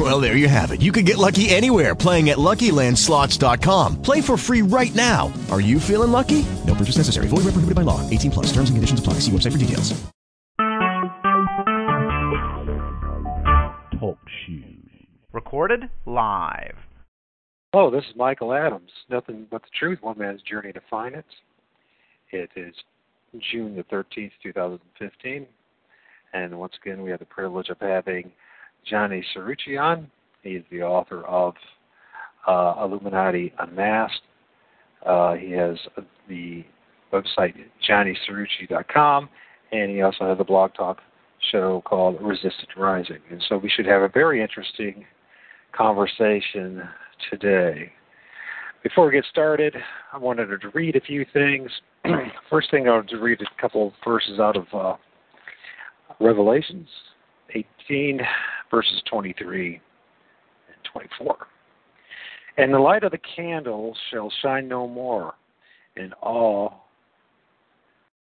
[0.00, 0.80] Well, there you have it.
[0.80, 4.00] You can get lucky anywhere playing at LuckyLandSlots.com.
[4.00, 5.30] Play for free right now.
[5.50, 6.46] Are you feeling lucky?
[6.66, 7.26] No purchase necessary.
[7.28, 8.08] Void where prohibited by law.
[8.08, 8.46] 18 plus.
[8.46, 9.14] Terms and conditions apply.
[9.20, 9.92] See website for details.
[14.00, 14.64] Talk shoes.
[15.34, 16.76] Recorded live.
[17.74, 18.90] Hello, this is Michael Adams.
[19.10, 21.26] Nothing but the truth, one man's journey to find it.
[22.30, 22.74] It is
[23.52, 25.46] June the 13th, 2015.
[26.32, 28.32] And once again, we have the privilege of having
[28.88, 30.10] Johnny Cirucci on.
[30.42, 31.54] He's the author of
[32.46, 34.22] uh, Illuminati Unmasked.
[35.04, 35.76] Uh, he has
[36.28, 36.64] the
[37.12, 37.54] website
[37.88, 39.28] johnnycirucci.com,
[39.72, 40.98] and he also has a blog talk
[41.50, 43.20] show called Resistance Rising.
[43.30, 45.04] And so we should have a very interesting
[45.72, 46.82] conversation
[47.30, 47.92] today.
[48.82, 49.74] Before we get started,
[50.12, 51.70] I wanted to read a few things.
[52.50, 54.96] First thing I wanted to read a couple of verses out of uh,
[56.18, 56.88] Revelations
[57.54, 58.20] 18,
[58.70, 61.36] verses 23 and 24.
[62.56, 65.34] And the light of the candle shall shine no more
[65.96, 66.84] in all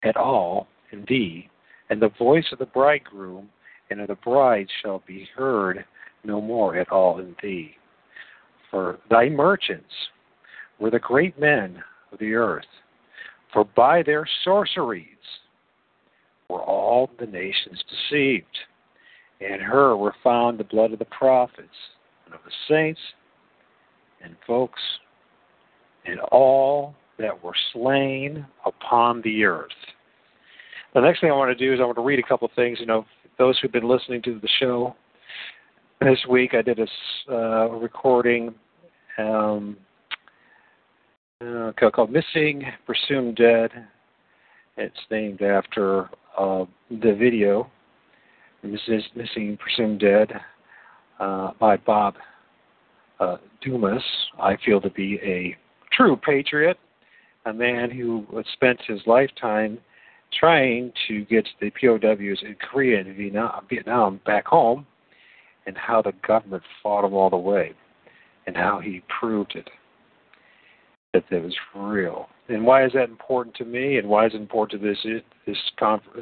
[0.03, 1.49] at all in thee,
[1.91, 3.49] and the voice of the bridegroom
[3.91, 5.85] and of the bride shall be heard
[6.25, 7.77] no more at all in thee.
[8.71, 9.93] For thy merchants
[10.79, 12.65] were the great men of the earth,
[13.53, 15.07] for by their sorceries
[16.49, 18.59] were all the nations deceived.
[19.41, 21.69] In her were found the blood of the prophets
[22.25, 23.01] and of the saints
[24.23, 24.81] and folks
[26.07, 29.71] and all that were slain upon the earth.
[30.95, 32.55] The next thing I want to do is I want to read a couple of
[32.55, 32.79] things.
[32.81, 33.05] You know,
[33.39, 34.95] those who've been listening to the show
[36.01, 36.87] this week, I did a
[37.33, 38.55] uh, recording
[39.19, 39.77] um,
[41.41, 43.71] uh, called "Missing, Presumed Dead."
[44.77, 47.84] It's named after uh, the video "Mrs.
[48.65, 50.33] This is missing, Presumed Dead"
[51.21, 52.15] uh, by Bob
[53.21, 54.03] uh, Dumas.
[54.41, 55.55] I feel to be a
[55.93, 56.79] true patriot,
[57.45, 59.79] a man who spent his lifetime
[60.41, 64.87] trying to get the POWs in Korea and Vietnam, back home,
[65.67, 67.75] and how the government fought them all the way,
[68.47, 69.69] and how he proved it
[71.13, 72.29] that it was real.
[72.49, 73.99] And why is that important to me?
[73.99, 75.59] And why is it important to this this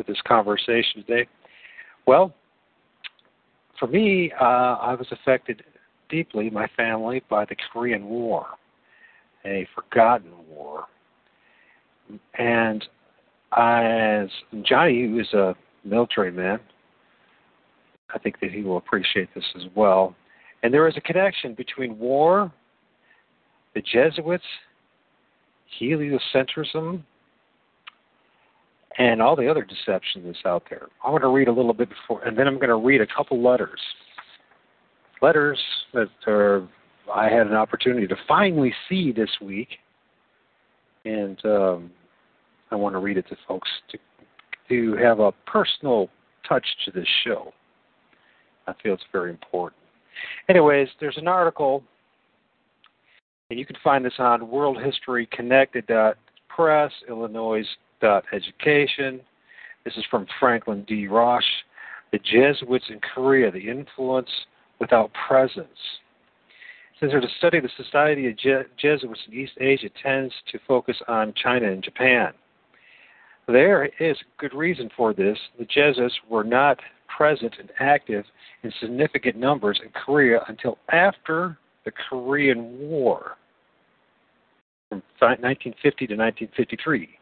[0.09, 1.29] this conversation today?
[2.07, 2.35] Well,
[3.79, 5.63] for me, uh, I was affected
[6.09, 8.47] deeply, my family, by the Korean War,
[9.45, 10.85] a forgotten war,
[12.39, 12.85] and
[13.57, 14.29] as
[14.63, 15.55] Johnny, who is a
[15.85, 16.61] military man,
[18.15, 20.15] I think that he will appreciate this as well.
[20.63, 22.53] And there is a connection between war,
[23.75, 24.45] the Jesuits,
[25.81, 27.03] heliocentrism,
[28.99, 30.89] and all the other deception that's out there.
[31.05, 33.07] I want to read a little bit before, and then I'm going to read a
[33.07, 33.81] couple letters.
[35.21, 35.59] Letters
[35.95, 36.69] that are,
[37.15, 39.69] I had an opportunity to finally see this week,
[41.05, 41.91] and um,
[42.71, 43.99] I want to read it to folks to
[44.69, 46.09] to have a personal
[46.49, 47.53] touch to this show.
[48.67, 49.81] I feel it's very important.
[50.49, 51.85] Anyways, there's an article,
[53.51, 56.93] and you can find this on worldhistoryconnected.press,
[58.03, 59.21] illinois.education.
[59.85, 61.07] This is from Franklin D.
[61.09, 61.45] Rausch.
[62.13, 64.29] The Jesuits in Korea, the influence
[64.79, 65.69] without presence.
[67.01, 70.97] Since the study of the Society of Je- Jesuits in East Asia tends to focus
[71.09, 72.33] on China and Japan.
[73.49, 75.39] There is good reason for this.
[75.59, 76.79] The Jesuits were not
[77.17, 78.25] present and active
[78.63, 83.37] in significant numbers in Korea until after the Korean War
[84.89, 87.19] from 1950 to 1953.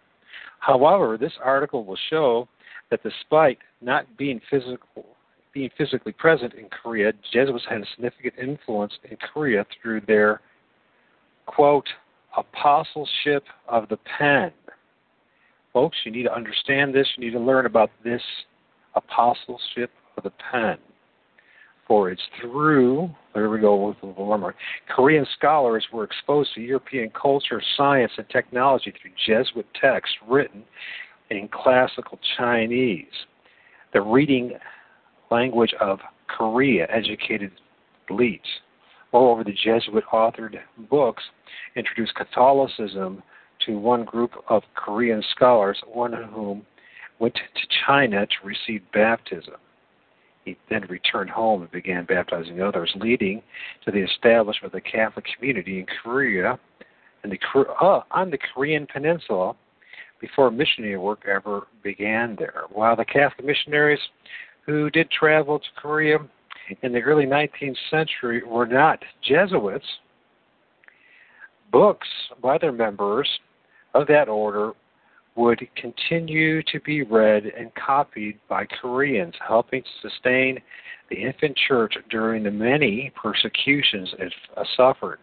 [0.61, 2.49] However, this article will show
[2.91, 5.05] that despite not being physical,
[5.53, 10.41] being physically present in Korea, Jesuits had a significant influence in Korea through their
[11.47, 11.89] quote
[12.37, 14.53] apostleship of the pen.
[15.73, 17.07] Folks, you need to understand this.
[17.17, 18.23] You need to learn about this
[18.95, 20.77] apostleship of the pen.
[21.93, 24.55] It's through, there we go with the warmer.
[24.95, 30.63] Korean scholars were exposed to European culture, science, and technology through Jesuit texts written
[31.31, 33.27] in classical Chinese.
[33.93, 34.53] The reading
[35.33, 35.99] language of
[36.29, 37.51] Korea educated
[38.09, 38.39] elites.
[39.13, 40.59] Moreover, the Jesuit authored
[40.89, 41.25] books
[41.75, 43.21] introduced Catholicism
[43.67, 46.65] to one group of Korean scholars, one of whom
[47.19, 49.55] went to China to receive baptism.
[50.45, 53.43] He then returned home and began baptizing others, leading
[53.85, 56.59] to the establishment of the Catholic community in Korea
[57.23, 57.39] and the
[57.81, 59.55] uh, on the Korean Peninsula
[60.21, 62.65] before missionary work ever began there.
[62.71, 64.01] While the Catholic missionaries
[64.67, 66.19] who did travel to Korea
[66.83, 69.87] in the early 19th century were not Jesuits,
[71.73, 72.09] books
[72.43, 73.29] by their members
[73.95, 74.73] of that order
[75.37, 80.59] would continue to be read and copied by Koreans, helping to sustain
[81.09, 85.19] the infant church during the many persecutions it uh, suffered.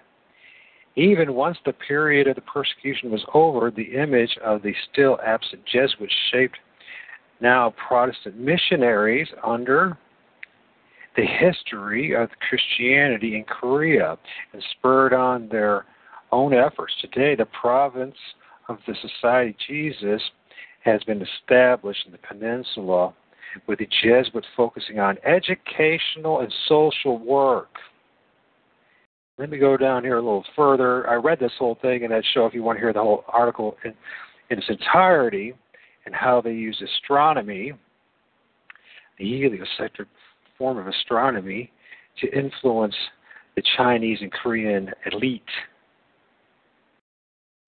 [0.95, 5.63] Even once the period of the persecution was over, the image of the still absent
[5.65, 6.57] Jesuits shaped
[7.39, 9.97] now Protestant missionaries under
[11.15, 14.17] the history of Christianity in Korea
[14.53, 15.85] and spurred on their
[16.31, 16.93] own efforts.
[17.01, 18.15] Today, the province
[18.67, 20.21] of the Society Jesus
[20.83, 23.13] has been established in the peninsula
[23.67, 27.69] with the Jesuits focusing on educational and social work.
[29.37, 31.07] Let me go down here a little further.
[31.09, 33.23] I read this whole thing in that show if you want to hear the whole
[33.27, 33.93] article in,
[34.49, 35.53] in its entirety
[36.05, 37.73] and how they use astronomy,
[39.19, 40.07] the heliocentric
[40.57, 41.71] form of astronomy,
[42.21, 42.95] to influence
[43.55, 45.43] the Chinese and Korean elite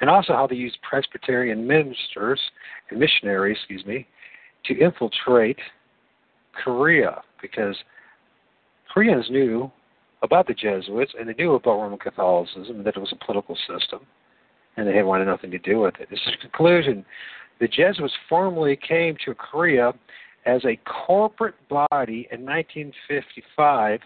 [0.01, 2.39] and also how they used Presbyterian ministers
[2.89, 4.07] and missionaries, excuse me,
[4.65, 5.59] to infiltrate
[6.63, 7.75] Korea because
[8.93, 9.71] Koreans knew
[10.21, 13.57] about the Jesuits and they knew about Roman Catholicism and that it was a political
[13.67, 14.01] system
[14.77, 16.09] and they had wanted nothing to do with it.
[16.09, 17.05] This is the conclusion.
[17.59, 19.93] The Jesuits formally came to Korea
[20.45, 23.99] as a corporate body in 1955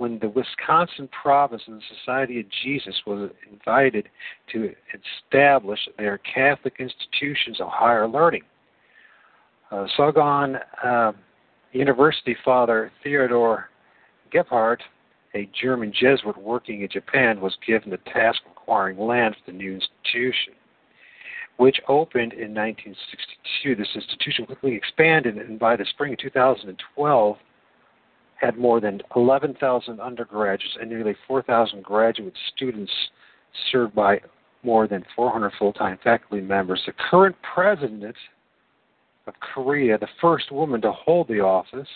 [0.00, 4.08] when the Wisconsin Province and the Society of Jesus was invited
[4.50, 8.40] to establish their Catholic institutions of higher learning.
[9.70, 9.86] Uh,
[10.82, 11.12] uh,
[11.72, 13.68] University father Theodore
[14.32, 14.78] Geppert,
[15.34, 19.58] a German Jesuit working in Japan, was given the task of acquiring land for the
[19.58, 20.54] new institution,
[21.58, 23.76] which opened in 1962.
[23.76, 27.36] This institution quickly expanded, and by the spring of 2012,
[28.40, 32.92] had more than 11,000 undergraduates and nearly 4,000 graduate students
[33.70, 34.20] served by
[34.62, 36.82] more than 400 full time faculty members.
[36.86, 38.16] The current president
[39.26, 41.88] of Korea, the first woman to hold the office,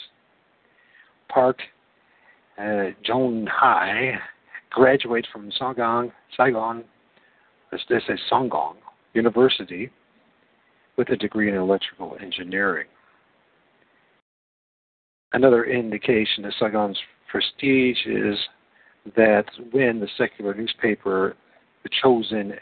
[1.29, 1.61] Park
[2.59, 4.13] uh, Jong Hai,
[4.71, 6.85] graduated from Saigon, Saigon,
[7.89, 8.77] they say, Songong
[9.15, 9.91] University,
[10.97, 12.87] with a degree in electrical engineering.
[15.35, 16.97] Another indication of Saigon's
[17.29, 18.39] prestige is
[19.17, 21.35] that when the secular newspaper,
[21.83, 22.57] the Chosun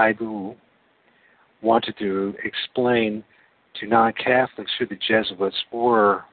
[0.00, 0.56] Ilbo,
[1.60, 3.22] wanted to explain
[3.78, 6.24] to non Catholics who the Jesuits were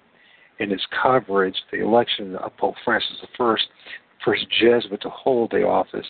[0.60, 3.56] in its coverage the election of Pope Francis I,
[4.24, 6.08] first Jesuit to hold the office,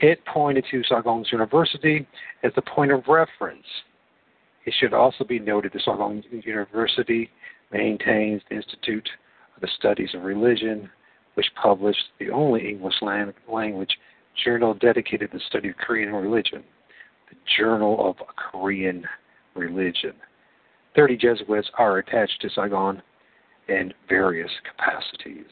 [0.00, 2.06] it pointed to Saigon's University
[2.42, 3.64] as the point of reference.
[4.66, 7.30] It should also be noted that Saigon University
[7.72, 9.08] maintains the Institute
[9.56, 10.88] of the Studies of Religion,
[11.34, 13.98] which published the only English language
[14.44, 16.62] journal dedicated to the study of Korean religion,
[17.28, 19.04] the Journal of Korean
[19.54, 20.12] Religion.
[20.96, 23.02] 30 Jesuits are attached to Saigon
[23.68, 25.50] in various capacities.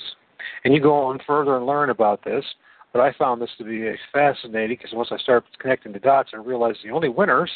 [0.64, 2.45] And you go on further and learn about this,
[2.93, 6.38] but I found this to be fascinating because once I started connecting the dots, I
[6.38, 7.50] realized the only winners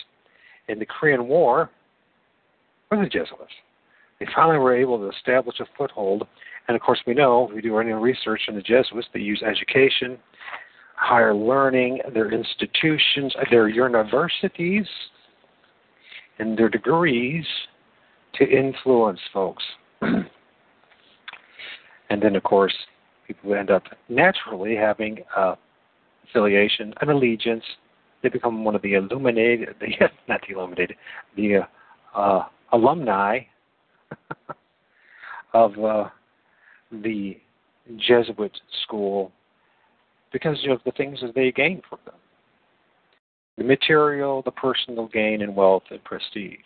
[0.68, 1.70] in the Korean War
[2.90, 3.52] were the Jesuits
[4.20, 6.26] they finally were able to establish a foothold.
[6.68, 9.42] And of course, we know, if we do any research in the Jesuits, they use
[9.42, 10.18] education,
[10.94, 14.86] higher learning, their institutions, their universities,
[16.38, 17.46] and their degrees
[18.34, 19.64] to influence folks.
[20.02, 20.26] and
[22.20, 22.74] then, of course,
[23.26, 25.54] people end up naturally having uh,
[26.28, 27.64] affiliation, an allegiance.
[28.22, 29.86] They become one of the illuminated, the,
[30.28, 30.96] not the illuminated,
[31.36, 31.60] the
[32.14, 33.40] uh, alumni
[35.54, 36.08] of uh,
[36.90, 37.36] the
[37.96, 39.32] Jesuit school
[40.32, 42.14] because of the things that they gain from them
[43.60, 46.56] the material, the personal gain in wealth and prestige.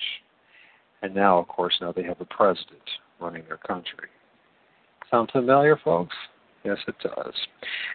[1.03, 2.83] And now, of course, now they have a president
[3.21, 4.09] running their country.
[5.11, 6.15] Sound familiar, folks?
[6.65, 7.35] Yes, it does.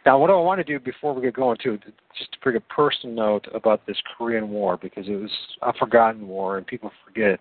[0.05, 1.79] Now, what do I want to do before we get going, too,
[2.17, 6.27] just to bring a personal note about this Korean War, because it was a forgotten
[6.27, 7.39] war and people forget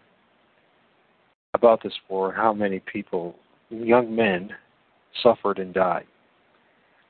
[1.59, 3.35] about this war, how many people,
[3.71, 4.51] young men,
[5.23, 6.07] suffered and died.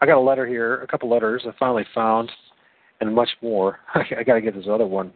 [0.00, 2.31] I got a letter here, a couple letters I finally found,
[3.00, 3.78] and much more.
[3.95, 5.12] I got to get this other one.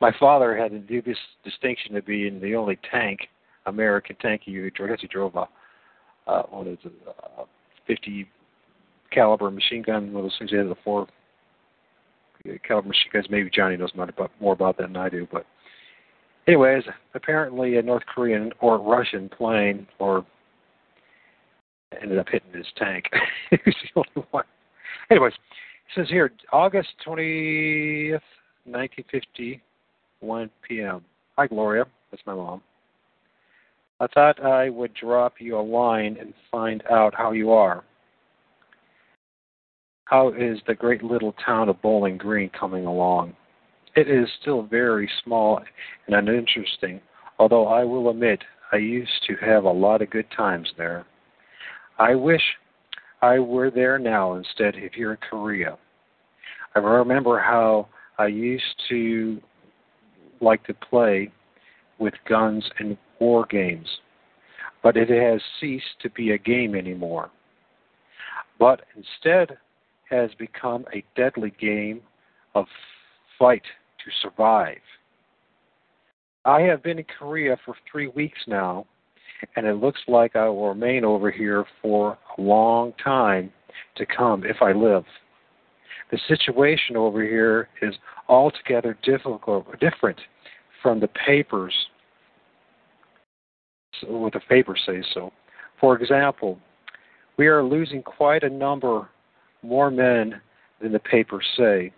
[0.00, 3.20] my father had the dubious distinction of being the only tank,
[3.66, 4.98] American tank he drove.
[5.00, 5.46] He drove a
[6.26, 7.44] uh, what is it, uh,
[7.86, 8.28] 50
[9.10, 10.12] caliber machine gun.
[10.12, 10.50] One of those things.
[10.50, 11.06] He had the four
[12.66, 13.26] caliber machine guns.
[13.28, 15.26] Maybe Johnny knows more about, more about that than I do.
[15.30, 15.46] But
[16.46, 16.84] anyways,
[17.14, 20.24] apparently a North Korean or Russian plane or
[22.00, 23.06] ended up hitting his tank.
[23.50, 24.44] was the only one.
[25.10, 28.20] Anyways, it says here August 20th,
[28.64, 29.62] 1950,
[30.20, 31.04] 1 p.m.
[31.36, 31.84] Hi, Gloria.
[32.10, 32.62] That's my mom.
[34.00, 37.84] I thought I would drop you a line and find out how you are.
[40.04, 43.34] How is the great little town of Bowling Green coming along?
[43.94, 45.60] It is still very small
[46.06, 47.00] and uninteresting,
[47.38, 51.04] although I will admit I used to have a lot of good times there.
[51.98, 52.42] I wish
[53.20, 55.76] I were there now instead of here in Korea.
[56.74, 59.40] I remember how I used to
[60.40, 61.30] like to play
[61.98, 63.86] with guns and war games,
[64.82, 67.30] but it has ceased to be a game anymore,
[68.58, 69.58] but instead
[70.08, 72.00] has become a deadly game
[72.54, 72.66] of
[73.38, 73.62] fight
[74.04, 74.78] to survive.
[76.44, 78.86] I have been in Korea for three weeks now,
[79.56, 83.52] and it looks like I will remain over here for a long time
[83.96, 85.04] to come if I live.
[86.10, 87.94] The situation over here is
[88.28, 90.20] altogether difficult, different
[90.82, 91.72] from the papers,
[94.06, 95.32] what the papers say so.
[95.80, 96.58] For example,
[97.36, 99.08] we are losing quite a number
[99.62, 100.40] more men
[100.80, 101.92] than the papers say.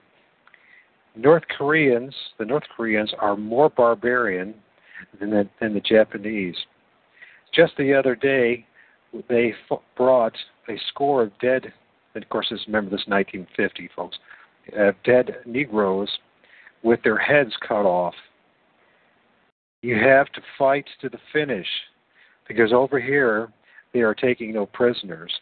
[1.16, 4.54] North Koreans, the North Koreans are more barbarian
[5.20, 6.56] than the, than the Japanese.
[7.54, 8.66] Just the other day,
[9.28, 10.34] they f- brought
[10.68, 11.72] a score of dead,
[12.14, 14.18] and of course, remember this 1950, folks,
[14.78, 16.08] uh, dead Negroes
[16.82, 18.14] with their heads cut off.
[19.82, 21.66] You have to fight to the finish
[22.48, 23.52] because over here
[23.92, 25.32] they are taking no prisoners,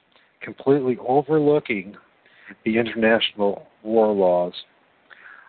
[0.41, 1.97] completely overlooking
[2.65, 4.53] the international war laws.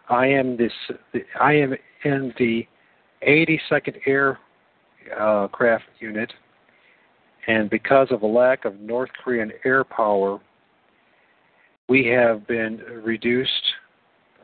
[0.09, 0.71] I am this.
[1.39, 2.67] I am in the
[3.25, 6.31] 82nd Aircraft Unit
[7.47, 10.39] and because of a lack of North Korean air power,
[11.89, 13.51] we have been reduced,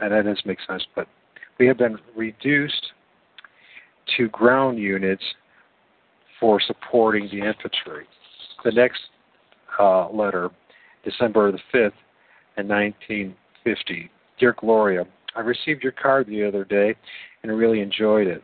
[0.02, 1.08] and that doesn't make sense, but
[1.60, 2.88] we have been reduced
[4.18, 5.24] to ground units
[6.40, 8.06] for supporting the infantry.
[8.66, 9.00] The next
[9.80, 10.50] uh, letter,
[11.06, 11.94] December the 5th,
[12.58, 14.10] in 1950.
[14.40, 16.96] Dear Gloria, I received your card the other day
[17.44, 18.44] and really enjoyed it.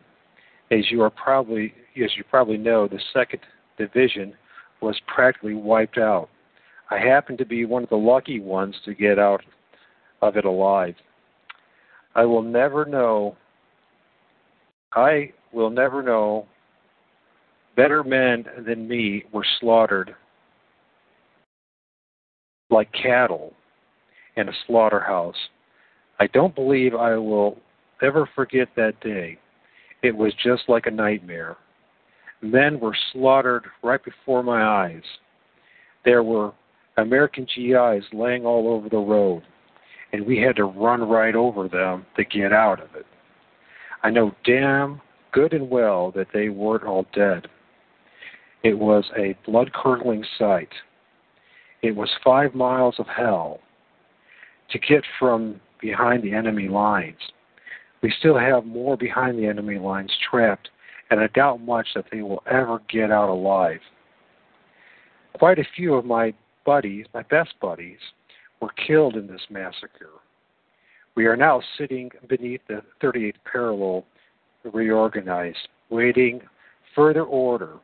[0.71, 1.73] As you are probably,
[2.03, 3.41] as you probably know, the second
[3.77, 4.33] division
[4.81, 6.29] was practically wiped out.
[6.91, 9.41] I happened to be one of the lucky ones to get out
[10.21, 10.95] of it alive.
[12.13, 13.35] I will never know.
[14.93, 16.47] I will never know.
[17.75, 20.15] Better men than me were slaughtered
[22.69, 23.53] like cattle
[24.37, 25.35] in a slaughterhouse.
[26.19, 27.57] I don't believe I will
[28.01, 29.37] ever forget that day.
[30.01, 31.57] It was just like a nightmare.
[32.41, 35.03] Men were slaughtered right before my eyes.
[36.03, 36.53] There were
[36.97, 39.43] American GIs laying all over the road,
[40.13, 43.05] and we had to run right over them to get out of it.
[44.03, 47.47] I know damn good and well that they weren't all dead.
[48.63, 50.69] It was a blood curdling sight.
[51.81, 53.59] It was five miles of hell
[54.71, 57.17] to get from behind the enemy lines.
[58.01, 60.69] We still have more behind the enemy lines trapped
[61.09, 63.79] and I doubt much that they will ever get out alive.
[65.33, 66.33] Quite a few of my
[66.65, 67.99] buddies, my best buddies,
[68.59, 70.09] were killed in this massacre.
[71.15, 74.05] We are now sitting beneath the 38th parallel
[74.73, 76.41] reorganized, waiting
[76.95, 77.79] further orders.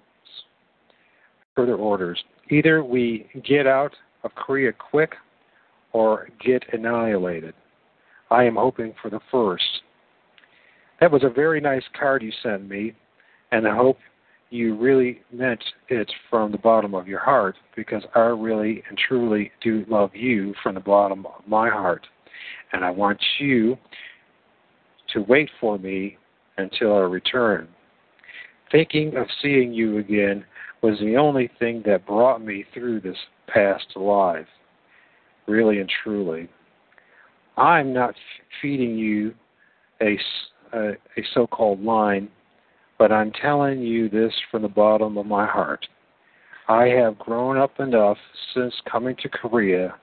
[1.55, 2.23] Further orders.
[2.49, 3.93] Either we get out
[4.23, 5.13] of Korea quick
[5.93, 7.53] or get annihilated.
[8.31, 9.81] I am hoping for the first.
[11.01, 12.93] That was a very nice card you sent me,
[13.51, 13.97] and I hope
[14.49, 19.51] you really meant it from the bottom of your heart because I really and truly
[19.61, 22.07] do love you from the bottom of my heart.
[22.71, 23.77] And I want you
[25.13, 26.17] to wait for me
[26.57, 27.67] until I return.
[28.71, 30.45] Thinking of seeing you again
[30.81, 34.47] was the only thing that brought me through this past life,
[35.47, 36.49] really and truly.
[37.57, 38.15] I'm not
[38.61, 39.33] feeding you
[40.01, 40.17] a,
[40.73, 42.29] a, a so called line
[42.97, 45.87] but I'm telling you this from the bottom of my heart.
[46.67, 48.17] I have grown up enough
[48.53, 49.95] since coming to Korea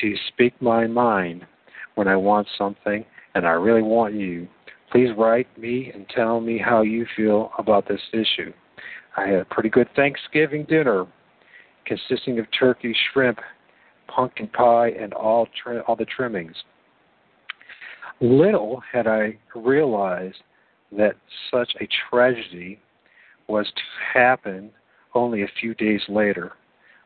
[0.00, 1.46] to speak my mind
[1.96, 3.04] when I want something,
[3.34, 4.48] and I really want you
[4.90, 8.52] Please write me and tell me how you feel about this issue.
[9.16, 11.06] I had a pretty good Thanksgiving dinner
[11.86, 13.38] consisting of turkey, shrimp,
[14.08, 16.54] pumpkin pie, and all tri- all the trimmings.
[18.20, 20.42] Little had I realized
[20.92, 21.16] that
[21.50, 22.78] such a tragedy
[23.48, 23.82] was to
[24.18, 24.70] happen
[25.14, 26.52] only a few days later.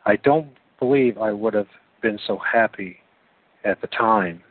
[0.06, 1.68] I don't believe I would have
[2.02, 2.99] been so happy
[3.64, 4.42] at the time.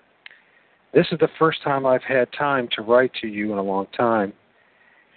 [0.93, 3.87] This is the first time I've had time to write to you in a long
[3.97, 4.33] time,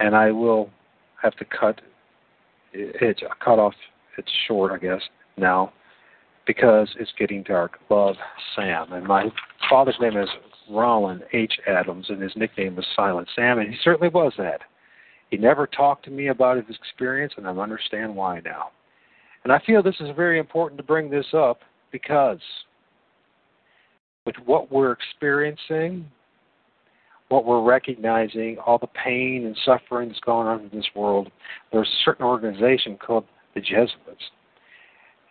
[0.01, 0.71] and I will
[1.23, 1.81] have to cut
[2.73, 3.75] it cut off
[4.19, 5.01] it's short, I guess,
[5.37, 5.73] now
[6.47, 7.79] because it's getting dark.
[7.91, 8.17] Love,
[8.55, 8.93] Sam.
[8.93, 9.29] And my
[9.69, 10.29] father's name is
[10.71, 11.55] Roland H.
[11.67, 14.61] Adams, and his nickname was Silent Sam, and he certainly was that.
[15.31, 18.71] He never talked to me about his experience, and I understand why now.
[19.45, 21.61] And I feel this is very important to bring this up
[21.93, 22.41] because
[24.25, 26.07] with what we're experiencing,
[27.29, 31.31] what we're recognizing, all the pain and suffering that's going on in this world,
[31.73, 34.23] there's a certain organization called the Jesuits.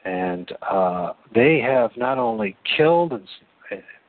[0.04, 3.27] And uh, they have not only killed and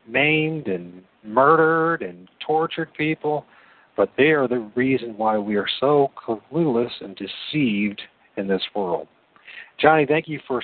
[0.09, 3.45] maimed and murdered and tortured people,
[3.97, 8.01] but they are the reason why we are so clueless and deceived
[8.37, 9.09] in this world.
[9.79, 10.63] Johnny, thank you for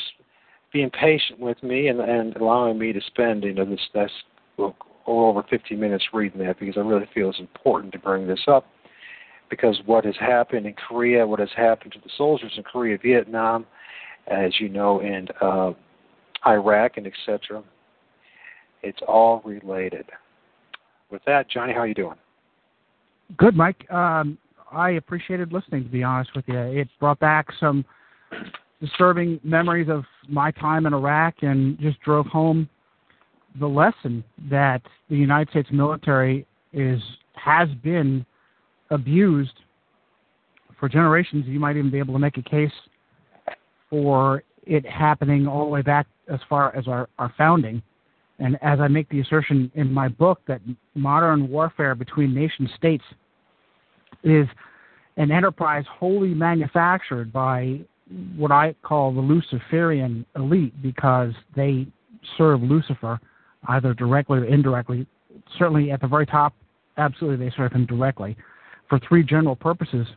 [0.72, 4.10] being patient with me and, and allowing me to spend you know this, this
[4.56, 4.74] well,
[5.06, 8.66] over 15 minutes reading that because I really feel it's important to bring this up
[9.50, 13.66] because what has happened in Korea, what has happened to the soldiers in Korea, Vietnam,
[14.26, 15.72] as you know, and uh,
[16.46, 17.62] Iraq and etc.
[18.82, 20.06] It's all related.
[21.12, 22.16] With that, Johnny, how are you doing?
[23.36, 23.88] Good, Mike.
[23.90, 24.38] Um,
[24.72, 25.84] I appreciated listening.
[25.84, 27.84] To be honest with you, it brought back some
[28.80, 32.66] disturbing memories of my time in Iraq, and just drove home
[33.60, 37.00] the lesson that the United States military is
[37.34, 38.24] has been
[38.90, 39.52] abused
[40.80, 41.44] for generations.
[41.46, 42.72] You might even be able to make a case
[43.90, 47.82] for it happening all the way back as far as our, our founding.
[48.42, 50.60] And as I make the assertion in my book that
[50.96, 53.04] modern warfare between nation states
[54.24, 54.48] is
[55.16, 57.78] an enterprise wholly manufactured by
[58.36, 61.86] what I call the Luciferian elite because they
[62.36, 63.20] serve Lucifer
[63.68, 65.06] either directly or indirectly.
[65.56, 66.52] Certainly at the very top,
[66.96, 68.36] absolutely they serve him directly
[68.88, 70.08] for three general purposes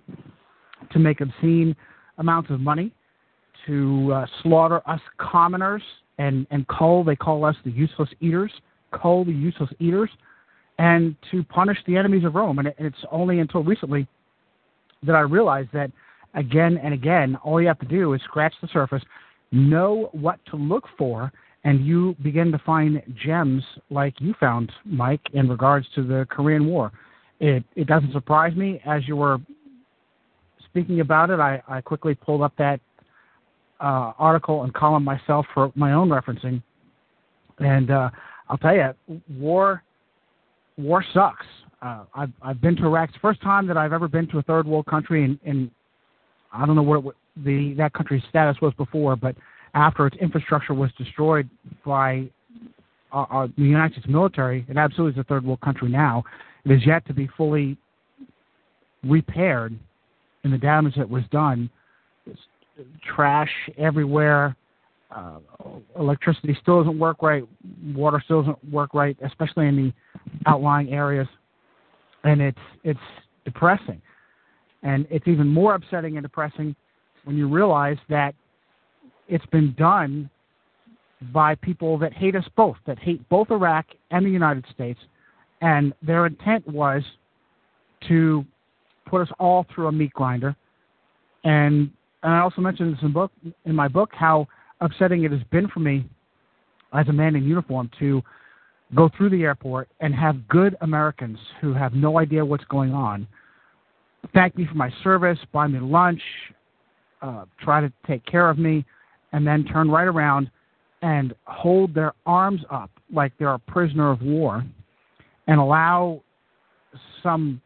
[0.92, 1.76] to make obscene
[2.18, 2.92] amounts of money,
[3.68, 5.84] to uh, slaughter us commoners
[6.18, 8.52] and, and cull, they call us the useless eaters,
[8.92, 10.10] cull the useless eaters,
[10.78, 12.60] and to punish the enemies of Rome.
[12.60, 14.08] And it's only until recently
[15.04, 15.92] that I realized that
[16.34, 19.04] again and again, all you have to do is scratch the surface,
[19.52, 21.32] know what to look for,
[21.64, 26.68] and you begin to find gems like you found, Mike, in regards to the Korean
[26.68, 26.92] War.
[27.40, 28.82] It it doesn't surprise me.
[28.86, 29.40] As you were
[30.66, 32.80] speaking about it, I, I quickly pulled up that
[33.80, 36.62] uh, article and column myself for my own referencing,
[37.60, 38.10] and uh,
[38.50, 39.84] I'll tell you, war
[40.78, 41.46] war sucks.
[41.82, 43.10] Uh, I've I've been to Iraq.
[43.10, 45.70] It's the first time that I've ever been to a third world country, and, and
[46.54, 49.36] I don't know what, the that country's status was before, but
[49.74, 51.50] after its infrastructure was destroyed
[51.86, 52.30] by
[53.12, 56.24] uh, uh, the United States military, it absolutely is a third world country now.
[56.64, 57.78] It is yet to be fully
[59.04, 59.78] repaired
[60.44, 61.70] in the damage that was done.
[63.16, 64.56] Trash everywhere.
[65.12, 65.40] Uh,
[65.98, 67.44] electricity still doesn't work right.
[67.94, 69.94] Water still doesn't work right, especially in the
[70.46, 71.28] outlying areas.
[72.24, 73.00] And it's it's
[73.46, 74.02] depressing.
[74.84, 76.76] And it's even more upsetting and depressing
[77.24, 78.36] when you realize that
[79.28, 80.30] it's been done
[81.34, 85.00] by people that hate us both, that hate both Iraq and the United States,
[85.62, 87.02] and their intent was
[88.08, 88.46] to
[89.06, 90.56] put us all through a meat grinder.
[91.44, 91.90] And,
[92.26, 93.32] and I also mentioned this in book
[93.66, 94.48] in my book how
[94.82, 96.06] upsetting it has been for me
[96.94, 98.22] as a man in uniform to
[98.94, 103.26] go through the airport and have good Americans who have no idea what's going on
[104.34, 106.22] thank me for my service, buy me lunch,
[107.22, 108.86] uh, try to take care of me,
[109.32, 110.50] and then turn right around
[111.02, 114.66] and hold their arms up like they're a prisoner of war
[115.48, 116.22] and allow
[117.22, 117.62] some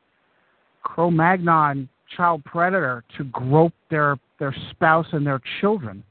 [0.84, 6.04] Cro Magnon child predator to grope their, their spouse and their children.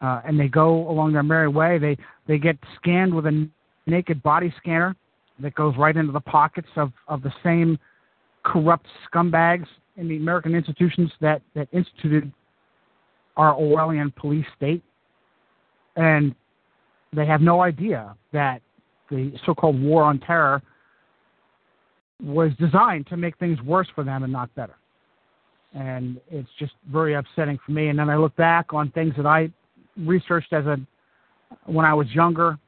[0.00, 1.78] Uh, and they go along their merry way.
[1.78, 3.48] They, they get scanned with a
[3.86, 4.96] naked body scanner
[5.40, 7.78] that goes right into the pockets of, of the same
[8.42, 9.66] corrupt scumbags
[9.96, 12.32] in the American institutions that, that instituted
[13.36, 14.82] our Orwellian police state,
[15.96, 16.34] and
[17.14, 18.60] they have no idea that
[19.10, 20.62] the so-called war on terror
[22.22, 24.76] was designed to make things worse for them and not better.
[25.72, 27.88] And it's just very upsetting for me.
[27.88, 29.50] And then I look back on things that I
[29.96, 30.78] researched as a
[31.66, 32.58] when I was younger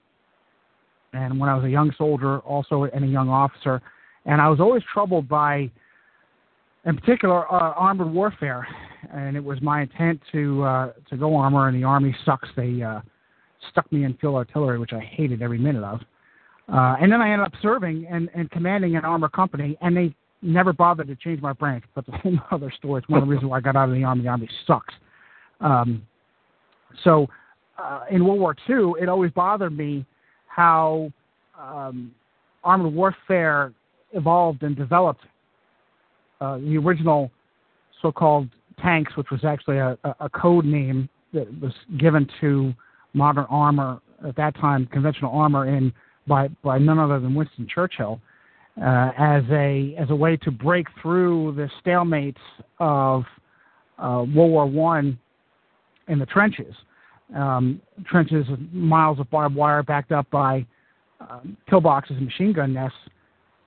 [1.13, 3.83] and when I was a young soldier, also and a young officer,
[4.25, 5.71] and I was always troubled by,
[6.85, 8.67] in particular, uh, armored warfare.
[9.13, 12.49] And it was my intent to uh, to go armor, and the army sucks.
[12.57, 13.01] They uh,
[13.71, 16.01] stuck me in field artillery, which I hated every minute of.
[16.73, 20.15] Uh, and then I ended up serving and, and commanding an armor company, and they
[20.43, 21.85] never bothered to change my branch.
[21.95, 22.99] But the whole other story.
[22.99, 24.23] It's one of the reasons why I got out of the army.
[24.23, 24.95] The army sucks.
[25.61, 26.03] Um,
[27.05, 27.29] so
[27.79, 30.05] uh, in World War II, it always bothered me
[30.47, 31.11] how
[31.59, 32.13] um,
[32.65, 33.73] armored warfare
[34.13, 35.23] evolved and developed.
[36.41, 37.31] Uh, the original
[38.03, 38.49] so-called
[38.81, 42.75] tanks, which was actually a, a code name that was given to
[43.15, 45.93] modern armor at that time, conventional armor in
[46.27, 48.21] by by none other than Winston Churchill,
[48.81, 52.37] uh, as a as a way to break through the stalemates
[52.79, 53.25] of
[53.99, 55.19] uh, World War One
[56.09, 56.75] in the trenches.
[57.37, 60.67] Um, trenches, miles of barbed wire backed up by
[61.21, 62.99] um, pillboxes and machine gun nests,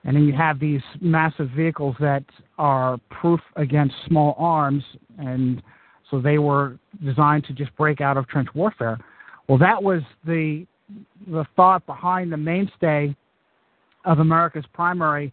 [0.04, 2.22] and then you have these massive vehicles that
[2.58, 4.84] are proof against small arms,
[5.18, 5.62] and
[6.10, 8.98] so they were designed to just break out of trench warfare.
[9.48, 10.66] Well, that was the
[11.26, 13.16] the thought behind the mainstay
[14.06, 15.32] of America's primary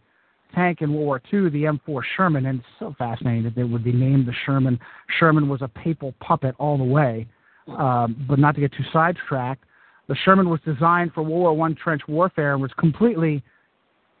[0.54, 3.84] tank in World War II, the M4 Sherman, and it's so fascinating that it would
[3.84, 4.78] be named the Sherman.
[5.18, 7.26] Sherman was a papal puppet all the way,
[7.68, 9.64] um, but not to get too sidetracked.
[10.08, 13.42] The Sherman was designed for World War I trench warfare and was completely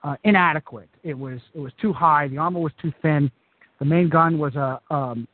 [0.02, 0.88] uh, inadequate.
[1.02, 2.28] It was it was too high.
[2.28, 3.30] The armor was too thin.
[3.80, 5.26] The main gun was a, um,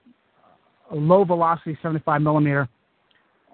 [0.90, 2.68] a low velocity 75 millimeter,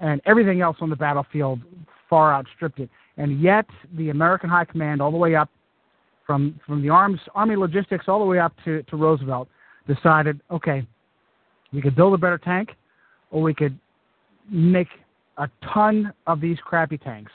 [0.00, 1.60] and everything else on the battlefield
[2.08, 2.88] far outstripped it.
[3.18, 5.50] And yet, the American High Command, all the way up
[6.26, 9.48] from from the arms army logistics all the way up to, to Roosevelt,
[9.86, 10.86] decided, okay,
[11.72, 12.70] we could build a better tank,
[13.30, 13.78] or we could
[14.50, 14.88] make
[15.38, 17.32] a ton of these crappy tanks.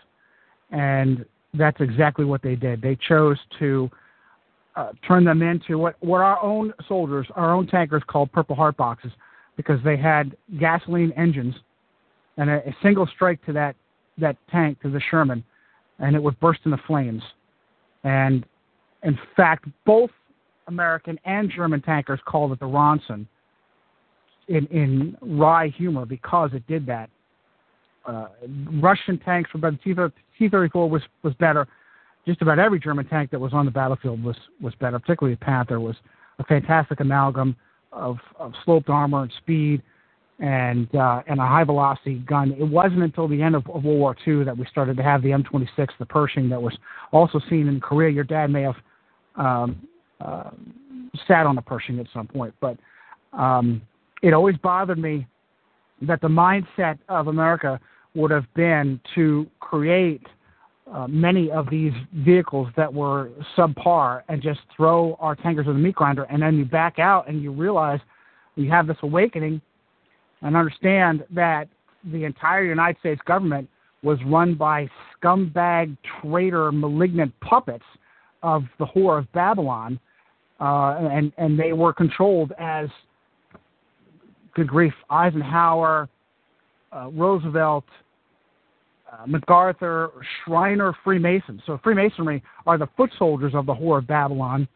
[0.72, 2.82] And that's exactly what they did.
[2.82, 3.90] They chose to
[4.76, 8.78] uh, turn them into what, what our own soldiers, our own tankers called Purple Heart
[8.78, 9.12] boxes,
[9.58, 11.56] because they had gasoline engines
[12.38, 13.76] and a, a single strike to that
[14.18, 15.44] that tank to the Sherman,
[16.00, 17.24] and it would burst into flames.
[18.04, 18.46] And
[19.04, 20.12] in fact, both
[20.68, 23.26] American and German tankers called it the Ronson
[24.48, 27.10] in, in wry humor because it did that.
[28.06, 28.28] Uh,
[28.82, 29.78] Russian tanks were better.
[30.38, 31.68] T 34 was, was better.
[32.26, 35.46] Just about every German tank that was on the battlefield was, was better, particularly the
[35.46, 35.96] Panther was
[36.40, 37.56] a fantastic amalgam
[37.92, 39.82] of, of sloped armor and speed
[40.40, 42.52] and uh, and a high velocity gun.
[42.60, 45.22] It wasn't until the end of, of World War II that we started to have
[45.22, 46.76] the M26, the Pershing, that was
[47.12, 48.10] also seen in Korea.
[48.12, 48.76] Your dad may have
[49.36, 49.88] um,
[50.20, 50.52] uh,
[51.28, 52.78] sat on a Pershing at some point, but
[53.34, 53.82] um,
[54.22, 55.28] it always bothered me
[56.02, 57.80] that the mindset of America
[58.16, 60.26] would have been to create
[60.92, 65.80] uh, many of these vehicles that were subpar and just throw our tankers in the
[65.80, 68.00] meat grinder, and then you back out and you realize
[68.56, 69.62] you have this awakening
[70.42, 71.68] and understand that
[72.12, 73.70] the entire United States government
[74.04, 77.86] was run by scumbag, traitor, malignant puppets
[78.44, 80.00] of the whore of Babylon,
[80.60, 82.90] uh, and and they were controlled as
[84.54, 86.10] good grief, Eisenhower,
[86.92, 87.86] uh, Roosevelt,
[89.12, 90.12] uh, MacArthur,
[90.44, 91.62] Shriner Freemasons.
[91.66, 94.68] So Freemasonry are the foot soldiers of the whore of Babylon.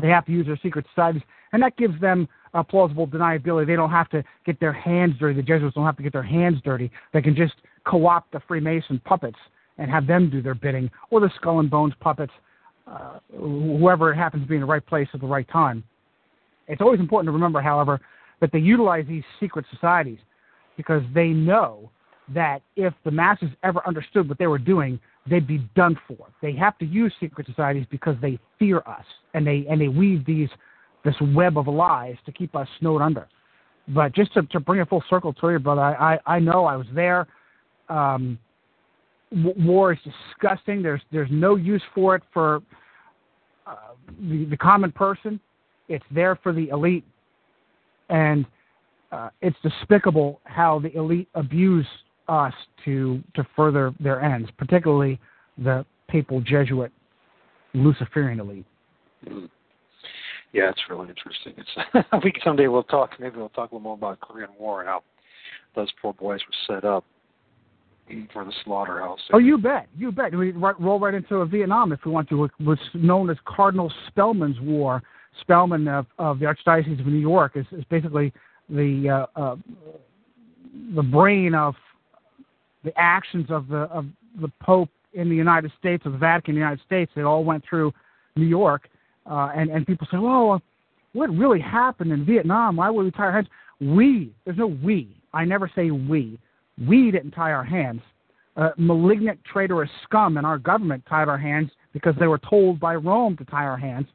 [0.00, 3.66] They have to use their secret societies, and that gives them uh, plausible deniability.
[3.66, 5.34] They don't have to get their hands dirty.
[5.34, 6.90] The Jesuits don't have to get their hands dirty.
[7.12, 9.38] They can just co-opt the Freemason puppets
[9.78, 12.32] and have them do their bidding, or the Skull and Bones puppets,
[12.90, 15.84] uh, whoever happens to be in the right place at the right time.
[16.68, 18.00] It's always important to remember, however,
[18.40, 20.18] that they utilize these secret societies
[20.76, 21.90] because they know
[22.34, 24.98] that if the masses ever understood what they were doing,
[25.28, 26.28] they'd be done for.
[26.40, 30.24] They have to use secret societies because they fear us, and they and they weave
[30.24, 30.48] these
[31.04, 33.28] this web of lies to keep us snowed under.
[33.88, 36.64] But just to, to bring it full circle to you, brother, I, I, I know
[36.64, 37.26] I was there.
[37.88, 38.38] Um,
[39.32, 40.82] war is disgusting.
[40.82, 42.62] There's there's no use for it for
[43.66, 43.94] uh,
[44.28, 45.40] the, the common person.
[45.88, 47.04] It's there for the elite,
[48.08, 48.44] and
[49.12, 51.86] uh, it's despicable how the elite abuse
[52.28, 55.20] us to to further their ends, particularly
[55.58, 56.92] the papal Jesuit
[57.74, 58.66] Luciferian elite.
[59.26, 59.46] Mm-hmm.
[60.52, 61.54] Yeah, it's really interesting.
[61.56, 63.12] It's I think someday we'll talk.
[63.20, 65.02] Maybe we'll talk a little more about Korean War and how
[65.76, 67.04] those poor boys were set up.
[68.32, 69.20] For the slaughterhouse.
[69.32, 70.34] Oh, you bet, you bet.
[70.34, 72.48] We roll right into Vietnam if we want to.
[72.60, 75.02] Was known as Cardinal Spellman's War.
[75.42, 78.32] Spellman of, of the Archdiocese of New York is, is basically
[78.68, 79.56] the uh, uh,
[80.94, 81.74] the brain of
[82.84, 84.06] the actions of the of
[84.40, 87.10] the Pope in the United States, of the Vatican, in the United States.
[87.16, 87.92] It all went through
[88.36, 88.88] New York,
[89.30, 90.60] uh, and and people say, well,
[91.12, 92.76] what really happened in Vietnam?
[92.76, 93.48] Why would we our hands?
[93.80, 95.16] We, there's no we.
[95.32, 96.38] I never say we.
[96.86, 98.02] We didn't tie our hands.
[98.56, 102.94] Uh, malignant, traitorous scum in our government tied our hands because they were told by
[102.94, 104.06] Rome to tie our hands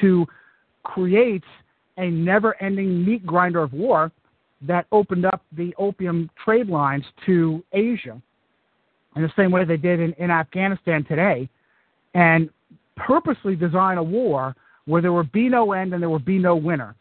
[0.00, 0.26] to
[0.82, 1.44] create
[1.98, 4.10] a never ending meat grinder of war
[4.62, 8.20] that opened up the opium trade lines to Asia
[9.16, 11.48] in the same way they did in, in Afghanistan today,
[12.14, 12.50] and
[12.96, 14.54] purposely design a war
[14.86, 16.94] where there would be no end and there would be no winner.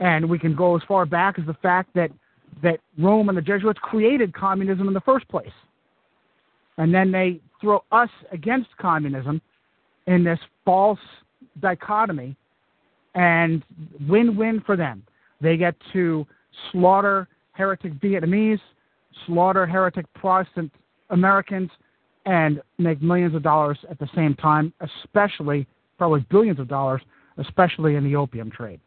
[0.00, 2.10] And we can go as far back as the fact that,
[2.62, 5.52] that Rome and the Jesuits created communism in the first place.
[6.76, 9.40] And then they throw us against communism
[10.06, 11.00] in this false
[11.60, 12.36] dichotomy
[13.14, 13.64] and
[14.08, 15.02] win win for them.
[15.40, 16.26] They get to
[16.70, 18.60] slaughter heretic Vietnamese,
[19.26, 20.72] slaughter heretic Protestant
[21.10, 21.70] Americans,
[22.26, 25.66] and make millions of dollars at the same time, especially,
[25.96, 27.02] probably billions of dollars,
[27.38, 28.80] especially in the opium trade.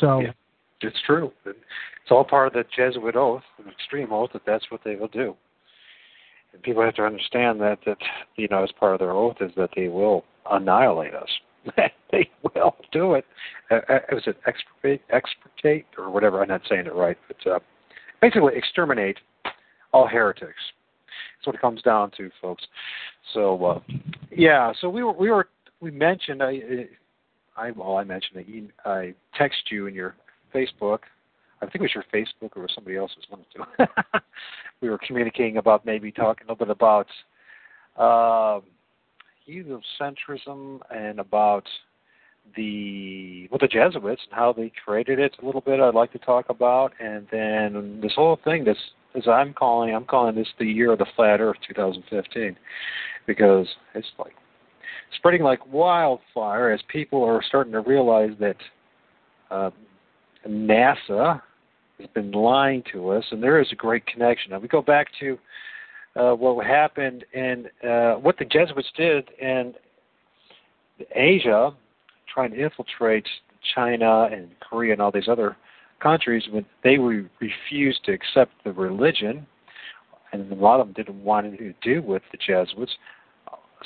[0.00, 0.20] So.
[0.20, 0.32] Yeah,
[0.80, 1.32] it's true.
[1.44, 5.08] It's all part of the Jesuit oath, an extreme oath, that that's what they will
[5.08, 5.34] do.
[6.52, 7.98] And people have to understand that, that,
[8.36, 11.28] you know, as part of their oath is that they will annihilate us.
[12.12, 13.24] they will do it.
[13.70, 16.40] Uh, uh, was it extirpate, extirpate, or whatever?
[16.40, 17.58] I'm not saying it right, but uh,
[18.20, 19.18] basically exterminate
[19.92, 20.54] all heretics.
[21.38, 22.64] That's what it comes down to, folks.
[23.34, 23.80] So, uh,
[24.30, 24.72] yeah.
[24.80, 25.48] So we were we were
[25.80, 26.86] we mentioned I
[27.56, 30.14] I well I mentioned I, I text you in your
[30.54, 31.00] Facebook.
[31.62, 33.64] I think it was your Facebook or somebody else's one two.
[34.80, 37.06] we were communicating about maybe talking a little bit about.
[37.96, 38.60] Uh,
[39.48, 41.64] heliocentrism and about
[42.56, 46.18] the well the Jesuits and how they created it a little bit I'd like to
[46.18, 48.78] talk about and then this whole thing this
[49.16, 52.56] as I'm calling I'm calling this the year of the flat earth 2015
[53.26, 54.34] because it's like
[55.16, 58.56] spreading like wildfire as people are starting to realize that
[59.50, 59.70] uh,
[60.48, 61.40] NASA
[61.98, 65.08] has been lying to us and there is a great connection now we go back
[65.18, 65.38] to
[66.16, 69.74] uh, what happened and uh, what the Jesuits did in
[71.14, 71.72] Asia,
[72.32, 73.26] trying to infiltrate
[73.74, 75.56] China and Korea and all these other
[76.00, 79.46] countries, when they re- refused to accept the religion,
[80.32, 82.92] and a lot of them didn't want anything to do with the Jesuits.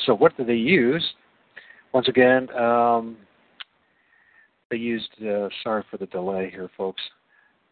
[0.07, 1.05] So what did they use?
[1.93, 3.17] Once again, um,
[4.71, 5.11] they used.
[5.21, 7.03] Uh, sorry for the delay here, folks.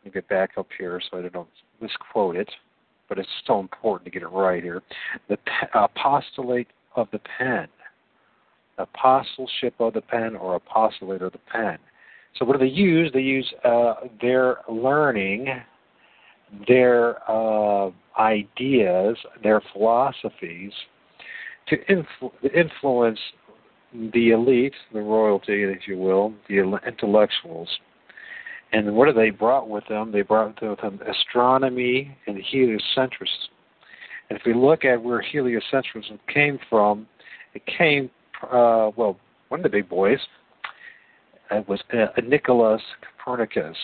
[0.04, 1.48] Let me get back up here so I don't
[1.80, 2.48] misquote it
[3.08, 4.82] but it's so important to get it right here.
[5.28, 5.38] The
[5.74, 7.68] apostolate of the pen,
[8.76, 11.78] apostleship of the pen, or apostolate of the pen.
[12.36, 13.10] So, what do they use?
[13.12, 15.48] They use uh, their learning,
[16.66, 20.72] their uh, ideas, their philosophies
[21.68, 23.18] to influ- influence
[23.92, 27.68] the elite, the royalty, if you will, the intellectuals
[28.72, 30.12] and what have they brought with them?
[30.12, 33.48] They brought with them astronomy and heliocentrism.
[34.28, 37.06] And if we look at where heliocentrism came from,
[37.54, 38.10] it came,
[38.42, 40.18] uh, well, one of the big boys
[41.50, 43.76] uh, was uh, Nicholas Copernicus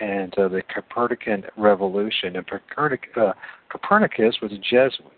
[0.00, 2.36] and uh, the Copernican revolution.
[2.36, 3.32] And Copernic, uh,
[3.70, 5.12] Copernicus was a Jesuit.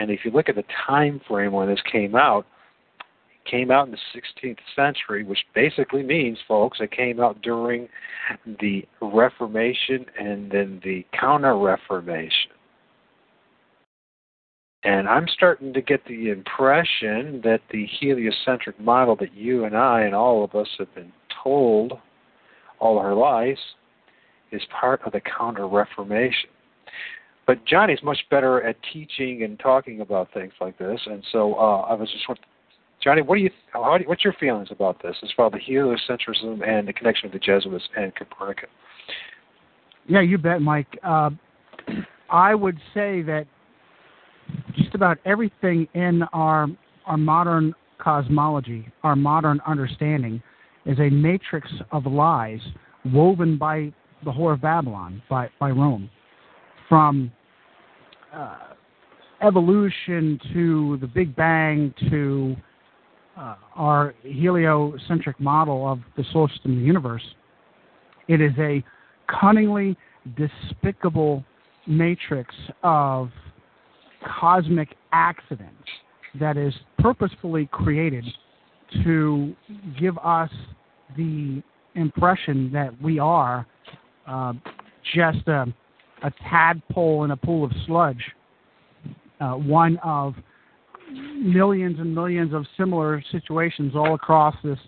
[0.00, 2.46] And if you look at the time frame when this came out,
[3.44, 7.88] came out in the 16th century, which basically means, folks, it came out during
[8.60, 12.50] the Reformation and then the Counter Reformation.
[14.84, 20.02] And I'm starting to get the impression that the heliocentric model that you and I
[20.02, 21.94] and all of us have been told
[22.80, 23.60] all our lives
[24.52, 26.50] is part of the Counter Reformation.
[27.46, 31.80] But Johnny's much better at teaching and talking about things like this, and so uh,
[31.82, 32.28] I was just
[33.04, 36.66] Johnny, what do you, how what's your feelings about this as far as the heliocentrism
[36.66, 38.70] and the connection of the Jesuits and Copernicus?
[40.08, 40.98] Yeah, you bet, Mike.
[41.02, 41.30] Uh,
[42.30, 43.46] I would say that
[44.74, 46.66] just about everything in our
[47.04, 50.42] our modern cosmology, our modern understanding,
[50.86, 52.60] is a matrix of lies
[53.04, 53.92] woven by
[54.24, 56.08] the Whore of Babylon, by by Rome,
[56.88, 57.30] from
[58.32, 58.56] uh,
[59.42, 62.56] evolution to the Big Bang to
[63.36, 67.24] uh, our heliocentric model of the solar system the universe,
[68.28, 68.82] it is a
[69.28, 69.96] cunningly
[70.36, 71.44] despicable
[71.86, 73.30] matrix of
[74.40, 75.70] cosmic accident
[76.40, 78.24] that is purposefully created
[79.02, 79.54] to
[79.98, 80.50] give us
[81.16, 81.62] the
[81.94, 83.66] impression that we are
[84.26, 84.52] uh,
[85.14, 85.66] just a,
[86.22, 88.22] a tadpole in a pool of sludge,
[89.40, 90.34] uh, one of
[91.14, 94.78] millions and millions of similar situations all across this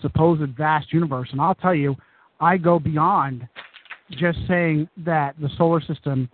[0.00, 1.28] supposed vast universe.
[1.32, 1.96] And I'll tell you,
[2.40, 3.46] I go beyond
[4.10, 6.28] just saying that the solar system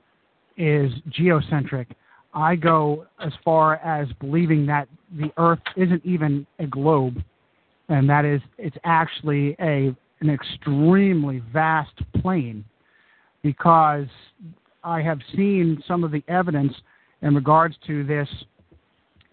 [0.57, 1.89] is geocentric.
[2.35, 7.23] I go as far as believing that the Earth isn't even a globe,
[7.89, 12.65] and that is it's actually a an extremely vast plane,
[13.43, 14.07] because
[14.85, 16.75] I have seen some of the evidence
[17.23, 18.29] in regards to this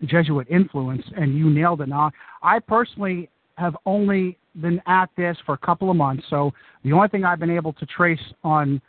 [0.06, 1.90] Jesuit influence, and you nailed it.
[1.90, 2.12] Now,
[2.44, 7.08] I personally have only been at this for a couple of months, so the only
[7.08, 8.82] thing I've been able to trace on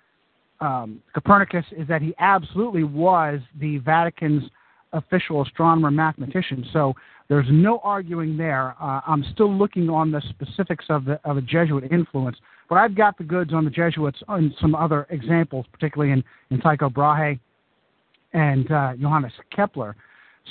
[0.60, 4.44] um, Copernicus is that he absolutely was the Vatican's
[4.92, 6.66] official astronomer mathematician.
[6.72, 6.94] So
[7.28, 8.74] there's no arguing there.
[8.80, 12.94] Uh, I'm still looking on the specifics of the of a Jesuit influence, but I've
[12.94, 17.38] got the goods on the Jesuits and some other examples, particularly in, in Tycho Brahe
[18.32, 19.94] and uh, Johannes Kepler.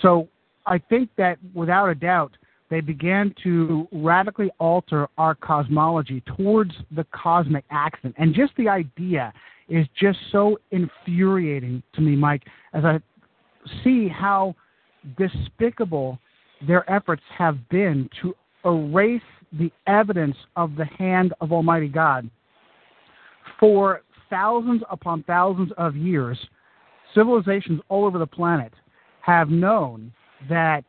[0.02, 0.28] So
[0.68, 2.38] I think that without a doubt,
[2.70, 8.16] they began to radically alter our cosmology towards the cosmic accident.
[8.18, 9.34] And just the idea
[9.70, 13.00] is just so infuriating to me, Mike, as I
[13.84, 14.56] see how
[15.18, 16.20] despicable
[16.68, 19.22] their efforts have been to erase
[19.54, 22.30] the evidence of the hand of Almighty God.
[23.60, 26.38] For thousands upon thousands of years,
[27.16, 28.74] civilizations all over the planet
[29.22, 30.12] have known
[30.50, 30.84] that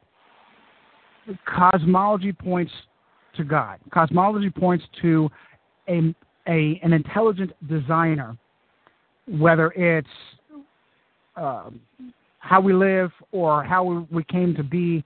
[1.46, 2.72] cosmology points
[3.36, 3.78] to God.
[3.92, 5.30] Cosmology points to
[5.88, 6.14] a,
[6.48, 8.36] a an intelligent designer,
[9.26, 10.08] whether it's
[11.36, 11.70] uh,
[12.38, 15.04] how we live or how we came to be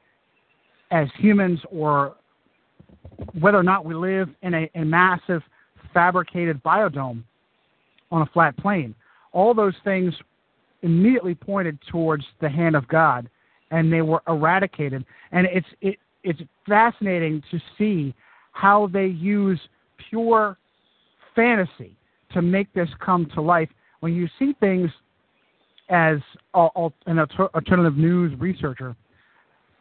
[0.91, 2.17] as humans, or
[3.41, 5.43] whether or not we live in a, a massive
[5.95, 7.23] fabricated biodome
[8.11, 8.95] on a flat plane.
[9.33, 10.13] All those things
[10.83, 13.29] immediately pointed towards the hand of God
[13.73, 15.05] and they were eradicated.
[15.33, 18.15] And it's it, it's fascinating to see
[18.53, 19.59] how they use
[20.09, 20.57] pure
[21.35, 21.97] fantasy
[22.33, 23.69] to make this come to life.
[24.01, 24.91] When you see things
[25.89, 26.19] as
[26.55, 28.95] an alternative news researcher,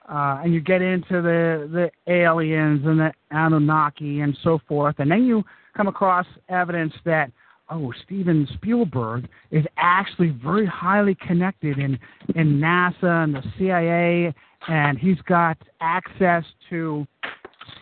[0.10, 1.69] uh, and you get into the
[2.08, 5.43] the aliens and the Anunnaki and so forth, and then you
[5.75, 7.32] come across evidence that
[7.71, 11.97] oh, Steven Spielberg is actually very highly connected in
[12.36, 14.34] in NASA and the CIA,
[14.67, 17.07] and he's got access to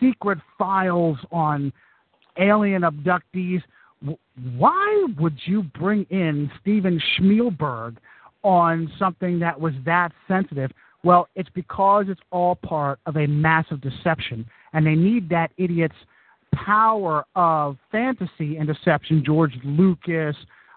[0.00, 1.72] secret files on
[2.38, 3.62] alien abductees.
[4.56, 7.98] Why would you bring in Steven Spielberg
[8.42, 10.70] on something that was that sensitive?
[11.02, 15.94] Well, it's because it's all part of a massive deception, and they need that idiot's
[16.54, 20.36] power of fantasy and deception, George Lucas,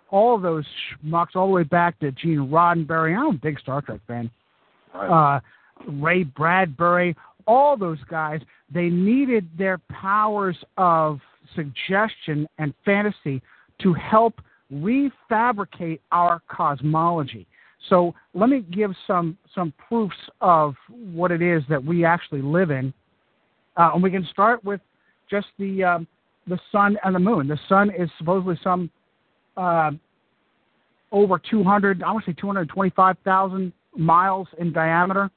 [0.09, 0.65] all those
[1.03, 3.17] schmucks, all the way back to Gene Roddenberry.
[3.17, 4.29] I'm a big Star Trek fan.
[4.93, 5.37] Right.
[5.37, 5.39] Uh,
[5.87, 7.15] Ray Bradbury,
[7.47, 8.41] all those guys,
[8.73, 11.19] they needed their powers of
[11.55, 13.41] suggestion and fantasy
[13.81, 14.35] to help
[14.71, 17.45] refabricate our cosmology.
[17.89, 22.71] So let me give some some proofs of what it is that we actually live
[22.71, 22.93] in,
[23.75, 24.79] uh, and we can start with
[25.29, 26.07] just the um,
[26.47, 27.47] the sun and the moon.
[27.47, 28.89] The sun is supposedly some
[29.57, 29.91] uh,
[31.11, 35.29] over 200, I want to say 225,000 miles in diameter,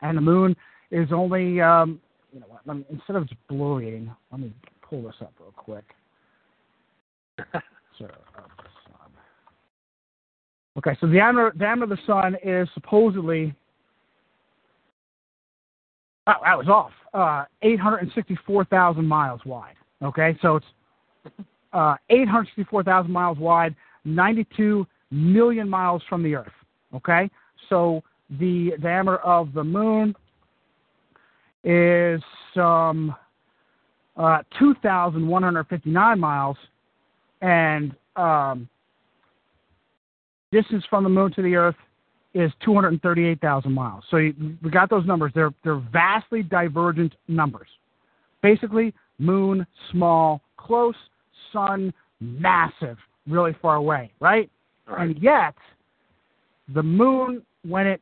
[0.00, 0.56] and the moon
[0.90, 2.00] is only, um,
[2.32, 4.52] you know, what, me, instead of just bloviating, let me
[4.88, 5.84] pull this up real quick.
[7.98, 8.08] so,
[10.78, 13.54] okay, so the diameter, diameter of the sun is supposedly
[16.26, 16.92] Oh, that was off.
[17.12, 19.74] Uh, 864,000 miles wide.
[20.02, 20.66] Okay, so it's
[21.72, 26.52] uh, 864,000 miles wide, 92 million miles from the Earth.
[26.94, 27.30] Okay,
[27.68, 28.02] so
[28.38, 30.14] the diameter of the moon
[31.64, 32.22] is
[32.56, 33.14] um,
[34.16, 36.56] uh, 2,159 miles,
[37.40, 38.68] and um,
[40.50, 41.76] distance from the moon to the Earth
[42.34, 44.04] is 238,000 miles.
[44.10, 45.32] So you, we got those numbers.
[45.34, 47.68] They're they're vastly divergent numbers.
[48.42, 50.94] Basically, moon small, close,
[51.52, 52.96] sun massive,
[53.28, 54.50] really far away, right?
[54.86, 55.10] right?
[55.10, 55.54] And yet,
[56.74, 58.00] the moon, when it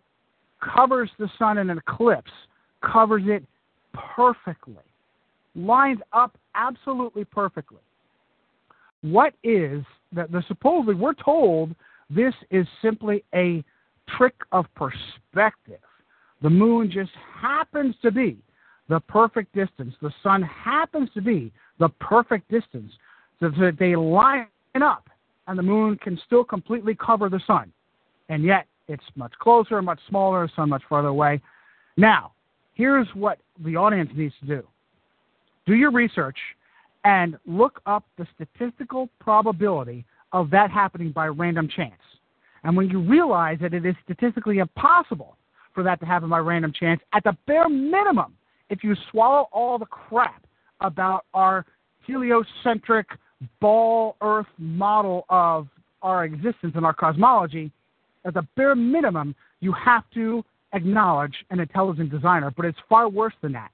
[0.75, 2.31] covers the sun in an eclipse,
[2.81, 3.45] covers it
[4.17, 4.77] perfectly,
[5.55, 7.79] lines up absolutely perfectly.
[9.03, 10.31] What is that?
[10.31, 11.75] The supposedly we're told
[12.11, 13.65] this is simply a
[14.17, 15.81] trick of perspective.
[16.43, 18.39] The moon just happens to be
[18.89, 19.95] the perfect distance.
[20.03, 22.93] The sun happens to be the perfect distance
[23.39, 24.47] so that they line
[24.83, 25.09] up
[25.47, 27.73] and the moon can still completely cover the sun.
[28.29, 31.41] And yet it's much closer, much smaller, the sun much farther away.
[31.97, 32.33] Now,
[32.75, 34.67] here's what the audience needs to do
[35.67, 36.39] do your research
[37.05, 42.01] and look up the statistical probability of that happening by random chance.
[42.65, 45.37] And when you realize that it is statistically impossible
[45.75, 48.35] for that to happen by random chance, at the bare minimum,
[48.69, 50.45] if you swallow all the crap
[50.81, 51.65] about our
[52.07, 53.07] heliocentric
[53.61, 55.69] ball Earth model of
[56.03, 57.71] our existence and our cosmology,
[58.25, 62.53] at the bare minimum, you have to acknowledge an intelligent designer.
[62.55, 63.71] But it's far worse than that.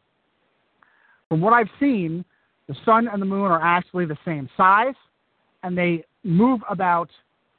[1.29, 2.25] From what I've seen,
[2.69, 4.95] the sun and the moon are actually the same size,
[5.63, 7.11] and they move about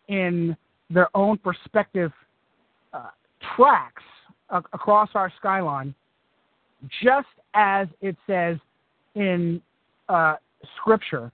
[0.07, 0.55] in
[0.89, 2.11] their own perspective
[2.93, 3.07] uh,
[3.55, 4.03] tracks
[4.49, 5.93] uh, across our skyline,
[7.03, 8.57] just as it says
[9.15, 9.61] in
[10.09, 10.35] uh,
[10.79, 11.31] Scripture.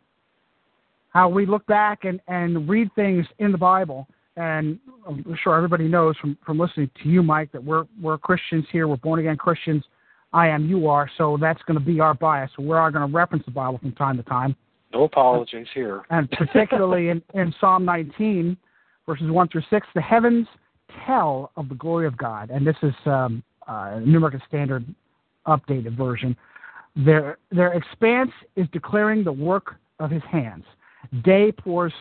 [1.09, 5.87] How we look back and, and read things in the Bible, and I'm sure everybody
[5.87, 8.87] knows from, from listening to you, Mike, that we're we're Christians here.
[8.87, 9.83] We're born again Christians.
[10.33, 11.07] I am, you are.
[11.17, 12.49] So that's going to be our bias.
[12.55, 14.55] So we are going to reference the Bible from time to time.
[14.91, 16.01] No apologies here.
[16.09, 18.57] And particularly in, in Psalm 19,
[19.05, 20.47] verses 1 through 6, the heavens
[21.05, 22.49] tell of the glory of God.
[22.49, 24.85] And this is um, uh, New American Standard
[25.47, 26.35] updated version.
[26.95, 30.63] Their, their expanse is declaring the work of his hands.
[31.23, 31.93] Day pours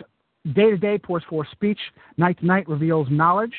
[0.54, 1.78] day to day pours forth speech,
[2.16, 3.54] night to night reveals knowledge.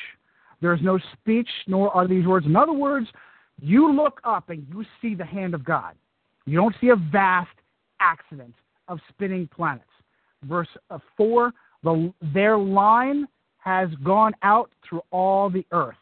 [0.60, 2.46] There is no speech, nor are these words.
[2.46, 3.06] In other words,
[3.60, 5.94] you look up and you see the hand of God.
[6.46, 7.50] You don't see a vast
[8.00, 8.54] accident
[8.88, 9.88] of spinning planets.
[10.42, 11.52] Verse uh, 4
[11.84, 13.26] the, their line
[13.64, 15.96] has gone out through all the earth,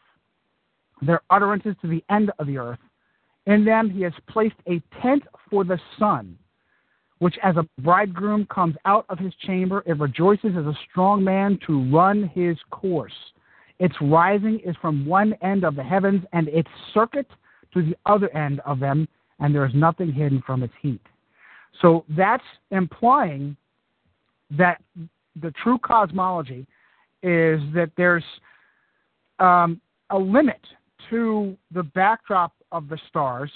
[1.01, 2.79] their utterances to the end of the earth.
[3.45, 6.37] In them he has placed a tent for the sun,
[7.19, 11.57] which as a bridegroom comes out of his chamber, it rejoices as a strong man
[11.65, 13.13] to run his course.
[13.79, 17.27] Its rising is from one end of the heavens, and its circuit
[17.73, 19.07] to the other end of them,
[19.39, 21.01] and there is nothing hidden from its heat.
[21.81, 23.55] So that's implying
[24.51, 24.81] that
[25.41, 26.67] the true cosmology
[27.23, 28.23] is that there's
[29.39, 30.61] um, a limit
[31.09, 33.49] to the backdrop of the stars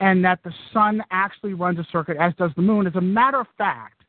[0.00, 2.86] and that the sun actually runs a circuit, as does the moon.
[2.86, 4.02] As a matter of fact,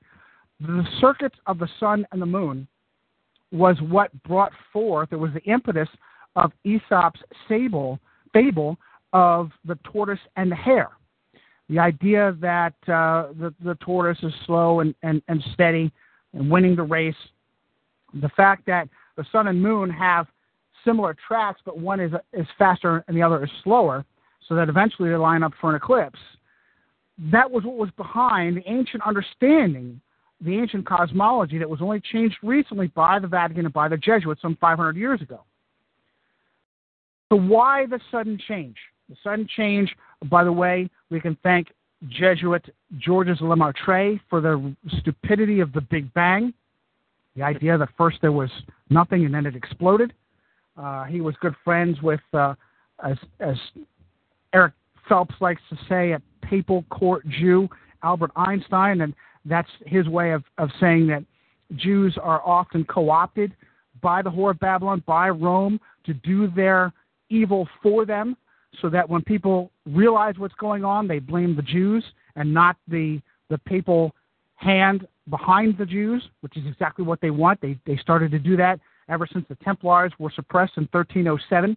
[0.59, 2.67] the circuits of the sun and the moon
[3.51, 5.89] was what brought forth, it was the impetus
[6.35, 7.99] of Aesop's fable,
[8.33, 8.77] fable
[9.13, 10.89] of the tortoise and the hare.
[11.69, 15.91] The idea that uh, the, the tortoise is slow and, and, and steady
[16.33, 17.15] and winning the race.
[18.13, 20.27] The fact that the sun and moon have
[20.85, 24.05] similar tracks, but one is, is faster and the other is slower,
[24.47, 26.19] so that eventually they line up for an eclipse.
[27.31, 29.99] That was what was behind the ancient understanding,
[30.41, 34.41] the ancient cosmology that was only changed recently by the Vatican and by the Jesuits
[34.41, 35.41] some 500 years ago.
[37.29, 38.77] So, why the sudden change?
[39.09, 39.93] The sudden change,
[40.29, 41.67] by the way, we can thank
[42.07, 46.53] Jesuit Georges Lemaitre for the stupidity of the Big Bang.
[47.35, 48.49] The idea that first there was
[48.89, 50.13] nothing and then it exploded.
[50.77, 52.55] Uh, he was good friends with, uh,
[53.03, 53.55] as, as
[54.53, 54.73] Eric
[55.07, 57.69] Phelps likes to say, a papal court Jew,
[58.03, 59.13] Albert Einstein, and
[59.45, 61.23] that's his way of, of saying that
[61.75, 63.55] Jews are often co opted
[64.01, 66.93] by the whore of Babylon, by Rome, to do their
[67.29, 68.35] evil for them
[68.81, 72.03] so that when people realize what's going on, they blame the Jews
[72.35, 74.13] and not the the papal
[74.55, 77.61] hand behind the Jews, which is exactly what they want.
[77.61, 81.75] They they started to do that ever since the Templars were suppressed in 1307.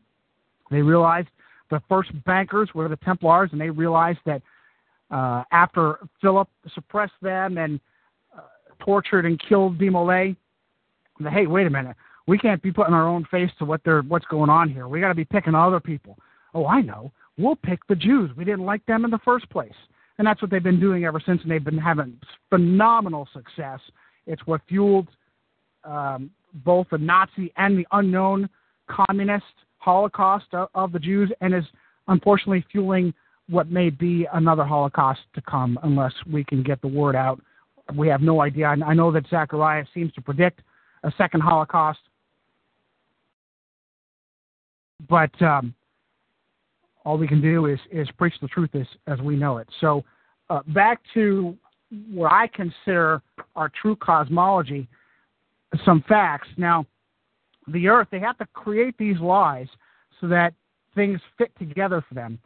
[0.71, 1.29] They realized
[1.71, 4.43] the first bankers were the Templars, and they realized that
[5.11, 7.81] uh, after Philip suppressed them and
[8.37, 8.41] uh,
[8.81, 10.37] tortured and killed De Molay,
[11.21, 11.97] that hey, wait a minute,
[12.27, 14.89] we can't be putting our own face to what they're what's going on here.
[14.89, 16.17] We got to be picking other people.
[16.55, 17.13] Oh, I know.
[17.39, 18.31] We'll pick the Jews.
[18.37, 19.73] We didn't like them in the first place.
[20.19, 22.19] And that's what they've been doing ever since, and they've been having
[22.51, 23.81] phenomenal success.
[24.27, 25.09] It's what fueled
[25.85, 26.31] um,
[26.65, 28.49] both the Nazi and the unknown
[28.89, 29.45] communist
[29.79, 31.65] Holocaust of, of the Jews, and is
[32.09, 33.13] unfortunately fueling
[33.49, 37.41] what may be another Holocaust to come unless we can get the word out.
[37.97, 38.67] We have no idea.
[38.67, 40.61] I know that Zechariah seems to predict
[41.03, 41.99] a second Holocaust,
[45.09, 45.75] but um,
[47.05, 49.69] all we can do is, is preach the truth as, as we know it.
[49.81, 50.05] So,
[50.51, 51.57] uh, back to
[52.13, 53.23] what I consider
[53.57, 54.89] our true cosmology,
[55.85, 56.49] some facts.
[56.57, 56.87] Now,
[57.69, 59.69] the Earth, they have to create these lies
[60.21, 60.55] so that
[60.95, 62.39] things fit together for them.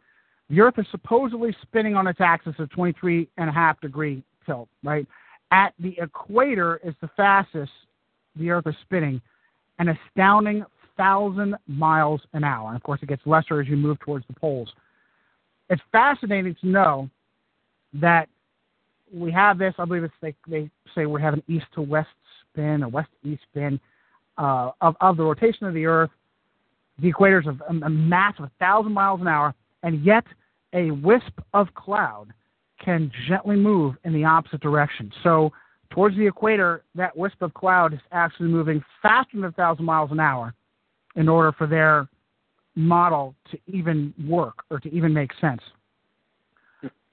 [0.49, 4.69] The Earth is supposedly spinning on its axis of 23 and a half degree tilt,
[4.83, 5.05] right?
[5.51, 7.71] At the equator is the fastest
[8.35, 9.21] the Earth is spinning,
[9.79, 10.63] an astounding
[10.97, 12.67] thousand miles an hour.
[12.67, 14.71] And of course, it gets lesser as you move towards the poles.
[15.69, 17.09] It's fascinating to know
[17.93, 18.29] that
[19.13, 19.73] we have this.
[19.77, 22.09] I believe it's they, they say we have an east to west
[22.51, 23.79] spin, a west east spin
[24.37, 26.09] uh, of of the rotation of the Earth.
[26.99, 30.23] The equator is a, a mass of a thousand miles an hour, and yet
[30.73, 32.33] a wisp of cloud
[32.83, 35.11] can gently move in the opposite direction.
[35.23, 35.51] So
[35.89, 40.11] towards the equator, that wisp of cloud is actually moving faster than a thousand miles
[40.11, 40.53] an hour
[41.17, 42.07] in order for their
[42.75, 45.61] model to even work or to even make sense.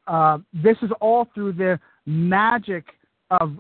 [0.07, 2.85] Uh, this is all through the magic
[3.31, 3.57] of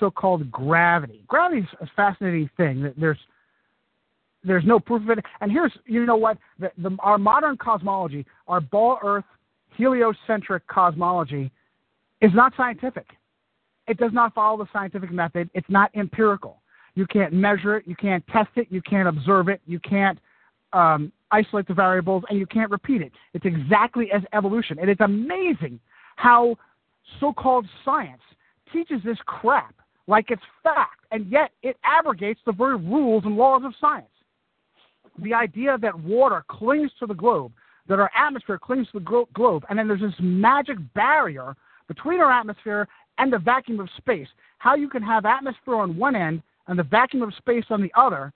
[0.00, 1.22] so-called gravity.
[1.28, 2.92] Gravity is a fascinating thing.
[2.96, 3.18] There's
[4.44, 5.24] there's no proof of it.
[5.40, 9.24] And here's you know what the, the, our modern cosmology, our ball Earth
[9.76, 11.50] heliocentric cosmology,
[12.22, 13.06] is not scientific.
[13.86, 15.50] It does not follow the scientific method.
[15.54, 16.61] It's not empirical.
[16.94, 17.86] You can't measure it.
[17.86, 18.66] You can't test it.
[18.70, 19.60] You can't observe it.
[19.66, 20.18] You can't
[20.72, 23.12] um, isolate the variables, and you can't repeat it.
[23.34, 24.78] It's exactly as evolution.
[24.78, 25.80] And it's amazing
[26.16, 26.56] how
[27.20, 28.22] so called science
[28.72, 29.74] teaches this crap
[30.06, 34.06] like it's fact, and yet it abrogates the very rules and laws of science.
[35.18, 37.52] The idea that water clings to the globe,
[37.88, 41.54] that our atmosphere clings to the glo- globe, and then there's this magic barrier
[41.86, 42.88] between our atmosphere
[43.18, 44.28] and the vacuum of space.
[44.58, 47.92] How you can have atmosphere on one end and the vacuum of space on the
[47.94, 48.32] other,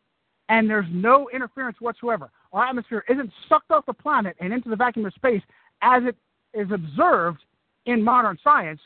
[0.49, 2.31] and there's no interference whatsoever.
[2.53, 5.43] Our atmosphere isn't sucked off the planet and into the vacuum of space
[5.83, 6.16] as it
[6.55, 7.41] is observed
[7.87, 8.81] in modern science.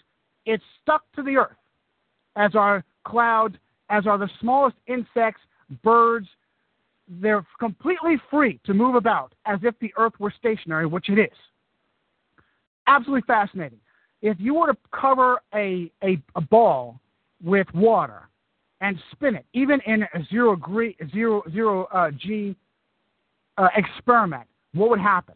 [0.47, 1.57] It's stuck to the earth,
[2.36, 3.57] as are clouds,
[3.88, 5.41] as are the smallest insects,
[5.82, 6.28] birds.
[7.09, 11.36] They're completely free to move about as if the earth were stationary, which it is.
[12.86, 13.78] Absolutely fascinating.
[14.22, 17.01] If you were to cover a, a, a ball
[17.43, 18.30] with water
[18.81, 20.59] and spin it, even in a zero,
[21.12, 22.57] zero, zero uh, G
[23.59, 25.35] uh, experiment, what would happen?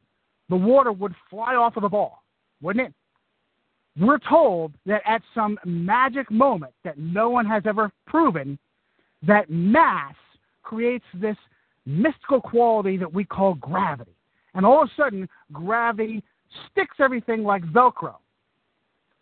[0.48, 2.22] The water would fly off of the ball,
[2.62, 2.94] wouldn't it?
[3.98, 8.58] We're told that at some magic moment that no one has ever proven,
[9.22, 10.14] that mass
[10.62, 11.36] creates this
[11.86, 14.16] mystical quality that we call gravity.
[14.54, 16.22] And all of a sudden, gravity
[16.70, 18.16] sticks everything like Velcro.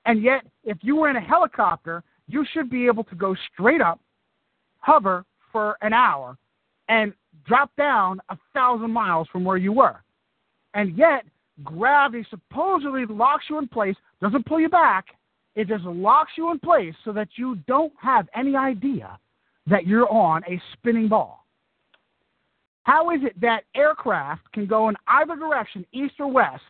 [0.07, 3.81] And yet, if you were in a helicopter, you should be able to go straight
[3.81, 4.01] up
[4.83, 6.37] hover for an hour
[6.89, 7.12] and
[7.47, 10.03] drop down a thousand miles from where you were.
[10.74, 11.24] And yet,
[11.64, 15.07] gravity supposedly locks you in place, doesn't pull you back,
[15.55, 19.18] it just locks you in place so that you don't have any idea
[19.66, 21.45] that you're on a spinning ball.
[22.85, 26.62] How is it that aircraft can go in either direction, east or west,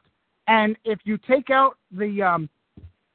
[0.47, 2.49] and if you take out the um,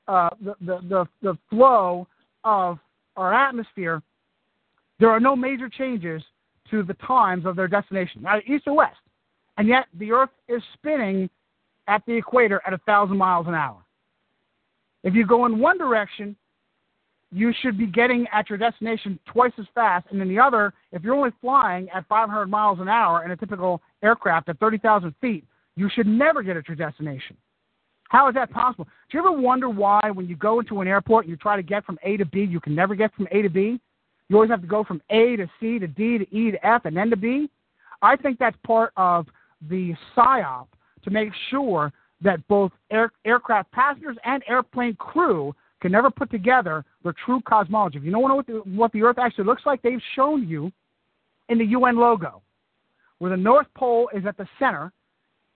[0.07, 2.07] uh, the, the, the, the flow
[2.45, 2.79] of
[3.17, 4.01] our atmosphere,
[4.99, 6.23] there are no major changes
[6.71, 8.97] to the times of their destination, east or west.
[9.57, 11.29] And yet the Earth is spinning
[11.87, 13.77] at the equator at a 1,000 miles an hour.
[15.03, 16.35] If you go in one direction,
[17.31, 20.07] you should be getting at your destination twice as fast.
[20.11, 23.37] And in the other, if you're only flying at 500 miles an hour in a
[23.37, 25.45] typical aircraft at 30,000 feet,
[25.75, 27.37] you should never get at your destination.
[28.09, 28.85] How is that possible?
[28.85, 31.63] Do you ever wonder why, when you go into an airport and you try to
[31.63, 33.79] get from A to B, you can never get from A to B?
[34.29, 36.85] You always have to go from A to C to D to E to F
[36.85, 37.49] and then to B.
[38.01, 39.27] I think that's part of
[39.69, 40.67] the psyop
[41.03, 46.83] to make sure that both air, aircraft passengers and airplane crew can never put together
[47.03, 47.97] the true cosmology.
[47.97, 50.71] If you don't know what the, what the Earth actually looks like, they've shown you
[51.49, 52.41] in the UN logo,
[53.19, 54.91] where the North Pole is at the center,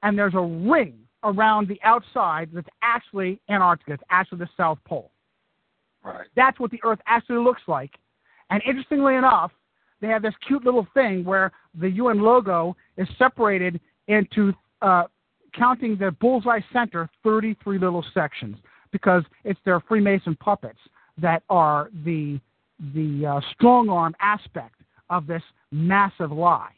[0.04, 3.94] and there's a ring around the outside that's actually Antarctica.
[3.94, 5.12] It's actually the South Pole.
[6.04, 6.28] Right.
[6.36, 7.92] That's what the Earth actually looks like.
[8.52, 9.52] And interestingly enough,
[10.02, 15.04] they have this cute little thing where the UN logo is separated into, uh,
[15.58, 18.58] counting the bullseye center, 33 little sections
[18.92, 20.80] because it's their Freemason puppets
[21.18, 22.40] that are the
[22.94, 24.74] the uh, strong arm aspect
[25.12, 26.72] of this massive lie.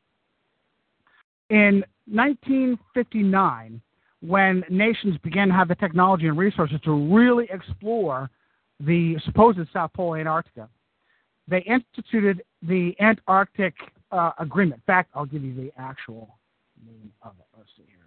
[1.49, 3.81] In 1959,
[4.19, 8.29] when nations began to have the technology and resources to really explore
[8.81, 10.67] the supposed South Pole Antarctica,
[11.47, 13.73] they instituted the Antarctic
[14.11, 14.81] uh, Agreement.
[14.87, 16.37] In fact, I'll give you the actual
[16.85, 17.45] name of it.
[17.57, 17.99] Let's see here.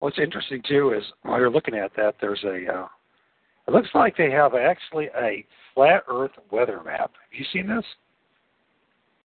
[0.00, 2.72] What's interesting too is while you're looking at that, there's a.
[2.72, 2.88] Uh,
[3.66, 7.10] it looks like they have actually a flat Earth weather map.
[7.12, 7.84] Have you seen this?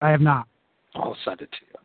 [0.02, 0.46] I have not.
[0.94, 1.78] I'll send it to you.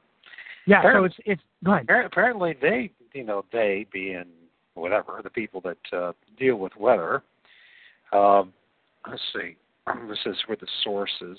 [0.68, 1.88] Yeah, so Apparently- it's it's go ahead.
[2.06, 4.26] Apparently, they, you know, they being
[4.74, 7.24] whatever the people that uh, deal with weather.
[8.12, 8.54] Um,
[9.10, 9.56] let's see.
[10.08, 11.38] This is where the source is.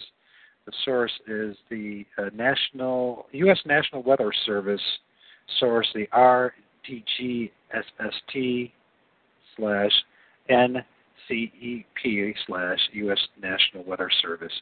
[0.67, 3.59] The source is the uh, National U.S.
[3.67, 4.81] National Weather Service
[5.59, 7.51] source, the RTGSST
[9.57, 9.93] slash
[10.51, 13.19] NCEP slash U.S.
[13.41, 14.53] National Weather Service.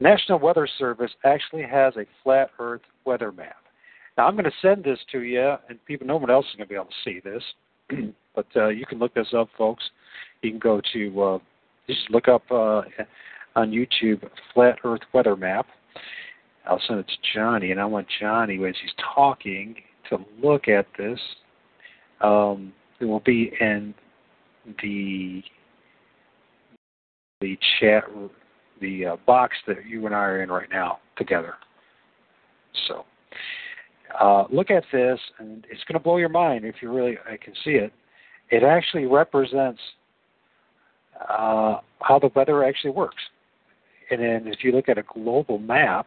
[0.00, 3.56] National Weather Service actually has a flat Earth weather map.
[4.16, 6.66] Now I'm going to send this to you, and people, no one else is going
[6.66, 7.42] to be able to see this,
[8.34, 9.84] but uh, you can look this up, folks.
[10.42, 11.38] You can go to uh,
[11.88, 12.82] just look up uh,
[13.56, 15.66] on YouTube flat Earth weather map.
[16.66, 19.76] I'll send it to Johnny, and I want Johnny as he's talking
[20.10, 21.18] to look at this.
[22.20, 23.94] Um, it will be in
[24.82, 25.42] the
[27.40, 28.04] the chat,
[28.80, 31.54] the uh, box that you and I are in right now together.
[32.88, 33.04] So
[34.20, 37.36] uh, look at this, and it's going to blow your mind if you really I
[37.36, 37.92] can see it.
[38.50, 39.80] It actually represents
[41.20, 43.22] uh, how the weather actually works.
[44.10, 46.06] And then if you look at a global map,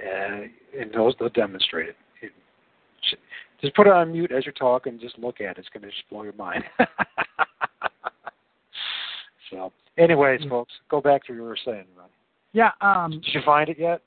[0.00, 0.42] uh,
[0.78, 1.96] and those they'll demonstrate it.
[2.22, 2.32] it.
[3.60, 4.98] Just put it on mute as you're talking.
[5.00, 5.58] Just look at it.
[5.58, 6.62] It's going to just blow your mind.
[9.50, 11.86] so, anyways, folks, go back to what you were saying.
[12.52, 14.02] Yeah, um Did you find it yet?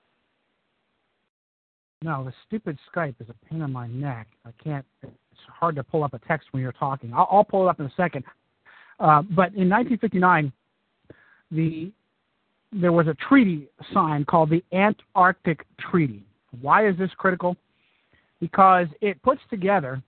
[2.03, 4.28] no, the stupid Skype is a pain in my neck.
[4.45, 5.12] I can't it's
[5.47, 7.14] hard to pull up a text when you're talking.
[7.14, 8.24] I'll, I'll pull it up in a second.
[9.01, 10.53] Uh, but in 1959,
[11.49, 11.91] the
[12.71, 16.23] there was a treaty signed called the Antarctic Treaty.
[16.61, 17.57] Why is this critical?
[18.39, 20.01] Because it puts together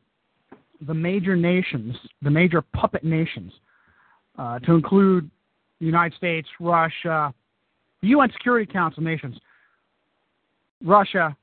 [0.88, 3.52] the major nations, the major puppet nations,
[4.38, 5.30] uh, to include
[5.80, 7.34] the United States, Russia,
[8.02, 9.36] the UN Security Council nations,
[10.86, 11.36] Russia,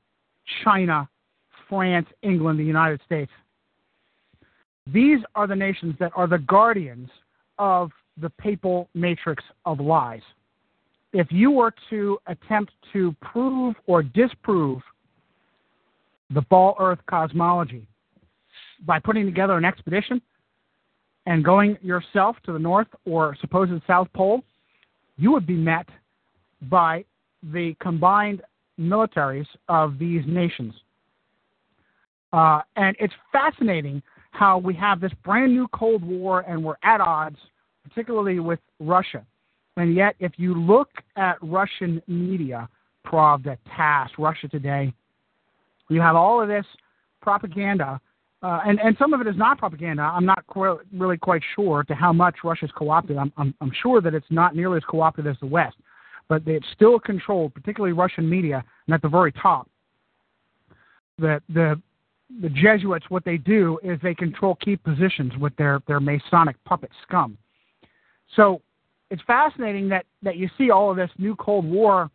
[0.63, 1.07] China,
[1.69, 3.31] France, England, the United States.
[4.87, 7.09] These are the nations that are the guardians
[7.61, 10.23] of the papal matrix of lies.
[11.13, 14.81] If you were to attempt to prove or disprove
[16.33, 17.85] the ball earth cosmology
[18.85, 20.21] by putting together an expedition
[21.27, 24.41] and going yourself to the north or supposed south pole,
[25.17, 25.85] you would be met
[26.63, 27.05] by
[27.53, 28.41] the combined
[28.79, 30.73] militaries of these nations.
[32.33, 34.01] Uh, and it's fascinating
[34.31, 37.37] how we have this brand new Cold War and we're at odds,
[37.87, 39.25] particularly with Russia.
[39.77, 42.67] And yet, if you look at Russian media,
[43.05, 44.93] Pravda, TASS, Russia Today,
[45.89, 46.65] you have all of this
[47.21, 47.99] propaganda,
[48.43, 50.01] uh, and, and some of it is not propaganda.
[50.01, 50.43] I'm not
[50.93, 53.17] really quite sure to how much Russia's co-opted.
[53.17, 55.75] I'm, I'm, I'm sure that it's not nearly as co-opted as the West,
[56.27, 59.69] but it's still controlled, particularly Russian media, and at the very top.
[61.19, 61.79] The, the,
[62.41, 66.89] the Jesuits, what they do is they control key positions with their, their Masonic puppet
[67.03, 67.37] scum.
[68.35, 68.61] So
[69.09, 72.09] it's fascinating that, that you see all of this new Cold War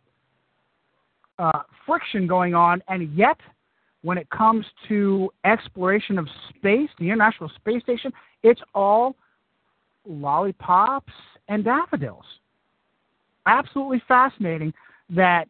[1.39, 3.37] uh, friction going on, and yet
[4.01, 8.11] when it comes to exploration of space, the International Space Station,
[8.43, 9.15] it's all
[10.07, 11.13] lollipops
[11.49, 12.25] and daffodils.
[13.45, 14.73] Absolutely fascinating
[15.09, 15.47] that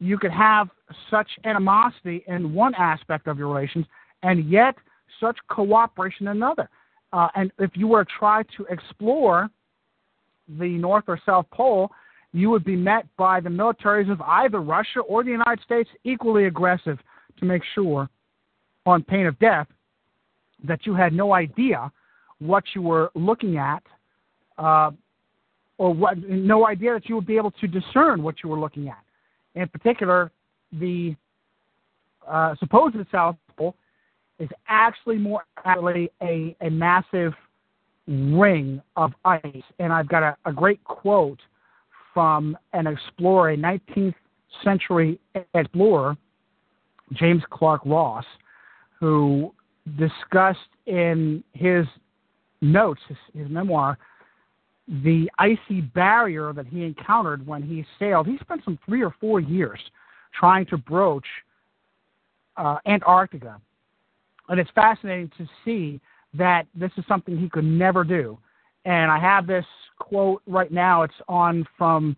[0.00, 0.68] you could have
[1.10, 3.86] such animosity in one aspect of your relations
[4.22, 4.74] and yet
[5.20, 6.68] such cooperation in another.
[7.12, 9.48] Uh, and if you were to try to explore
[10.48, 11.90] the North or South Pole,
[12.32, 16.46] you would be met by the militaries of either Russia or the United States equally
[16.46, 16.98] aggressive
[17.38, 18.08] to make sure,
[18.86, 19.68] on pain of death,
[20.64, 21.90] that you had no idea
[22.38, 23.82] what you were looking at,
[24.58, 24.90] uh,
[25.78, 28.88] or what, no idea that you would be able to discern what you were looking
[28.88, 29.02] at.
[29.54, 30.30] In particular,
[30.72, 31.14] the
[32.28, 33.74] uh, supposed South Pole
[34.38, 37.32] is actually more actually a, a massive
[38.06, 39.62] ring of ice.
[39.78, 41.40] And I've got a, a great quote
[42.12, 44.14] from an explorer, a 19th
[44.62, 45.18] century
[45.54, 46.16] explorer,
[47.12, 48.24] James Clark Ross,
[49.00, 49.52] who
[49.98, 51.86] discussed in his
[52.60, 53.98] notes, his, his memoir,
[55.02, 58.26] the icy barrier that he encountered when he sailed.
[58.26, 59.80] He spent some three or four years
[60.38, 61.26] trying to broach
[62.56, 63.60] uh, Antarctica.
[64.48, 66.00] And it's fascinating to see
[66.34, 68.38] that this is something he could never do.
[68.84, 69.64] And I have this
[69.98, 71.02] quote right now.
[71.02, 72.16] It's on from,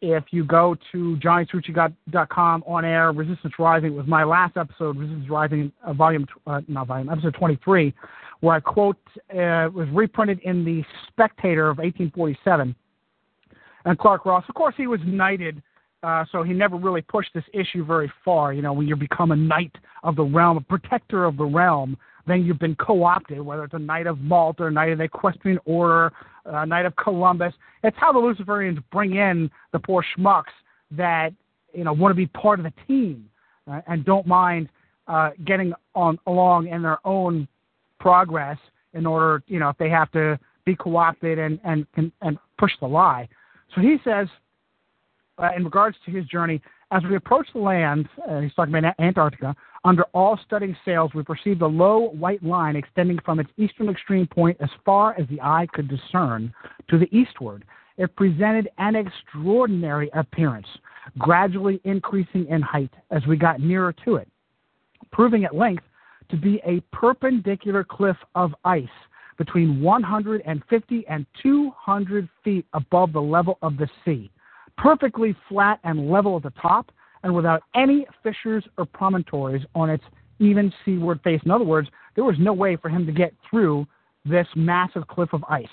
[0.00, 3.92] if you go to johnnycirucci.com on air, Resistance Rising.
[3.92, 7.92] It was my last episode, Resistance Rising, uh, volume, uh, not volume, episode 23,
[8.40, 8.96] where I quote,
[9.30, 12.74] uh, was reprinted in the Spectator of 1847.
[13.84, 15.62] And Clark Ross, of course, he was knighted
[16.02, 18.54] Uh, so he never really pushed this issue very far.
[18.54, 21.94] You know, when you become a knight of the realm, a protector of the realm,
[22.30, 25.58] then you've been co-opted, whether it's a knight of Malta, a knight of the Equestrian
[25.64, 26.12] Order,
[26.44, 27.52] a knight of Columbus.
[27.82, 30.44] It's how the Luciferians bring in the poor schmucks
[30.92, 31.32] that
[31.72, 33.28] you know want to be part of the team
[33.70, 34.68] uh, and don't mind
[35.08, 37.48] uh, getting on along in their own
[37.98, 38.58] progress
[38.94, 41.86] in order, you know, if they have to be co-opted and and
[42.22, 43.28] and push the lie.
[43.74, 44.28] So he says,
[45.38, 46.60] uh, in regards to his journey,
[46.92, 49.54] as we approach the land, uh, he's talking about Antarctica.
[49.84, 54.26] Under all studding sails, we perceived a low white line extending from its eastern extreme
[54.26, 56.52] point as far as the eye could discern
[56.88, 57.64] to the eastward.
[57.96, 60.66] It presented an extraordinary appearance,
[61.18, 64.28] gradually increasing in height as we got nearer to it,
[65.12, 65.84] proving at length
[66.30, 68.88] to be a perpendicular cliff of ice
[69.38, 74.30] between 150 and 200 feet above the level of the sea,
[74.82, 76.90] perfectly flat and level at the top,
[77.22, 80.04] and without any fissures or promontories on its
[80.38, 81.40] even seaward face.
[81.44, 83.86] In other words, there was no way for him to get through
[84.24, 85.66] this massive cliff of ice.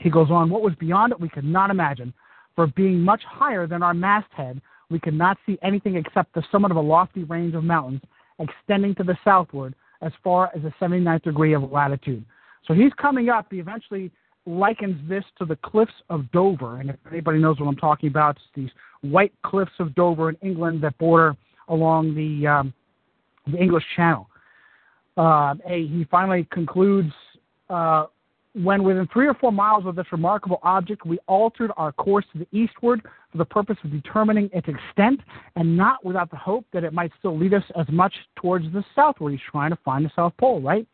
[0.00, 2.14] He goes on, what was beyond it we could not imagine,
[2.56, 6.70] for being much higher than our masthead, we could not see anything except the summit
[6.70, 8.00] of a lofty range of mountains
[8.38, 12.24] extending to the southward as far as the 79th degree of latitude.
[12.66, 13.48] So he's coming up.
[13.50, 14.10] He eventually
[14.48, 16.80] likens this to the cliffs of Dover.
[16.80, 18.70] And if anybody knows what I'm talking about, it's these
[19.02, 21.36] white cliffs of Dover in England that border
[21.68, 22.72] along the, um,
[23.46, 24.28] the English Channel.
[25.16, 27.12] Uh, he finally concludes
[27.68, 28.06] uh,
[28.54, 32.38] when within three or four miles of this remarkable object, we altered our course to
[32.38, 35.20] the eastward for the purpose of determining its extent,
[35.56, 38.82] and not without the hope that it might still lead us as much towards the
[38.94, 39.32] southward.
[39.32, 40.86] He's trying to find the South Pole, right?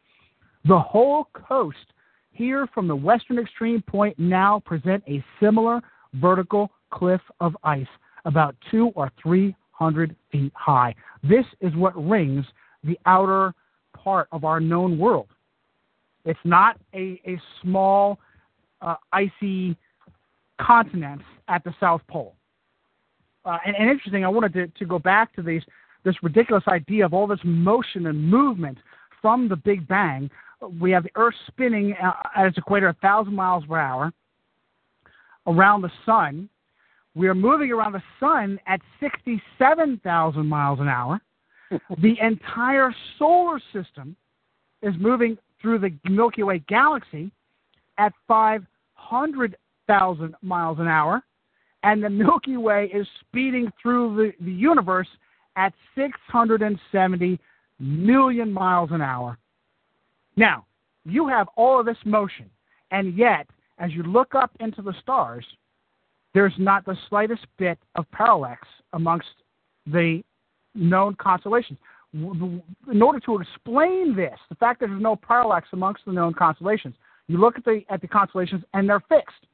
[0.66, 1.76] The whole coast
[2.34, 5.80] here from the western extreme point now present a similar
[6.14, 7.86] vertical cliff of ice,
[8.24, 10.94] about two or three hundred feet high.
[11.22, 12.44] This is what rings
[12.84, 13.54] the outer
[13.96, 15.28] part of our known world.
[16.24, 18.18] It's not a, a small,
[18.80, 19.76] uh, icy
[20.60, 22.34] continent at the South Pole.
[23.44, 25.62] Uh, and, and, interesting, I wanted to, to go back to these,
[26.04, 28.78] this ridiculous idea of all this motion and movement
[29.20, 30.30] from the Big Bang.
[30.80, 34.12] We have the Earth spinning uh, at its equator 1,000 miles per hour
[35.46, 36.48] around the sun.
[37.14, 41.20] We are moving around the sun at 67,000 miles an hour.
[41.98, 44.16] the entire solar system
[44.82, 47.30] is moving through the Milky Way galaxy
[47.98, 51.22] at 500,000 miles an hour,
[51.82, 55.08] and the Milky Way is speeding through the, the universe
[55.56, 57.38] at 670
[57.78, 59.38] million miles an hour.
[60.36, 60.66] Now,
[61.04, 62.50] you have all of this motion,
[62.90, 63.46] and yet,
[63.78, 65.44] as you look up into the stars,
[66.32, 69.28] there's not the slightest bit of parallax amongst
[69.86, 70.22] the
[70.74, 71.78] known constellations
[72.14, 76.94] in order to explain this, the fact that there's no parallax amongst the known constellations,
[77.26, 79.46] you look at the at the constellations and they're fixed.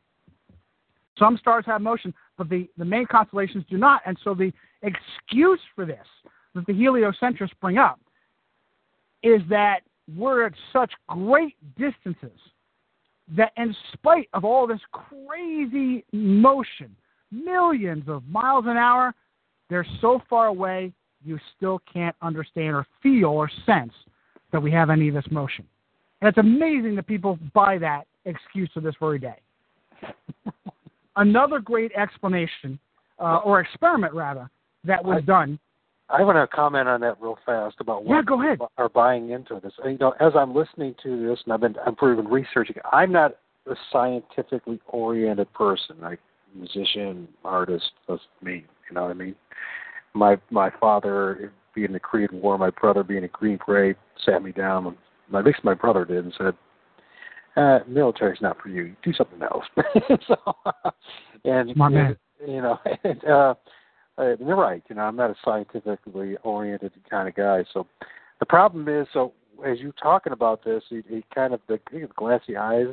[1.18, 4.03] Some stars have motion, but the, the main constellations do not.
[4.07, 4.53] And so the
[4.83, 6.07] excuse for this
[6.55, 8.01] that the heliocentrists bring up
[9.22, 9.81] is that
[10.17, 12.39] we're at such great distances
[13.37, 16.95] that in spite of all this crazy motion,
[17.31, 19.15] millions of miles an hour,
[19.69, 20.93] they're so far away
[21.25, 23.93] you still can't understand or feel or sense
[24.53, 25.65] that we have any of this motion.
[26.21, 29.39] And it's amazing that people buy that excuse to this very day.
[31.17, 32.79] Another great explanation,
[33.19, 34.51] uh, or experiment rather,
[34.85, 35.59] that was done.
[36.13, 38.59] I want to comment on that real fast about what yeah, go ahead.
[38.79, 39.73] are buying into this.
[39.85, 42.77] You know, as I'm listening to this, and I've been I'm been researching.
[42.93, 43.37] I'm not
[43.67, 46.19] a scientifically oriented person, like
[46.55, 47.91] musician, artist.
[48.09, 48.65] That's me.
[48.89, 49.37] You know what I mean?
[50.15, 54.43] my my father being in the Korean War, my brother being a Green Beret, sat
[54.43, 54.87] me down.
[54.87, 54.97] And,
[55.37, 56.55] at least my brother did, and said,
[57.57, 58.95] uh, "Military's not for you.
[59.05, 59.65] Do something else."
[60.27, 60.37] so,
[61.45, 63.55] and my man, you know, and, uh,
[64.19, 64.83] uh, they're right.
[64.89, 67.65] You know, I'm not a scientifically oriented kind of guy.
[67.73, 67.87] So,
[68.39, 69.33] the problem is, so
[69.67, 72.87] as you're talking about this, it, it kind of the, the glassy eyes.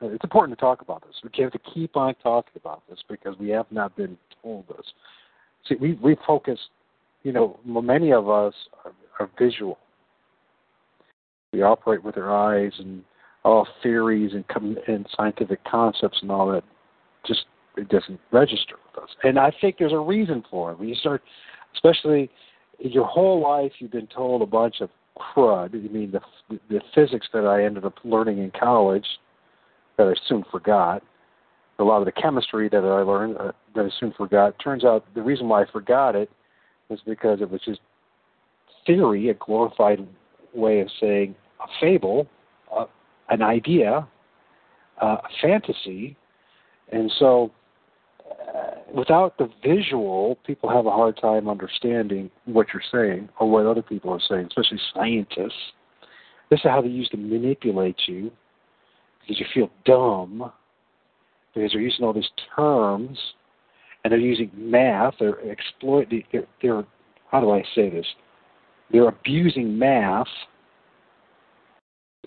[0.00, 1.14] It's important to talk about this.
[1.22, 4.86] We have to keep on talking about this because we have not been told this.
[5.68, 6.58] See, we we focus,
[7.22, 8.54] you know, many of us
[8.84, 9.78] are, are visual.
[11.52, 13.02] We operate with our eyes and
[13.44, 14.44] all theories and
[14.88, 16.64] and scientific concepts and all that.
[17.26, 17.46] Just
[17.76, 20.78] it doesn't register with us, and I think there's a reason for it.
[20.78, 21.22] When you start,
[21.74, 22.30] especially
[22.78, 25.74] your whole life, you've been told a bunch of crud.
[25.74, 29.06] I mean, the the physics that I ended up learning in college
[29.96, 31.02] that I soon forgot
[31.78, 34.54] a lot of the chemistry that I learned uh, that I soon forgot.
[34.62, 36.30] Turns out the reason why I forgot it
[36.88, 37.80] was because it was just
[38.86, 40.06] theory, a glorified
[40.54, 42.26] way of saying a fable,
[42.74, 42.84] uh,
[43.30, 44.06] an idea,
[45.02, 46.16] uh, a fantasy,
[46.92, 47.50] and so
[48.94, 53.82] without the visual, people have a hard time understanding what you're saying or what other
[53.82, 55.72] people are saying, especially scientists.
[56.50, 58.30] This is how they use to manipulate you
[59.20, 60.52] because you feel dumb
[61.54, 63.18] because they're using all these terms
[64.02, 65.14] and they're using math.
[65.18, 66.24] They're exploiting.
[66.32, 66.84] They're, they're
[67.30, 68.06] how do I say this?
[68.92, 70.26] They're abusing math,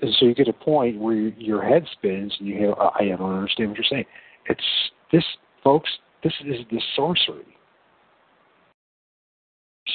[0.01, 3.21] and so you get a point where your head spins and you go, "I don't
[3.21, 4.05] understand what you're saying."
[4.49, 4.63] It's
[5.11, 5.23] this,
[5.63, 5.89] folks.
[6.27, 7.45] This is the sorcery.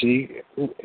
[0.01, 0.29] See,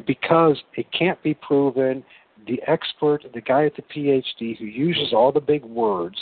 [0.05, 2.03] because it can't be proven.
[2.45, 6.17] The expert, the guy at the PhD who uses all the big words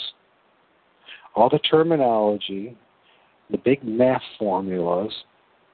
[1.36, 2.76] all the terminology,
[3.50, 5.12] the big math formulas,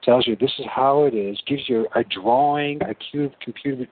[0.03, 3.87] tells you this is how it is, gives you a drawing, a cube computer,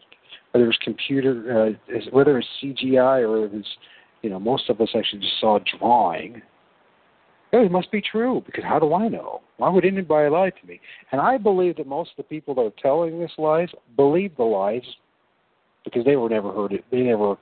[0.51, 3.67] whether it's computer, uh, whether it's CGI or it's,
[4.21, 6.41] you know, most of us actually just saw a drawing.
[7.53, 9.41] It must be true because how do I know?
[9.57, 10.79] Why would anybody lie to me?
[11.11, 14.43] And I believe that most of the people that are telling this lies believe the
[14.43, 14.83] lies
[15.83, 16.85] because they were never heard it.
[16.91, 17.33] They never.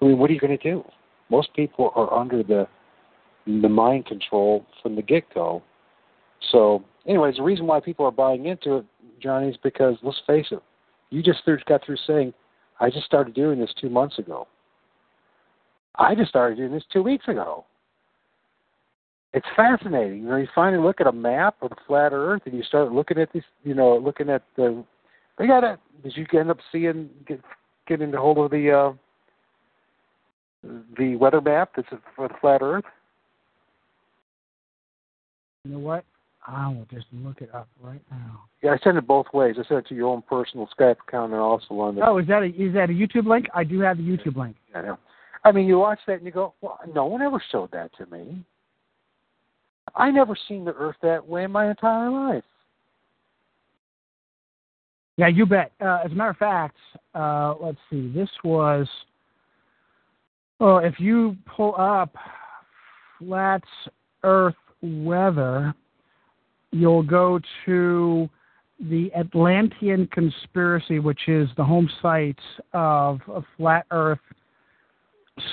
[0.00, 0.84] I mean, what are you going to do?
[1.28, 2.68] Most people are under the
[3.46, 5.62] the mind control from the get go.
[6.52, 8.84] So, anyways, the reason why people are buying into it,
[9.20, 10.62] Johnny, is because let's face it,
[11.10, 12.32] you just got through saying,
[12.80, 14.46] I just started doing this two months ago.
[15.96, 17.64] I just started doing this two weeks ago.
[19.34, 20.22] It's fascinating.
[20.22, 22.92] You know, you finally look at a map of the flat Earth, and you start
[22.92, 23.44] looking at this.
[23.64, 24.84] You know, looking at the.
[25.38, 25.78] They got it.
[26.02, 27.40] Did you end up seeing get
[27.88, 28.92] get into hold of the uh,
[30.98, 32.84] the weather map that's for the flat Earth?
[35.64, 36.04] You know what?
[36.46, 38.42] I will just look it up right now.
[38.62, 39.56] Yeah, I send it both ways.
[39.58, 42.06] I send it to your own personal Skype account and also on the.
[42.06, 43.46] Oh, is that a is that a YouTube link?
[43.54, 44.56] I do have the YouTube link.
[44.74, 44.98] I know.
[45.44, 48.06] I mean, you watch that and you go, "Well, no one ever showed that to
[48.06, 48.44] me.
[49.94, 52.44] I never seen the Earth that way in my entire life."
[55.16, 55.72] Yeah, you bet.
[55.80, 56.76] Uh, as a matter of fact,
[57.14, 58.10] uh, let's see.
[58.12, 58.88] This was.
[60.58, 62.14] Well, if you pull up
[63.18, 63.62] flat
[64.22, 65.74] Earth weather,
[66.70, 68.28] you'll go to
[68.80, 72.38] the Atlantean conspiracy, which is the home site
[72.72, 74.18] of a flat Earth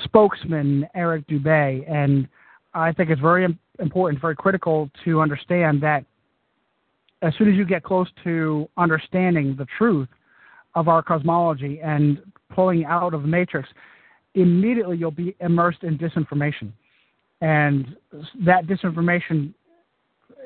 [0.04, 2.28] spokesman Eric Dubay, and
[2.74, 3.46] I think it's very
[3.78, 6.04] important, very critical to understand that
[7.22, 10.08] as soon as you get close to understanding the truth
[10.74, 12.22] of our cosmology and
[12.54, 13.68] pulling out of the matrix,
[14.34, 16.72] immediately you'll be immersed in disinformation.
[17.40, 17.96] And
[18.44, 19.52] that disinformation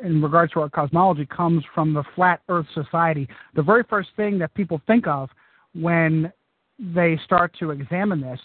[0.03, 3.29] in regards to our cosmology comes from the Flat Earth Society.
[3.55, 5.31] The very first thing that people think of
[5.75, 6.33] when
[6.79, 8.41] they start to examine this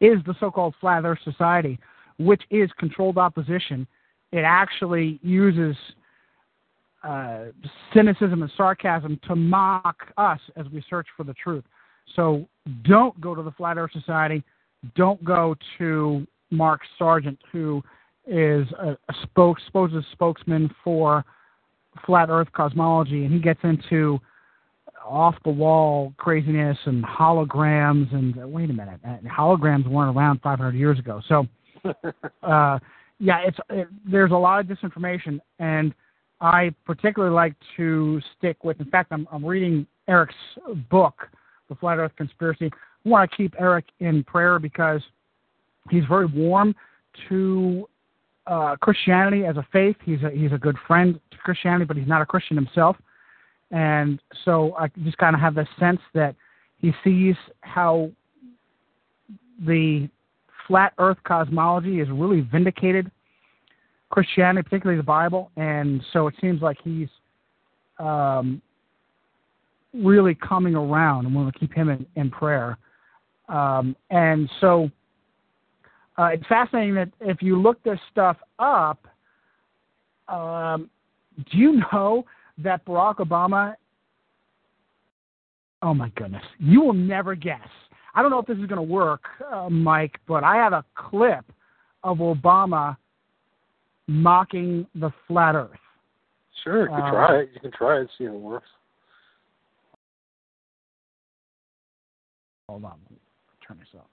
[0.00, 1.78] is the so called Flat Earth Society,
[2.18, 3.86] which is controlled opposition.
[4.32, 5.76] It actually uses
[7.04, 7.46] uh,
[7.92, 11.64] cynicism and sarcasm to mock us as we search for the truth.
[12.14, 12.48] So
[12.84, 14.42] don't go to the Flat Earth Society.
[14.94, 17.82] Don't go to Mark Sargent, who
[18.26, 19.62] is a, a supposed
[20.12, 21.24] spokesman for
[22.06, 24.20] flat Earth cosmology, and he gets into
[25.04, 28.12] off the wall craziness and holograms.
[28.14, 31.20] And uh, wait a minute, uh, holograms weren't around 500 years ago.
[31.28, 31.46] So,
[32.42, 32.78] uh,
[33.18, 35.94] yeah, it's it, there's a lot of disinformation, and
[36.40, 38.80] I particularly like to stick with.
[38.80, 40.34] In fact, I'm, I'm reading Eric's
[40.90, 41.28] book,
[41.68, 42.70] The Flat Earth Conspiracy.
[43.04, 45.02] I want to keep Eric in prayer because
[45.90, 46.74] He's very warm
[47.28, 47.88] to
[48.46, 49.96] uh, Christianity as a faith.
[50.04, 52.96] He's a, he's a good friend to Christianity, but he's not a Christian himself.
[53.70, 56.34] And so I just kind of have this sense that
[56.78, 58.10] he sees how
[59.66, 60.08] the
[60.66, 63.10] flat earth cosmology is really vindicated
[64.10, 65.50] Christianity, particularly the Bible.
[65.56, 67.08] And so it seems like he's
[67.98, 68.60] um,
[69.94, 72.78] really coming around, and we want to keep him in, in prayer.
[73.48, 74.90] Um, and so
[76.18, 79.06] uh, it's fascinating that if you look this stuff up,
[80.28, 80.88] um,
[81.50, 82.24] do you know
[82.58, 83.74] that Barack Obama?
[85.82, 87.68] Oh my goodness, you will never guess.
[88.14, 90.84] I don't know if this is going to work, uh, Mike, but I have a
[90.94, 91.44] clip
[92.04, 92.96] of Obama
[94.06, 95.70] mocking the flat Earth.
[96.62, 97.50] Sure, you can uh, try it.
[97.54, 98.68] You can try it, and see if it works.
[102.68, 102.98] Hold on,
[103.66, 104.08] turn this up.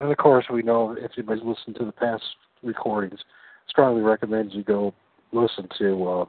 [0.00, 2.22] And of course, we know if anybody's listened to the past
[2.62, 3.20] recordings,
[3.68, 4.94] strongly recommend you go
[5.32, 6.28] listen to um,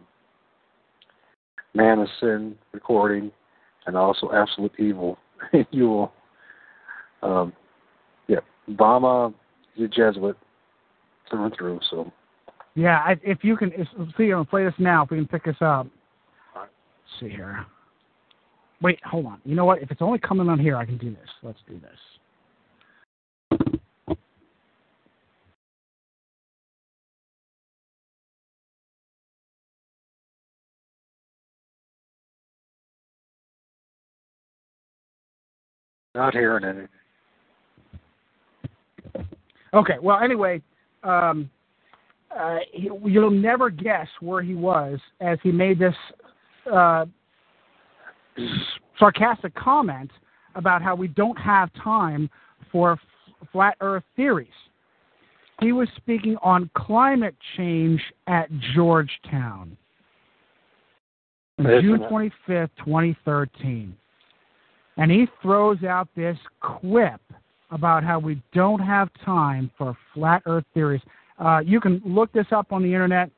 [1.74, 3.32] Man of Sin recording
[3.86, 5.18] and also Absolute Evil.
[5.72, 6.14] you will,
[7.24, 7.54] um,
[8.28, 8.40] yeah,
[8.70, 9.34] Obama
[9.78, 10.38] is a Jesuit
[11.30, 11.80] through and through.
[11.90, 12.12] So
[12.76, 13.88] Yeah, I, if you can, if,
[14.18, 15.04] see, I'm gonna play this now.
[15.04, 15.88] If we can pick this up.
[16.56, 16.64] All right.
[16.64, 17.66] Let's see here.
[18.82, 19.42] Wait, hold on.
[19.46, 19.82] You know what?
[19.82, 21.30] If it's only coming on here, I can do this.
[21.44, 22.00] Let's do this.
[36.22, 36.88] Not hearing any.
[39.74, 39.96] Okay.
[40.02, 40.62] Well, anyway,
[41.04, 41.50] um,
[42.38, 45.96] uh, he, you'll never guess where he was as he made this
[46.72, 47.06] uh,
[49.00, 50.12] sarcastic comment
[50.56, 52.30] about how we don't have time
[52.72, 53.00] for f-
[53.52, 54.50] flat Earth theories.
[55.60, 59.76] He was speaking on climate change at Georgetown,
[61.58, 62.00] June
[62.48, 63.96] 25th, 2013.
[64.98, 67.22] And he throws out this quip
[67.72, 71.02] about how we don't have time for flat Earth theories.
[71.40, 73.32] Uh, you can look this up on the internet.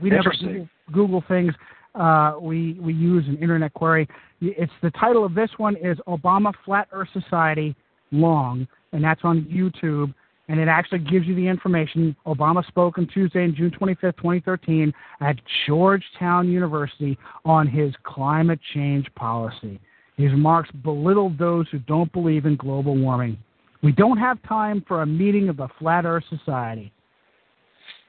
[0.00, 1.54] We never Google, Google things.
[1.94, 4.08] Uh, we we use an internet query.
[4.40, 7.76] It's the title of this one is Obama Flat Earth Society
[8.10, 10.12] long, and that's on YouTube.
[10.48, 12.16] And it actually gives you the information.
[12.26, 19.80] Obama spoke on Tuesday, June 25th, 2013, at Georgetown University on his climate change policy.
[20.16, 23.38] His remarks belittled those who don't believe in global warming.
[23.82, 26.92] We don't have time for a meeting of the Flat Earth Society.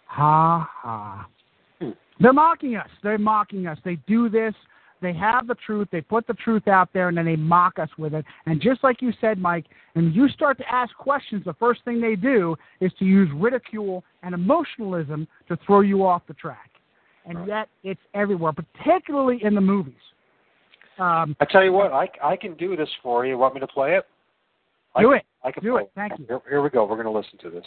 [0.07, 1.27] Ha ha.
[2.19, 2.89] They're mocking us.
[3.01, 3.77] They're mocking us.
[3.83, 4.53] They do this.
[5.01, 5.87] They have the truth.
[5.91, 8.23] They put the truth out there, and then they mock us with it.
[8.45, 11.99] And just like you said, Mike, and you start to ask questions, the first thing
[11.99, 16.69] they do is to use ridicule and emotionalism to throw you off the track.
[17.25, 19.93] And yet, it's everywhere, particularly in the movies.
[20.99, 23.31] Um, I tell you what, I I can do this for you.
[23.31, 24.05] you Want me to play it?
[24.95, 25.23] I, do it.
[25.43, 25.91] I can Do play it.
[25.95, 26.25] Thank you.
[26.27, 26.85] Here, here we go.
[26.85, 27.65] We're going to listen to this.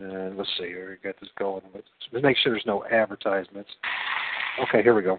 [0.00, 0.98] And let's see here.
[1.02, 1.62] We got this going.
[1.72, 3.70] Let's let's make sure there's no advertisements.
[4.60, 5.18] Okay, here we go.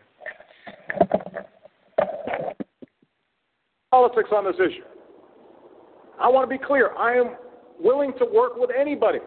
[3.95, 4.83] politics on this issue.
[6.19, 6.91] I want to be clear.
[6.97, 7.37] I am
[7.79, 9.19] willing to work with anybody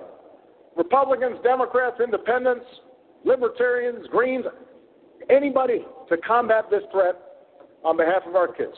[0.77, 2.67] Republicans, Democrats, Independents,
[3.25, 4.45] Libertarians, Greens,
[5.31, 7.17] anybody to combat this threat
[7.85, 8.75] on behalf of our kids.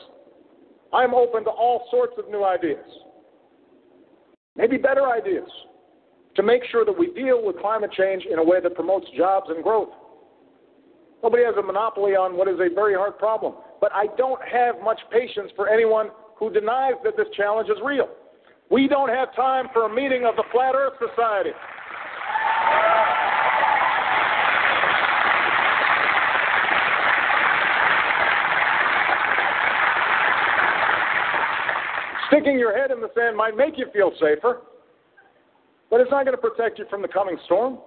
[0.93, 2.85] I'm open to all sorts of new ideas,
[4.55, 5.49] maybe better ideas,
[6.35, 9.47] to make sure that we deal with climate change in a way that promotes jobs
[9.49, 9.89] and growth.
[11.23, 13.53] Nobody has a monopoly on what is a very hard problem.
[13.79, 18.09] But I don't have much patience for anyone who denies that this challenge is real.
[18.69, 21.51] We don't have time for a meeting of the Flat Earth Society.
[32.31, 34.61] Sticking your head in the sand might make you feel safer,
[35.89, 37.79] but it's not going to protect you from the coming storm.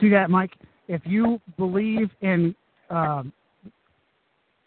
[0.00, 0.52] See that, Mike?
[0.88, 2.54] If you believe in,
[2.90, 3.32] um,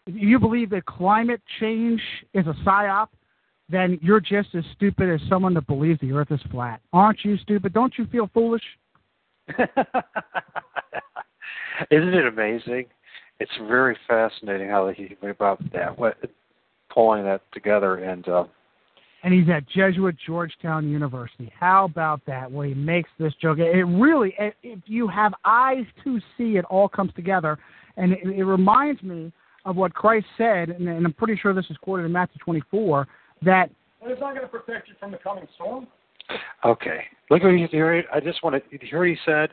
[0.06, 2.00] if you believe that climate change
[2.32, 3.08] is a psyop,
[3.68, 6.80] then you're just as stupid as someone that believes the Earth is flat.
[6.92, 7.72] Aren't you stupid?
[7.72, 8.62] Don't you feel foolish?
[9.58, 9.68] Isn't
[11.90, 12.86] it amazing?
[13.40, 16.16] It's very fascinating how he went about that, what
[16.92, 18.44] pulling that together, and uh,
[19.22, 21.52] and he's at Jesuit Georgetown University.
[21.58, 22.50] How about that?
[22.50, 23.58] Where he makes this joke.
[23.58, 27.58] It really, if you have eyes to see, it all comes together,
[27.96, 29.32] and it, it reminds me
[29.64, 33.06] of what Christ said, and, and I'm pretty sure this is quoted in Matthew 24,
[33.42, 33.70] that
[34.00, 35.86] But it's not going to protect you from the coming storm.
[36.64, 37.04] Okay.
[37.30, 38.04] Look what he here.
[38.12, 39.50] I just want to hear he said,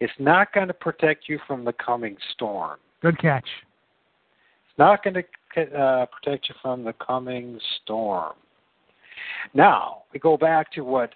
[0.00, 2.78] "It's not going to protect you from the coming storm.
[3.00, 3.46] good catch.
[4.78, 8.34] Not going to uh, protect you from the coming storm."
[9.52, 11.14] Now we go back to what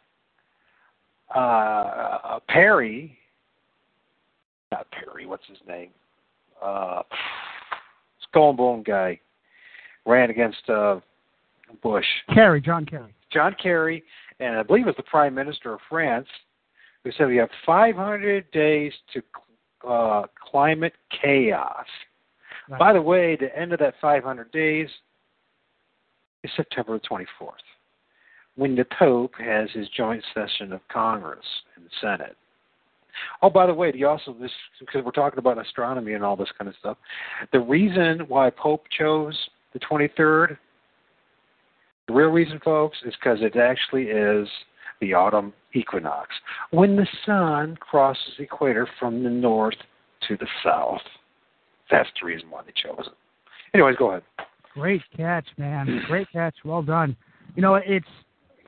[1.34, 3.18] uh, Perry,
[4.72, 5.26] not Perry.
[5.26, 5.90] What's his name?
[6.62, 7.02] Uh,
[8.28, 9.20] Skull and Bone guy
[10.06, 11.00] ran against uh,
[11.82, 12.06] Bush.
[12.32, 13.14] Kerry, John Kerry.
[13.32, 14.02] John Kerry,
[14.40, 16.26] and I believe it was the Prime Minister of France,
[17.04, 19.22] who said we have 500 days to
[19.88, 21.86] uh, climate chaos.
[22.68, 22.78] Right.
[22.78, 24.88] By the way, the end of that 500 days
[26.44, 27.52] is September 24th,
[28.56, 31.44] when the Pope has his joint session of Congress
[31.76, 32.36] and the Senate.
[33.42, 36.36] Oh, by the way, do you also this because we're talking about astronomy and all
[36.36, 36.96] this kind of stuff.
[37.52, 39.36] The reason why Pope chose
[39.72, 40.56] the 23rd
[42.08, 44.48] The real reason, folks, is because it actually is
[45.00, 46.30] the autumn equinox,
[46.70, 49.76] when the sun crosses the equator from the north
[50.26, 51.02] to the south.
[51.91, 53.12] That's the reason why they chose it.
[53.74, 54.22] Anyways, go ahead.
[54.74, 56.03] Great catch, man.
[56.07, 56.55] Great catch.
[56.64, 57.16] Well done.
[57.57, 58.07] You know, it's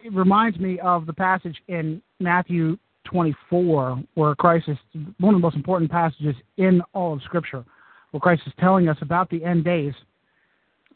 [0.02, 4.78] it reminds me of the passage in Matthew 24 where Christ is
[5.18, 7.64] one of the most important passages in all of Scripture,
[8.10, 9.94] where Christ is telling us about the end days.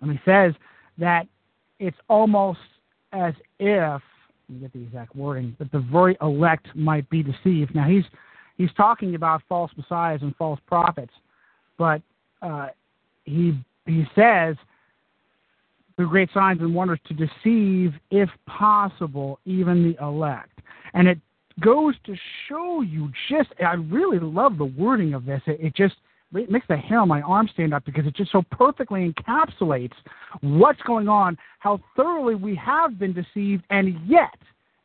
[0.01, 0.55] And he says
[0.99, 1.27] that
[1.79, 2.61] it's almost
[3.13, 4.03] as if
[4.49, 7.75] let me get the exact wording that the very elect might be deceived.
[7.75, 8.05] Now he's
[8.57, 11.13] he's talking about false messiahs and false prophets,
[11.79, 12.03] but
[12.45, 12.69] uh,
[13.25, 14.57] he he says
[15.97, 20.61] through great signs and wonders to deceive, if possible, even the elect.
[20.93, 21.19] And it
[21.61, 22.17] goes to
[22.49, 25.41] show you just, I really love the wording of this.
[25.47, 25.95] It, it just
[26.35, 29.93] it makes the hair on my arm stand up because it just so perfectly encapsulates
[30.41, 34.37] what's going on, how thoroughly we have been deceived, and yet,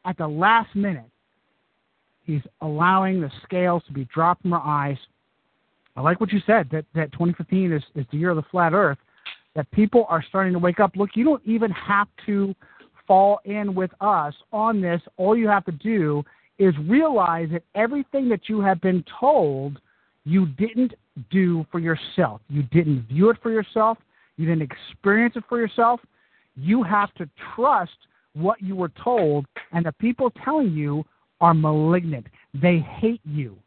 [0.06, 1.10] at the last minute,
[2.24, 4.98] he's allowing the scales to be dropped from our eyes.
[6.00, 8.72] I like what you said that, that 2015 is, is the year of the flat
[8.72, 8.98] earth
[9.54, 10.96] that people are starting to wake up.
[10.96, 12.56] Look, you don't even have to
[13.06, 15.02] fall in with us on this.
[15.18, 16.24] All you have to do
[16.58, 19.82] is realize that everything that you have been told
[20.24, 20.94] you didn't
[21.32, 22.40] do for yourself.
[22.48, 23.98] You didn't view it for yourself.
[24.38, 26.00] You didn't experience it for yourself.
[26.56, 27.92] You have to trust
[28.36, 31.04] what you were told, and the people telling you
[31.42, 32.28] are malignant.
[32.54, 33.58] They hate you.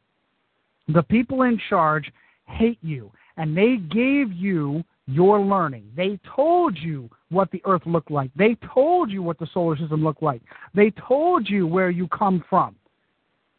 [0.88, 2.10] The people in charge
[2.46, 5.90] hate you, and they gave you your learning.
[5.96, 8.30] They told you what the earth looked like.
[8.36, 10.42] They told you what the solar system looked like.
[10.74, 12.76] They told you where you come from.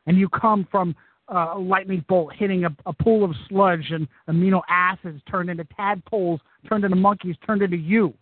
[0.06, 0.96] And you come from
[1.34, 5.66] uh, a lightning bolt hitting a, a pool of sludge and amino acids turned into
[5.76, 8.14] tadpoles, turned into monkeys, turned into you.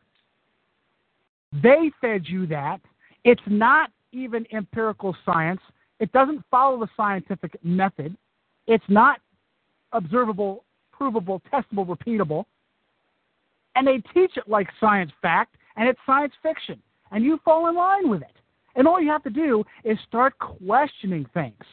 [1.51, 2.80] They fed you that.
[3.24, 5.62] It's not even empirical science.
[5.99, 8.16] It doesn't follow the scientific method.
[8.68, 9.20] It's not
[9.94, 12.46] observable, provable, testable, repeatable
[13.76, 16.82] and they teach it like science fact, and it's science fiction,
[17.12, 18.36] and you fall in line with it.
[18.76, 21.64] And all you have to do is start questioning things.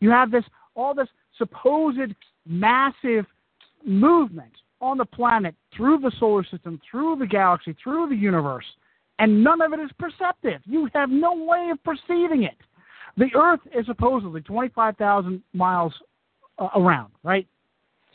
[0.00, 0.44] You have this
[0.76, 2.14] all this supposed
[2.46, 3.26] massive
[3.84, 8.64] movement on the planet through the solar system, through the galaxy, through the universe,
[9.18, 10.60] and none of it is perceptive.
[10.64, 12.56] You have no way of perceiving it.
[13.16, 15.92] The Earth is supposedly 25,000 miles
[16.60, 17.46] uh, around, right?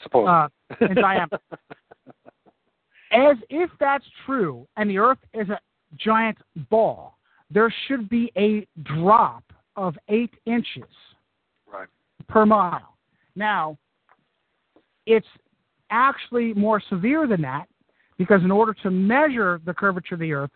[0.03, 0.27] Suppose.
[0.27, 0.47] Uh,
[0.81, 1.39] in diameter.
[3.11, 5.59] As if that's true, and the Earth is a
[5.97, 6.37] giant
[6.69, 7.17] ball,
[7.49, 9.43] there should be a drop
[9.75, 10.83] of eight inches
[11.71, 11.87] right.
[12.27, 12.95] per mile.
[13.35, 13.77] Now,
[15.05, 15.27] it's
[15.91, 17.67] actually more severe than that
[18.17, 20.51] because in order to measure the curvature of the Earth,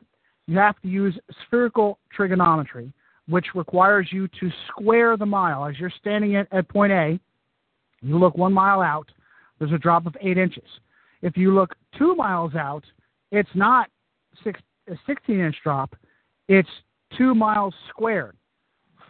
[0.47, 2.91] you have to use spherical trigonometry,
[3.27, 5.65] which requires you to square the mile.
[5.65, 7.19] As you're standing at, at point A,
[8.01, 9.09] you look one mile out,
[9.57, 10.67] there's a drop of eight inches.
[11.21, 12.83] If you look two miles out,
[13.31, 13.89] it's not
[14.43, 15.95] six, a 16 inch drop,
[16.47, 16.69] it's
[17.17, 18.37] two miles squared.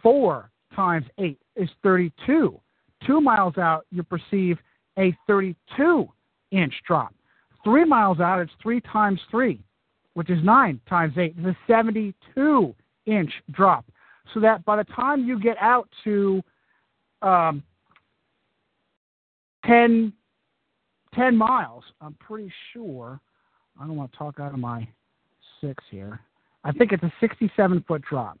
[0.02, 2.60] Four times eight is 32.
[3.06, 4.58] Two miles out, you perceive
[4.98, 6.08] a 32
[6.50, 7.14] inch drop.
[7.64, 9.60] Three miles out, it's three times three,
[10.14, 11.34] which is nine times eight.
[11.38, 12.74] is a 72
[13.06, 13.84] inch drop.
[14.32, 16.42] So that by the time you get out to
[17.22, 17.62] um,
[19.66, 20.12] 10
[21.14, 23.20] 10 miles, I'm pretty sure.
[23.80, 24.86] I don't want to talk out of my
[25.60, 26.20] six here.
[26.62, 28.38] I think it's a 67 foot drop.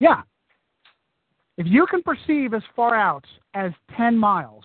[0.00, 0.22] Yeah.
[1.56, 3.24] If you can perceive as far out
[3.54, 4.64] as 10 miles,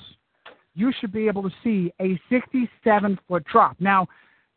[0.76, 3.76] you should be able to see a 67 foot drop.
[3.80, 4.08] Now,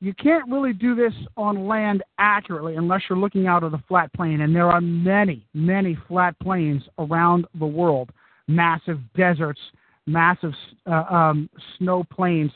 [0.01, 4.13] you can't really do this on land accurately unless you're looking out of the flat
[4.13, 8.13] plane, and there are many, many flat plains around the world,
[8.49, 9.61] massive deserts
[10.09, 10.55] massive
[10.87, 12.51] uh, um, snow plains.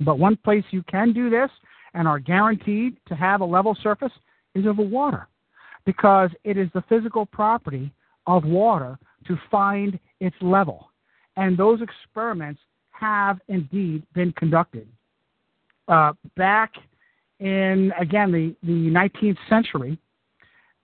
[0.00, 1.50] But one place you can do this
[1.94, 4.12] and are guaranteed to have a level surface
[4.54, 5.26] is over water
[5.84, 7.90] because it is the physical property
[8.26, 10.90] of water to find its level.
[11.36, 14.86] And those experiments have indeed been conducted.
[15.88, 16.72] Uh, back
[17.40, 19.98] in, again, the, the 19th century,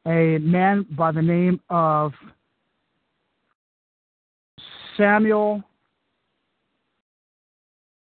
[0.07, 2.13] a man by the name of
[5.03, 5.65] Samuel.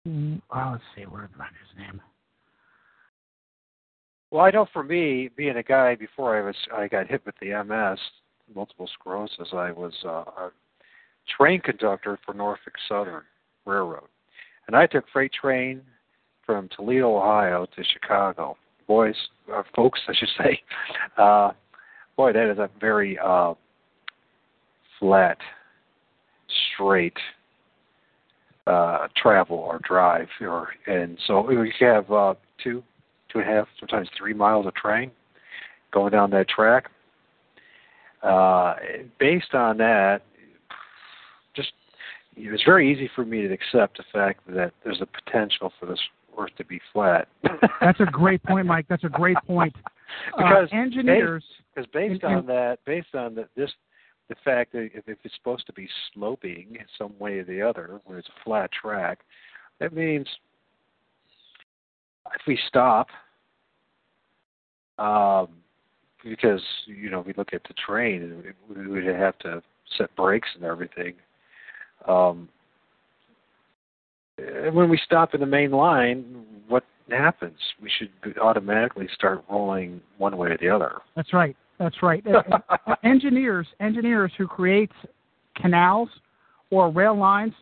[0.06, 2.00] Oh, let's see, where did I his name?
[4.30, 7.34] Well, I know for me, being a guy before I was I got hit with
[7.40, 7.98] the MS,
[8.54, 10.50] multiple sclerosis, I was uh, a
[11.36, 13.22] train conductor for Norfolk Southern
[13.64, 14.08] Railroad,
[14.68, 15.80] and I took freight train
[16.46, 18.56] from Toledo, Ohio, to Chicago.
[18.86, 19.16] boys
[19.48, 20.60] or folks, I should say.
[21.16, 21.52] Uh,
[22.16, 23.54] boy, that is a very uh,
[24.98, 25.38] flat,
[26.72, 27.16] straight
[28.66, 32.82] uh, travel or drive, or and so you have uh, two,
[33.32, 35.10] two and a half, sometimes three miles of train
[35.92, 36.90] going down that track.
[38.22, 38.74] Uh,
[39.20, 40.22] based on that,
[41.54, 41.72] just
[42.36, 45.86] it was very easy for me to accept the fact that there's a potential for
[45.86, 46.00] this
[46.38, 47.28] Earth to be flat.
[47.80, 48.86] That's a great point, Mike.
[48.88, 49.74] That's a great point.
[50.36, 51.44] because uh, engineers,
[51.76, 53.70] based, based in, on that, based on the, this,
[54.28, 58.00] the fact that if, it's supposed to be sloping in some way or the other,
[58.04, 59.20] where it's a flat track,
[59.80, 60.26] that means
[62.34, 63.08] if we stop,
[64.98, 65.48] um,
[66.24, 68.42] because you know we look at the train,
[68.74, 69.62] we would have to
[69.98, 71.14] set brakes and everything.
[72.08, 72.48] Um,
[74.72, 77.58] when we stop in the main line, what happens?
[77.80, 81.00] We should automatically start rolling one way or the other.
[81.14, 81.56] That's right.
[81.78, 82.24] That's right.
[83.04, 84.90] engineers, engineers who create
[85.56, 86.08] canals
[86.70, 87.52] or rail lines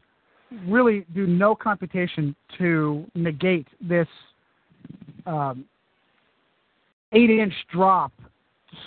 [0.66, 4.08] really do no computation to negate this
[5.26, 5.64] um,
[7.12, 8.12] eight-inch drop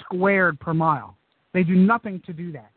[0.01, 1.15] squared per mile.
[1.53, 2.71] They do nothing to do that.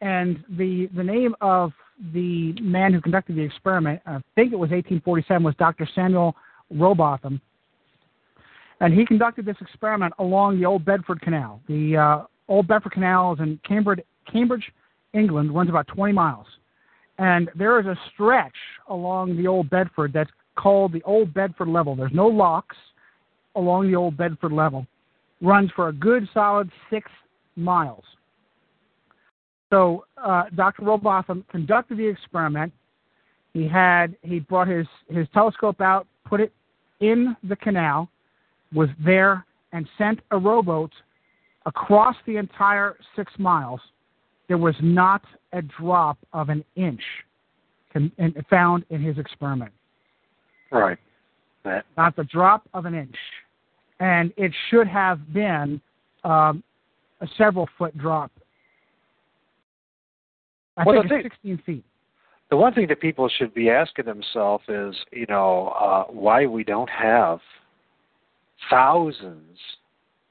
[0.00, 1.72] And the the name of
[2.12, 5.88] the man who conducted the experiment, I think it was 1847, was Dr.
[5.94, 6.34] Samuel
[6.74, 7.40] Rowbotham.
[8.80, 11.60] And he conducted this experiment along the Old Bedford Canal.
[11.68, 14.70] The uh, Old Bedford Canal is in Cambridge, Cambridge,
[15.12, 16.46] England, runs about 20 miles.
[17.18, 18.56] And there is a stretch
[18.88, 21.94] along the Old Bedford that's called the Old Bedford Level.
[21.94, 22.76] There's no locks
[23.54, 24.86] along the Old Bedford Level.
[25.40, 27.10] Runs for a good solid six
[27.56, 28.04] miles.
[29.70, 30.82] So uh, Dr.
[30.82, 32.72] Rowbotham conducted the experiment.
[33.52, 36.52] He had he brought his his telescope out, put it
[37.00, 38.08] in the canal,
[38.74, 40.92] was there, and sent a rowboat
[41.66, 43.80] across the entire six miles.
[44.48, 45.22] There was not
[45.52, 47.02] a drop of an inch
[48.50, 49.72] found in his experiment.
[50.70, 50.98] Right.
[51.64, 51.86] That.
[51.96, 53.16] Not the drop of an inch,
[54.00, 55.80] and it should have been
[56.24, 56.62] um,
[57.20, 58.30] a several foot drop
[60.76, 61.84] I well, think thing, 16 feet.
[62.50, 66.64] The one thing that people should be asking themselves is, you know, uh, why we
[66.64, 67.40] don't have
[68.70, 69.58] thousands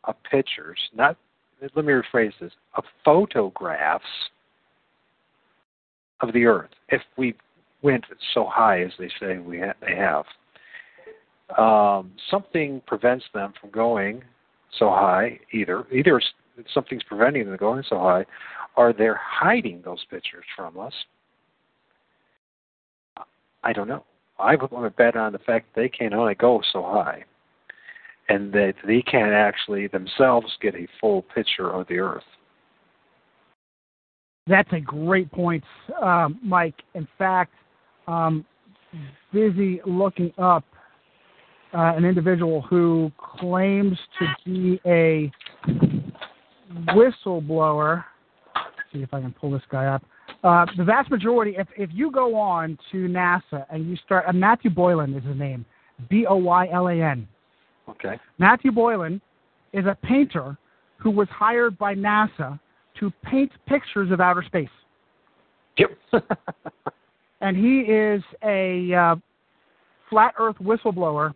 [0.06, 1.18] of pictures, not,
[1.76, 4.04] let me rephrase this, of photographs
[6.22, 7.36] of the Earth if we
[7.82, 10.26] went so high as they say we ha- they have.
[11.58, 14.24] Um, something prevents them from going
[14.80, 15.40] so high.
[15.52, 16.20] Either either
[16.74, 18.26] something's preventing them from going so high,
[18.76, 20.94] or they're hiding those pictures from us.
[23.64, 24.04] I don't know.
[24.40, 27.24] I would want to bet on the fact that they can only go so high,
[28.30, 32.24] and that they can't actually themselves get a full picture of the Earth.
[34.48, 35.64] That's a great point,
[36.02, 36.76] um, Mike.
[36.96, 37.54] In fact,
[38.08, 38.46] um,
[39.32, 40.66] busy looking up
[41.74, 45.32] uh, an individual who claims to be a
[46.90, 48.04] whistleblower.
[48.56, 50.04] Let's see if I can pull this guy up.
[50.44, 54.34] Uh, the vast majority, if if you go on to NASA and you start, uh,
[54.34, 55.66] Matthew Boylan is his name,
[56.10, 57.28] B O Y L A N.
[57.90, 58.20] Okay.
[58.38, 59.22] Matthew Boylan
[59.74, 60.58] is a painter
[60.98, 62.60] who was hired by NASA
[63.00, 64.70] to paint pictures of outer space.
[65.78, 65.98] Yep.
[67.42, 69.16] and he is a uh,
[70.10, 71.34] flat Earth whistleblower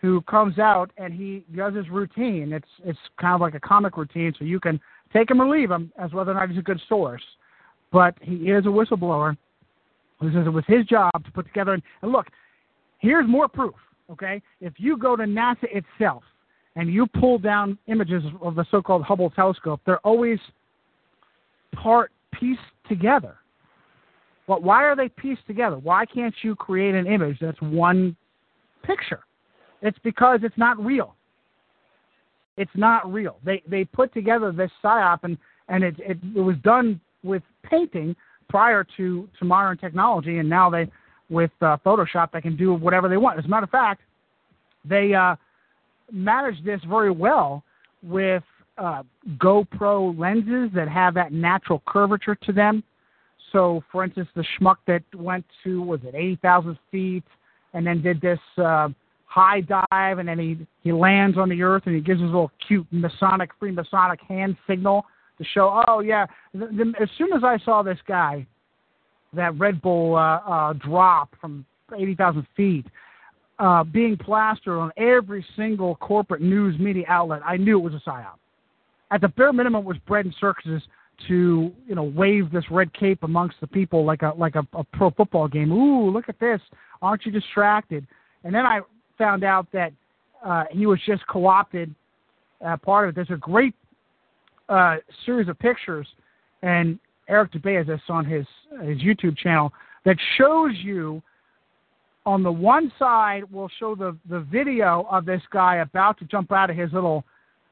[0.00, 2.52] who comes out and he does his routine.
[2.52, 4.80] It's it's kind of like a comic routine, so you can
[5.12, 7.22] take him or leave him as whether or not he's a good source.
[7.92, 9.36] But he is a whistleblower.
[10.20, 11.74] This is it was his job to put together.
[11.74, 12.26] And, and look,
[12.98, 13.74] here's more proof.
[14.10, 16.22] Okay, if you go to NASA itself
[16.76, 20.38] and you pull down images of the so-called Hubble telescope, they're always
[21.74, 23.36] part pieced together.
[24.46, 25.78] But why are they pieced together?
[25.78, 28.16] Why can't you create an image that's one
[28.84, 29.24] picture?
[29.82, 31.16] It's because it's not real.
[32.56, 33.38] It's not real.
[33.44, 35.36] They they put together this psyop and
[35.68, 38.16] and it it, it was done with painting
[38.48, 40.90] prior to to modern technology, and now they
[41.28, 43.38] with uh, Photoshop they can do whatever they want.
[43.38, 44.00] As a matter of fact,
[44.84, 45.36] they uh,
[46.12, 47.62] manage this very well
[48.02, 48.42] with
[48.78, 49.02] uh,
[49.38, 52.84] GoPro lenses that have that natural curvature to them.
[53.52, 57.24] So, for instance, the schmuck that went to was it eighty thousand feet,
[57.74, 58.88] and then did this uh,
[59.24, 62.52] high dive, and then he he lands on the earth, and he gives his little
[62.66, 65.06] cute Masonic Freemasonic hand signal
[65.38, 66.26] to show, oh yeah.
[66.54, 68.46] The, the, as soon as I saw this guy,
[69.36, 71.64] that Red Bull uh, uh, drop from
[71.96, 72.86] eighty thousand feet,
[73.58, 78.08] uh, being plastered on every single corporate news media outlet, I knew it was a
[78.08, 78.38] psyop.
[79.10, 80.82] At the bare minimum, it was bread and circuses
[81.28, 84.84] to you know wave this red cape amongst the people like a like a, a
[84.84, 85.72] pro football game.
[85.72, 86.60] Ooh, look at this!
[87.02, 88.06] Aren't you distracted?
[88.44, 88.80] And then I
[89.16, 89.92] found out that
[90.44, 91.94] uh, he was just co-opted.
[92.64, 93.14] Uh, part of it.
[93.14, 93.74] There's a great
[94.70, 94.96] uh,
[95.26, 96.06] series of pictures,
[96.62, 98.46] and Eric this on his
[98.82, 99.72] his YouTube channel
[100.04, 101.22] that shows you.
[102.24, 106.50] On the one side, we'll show the the video of this guy about to jump
[106.50, 107.24] out of his little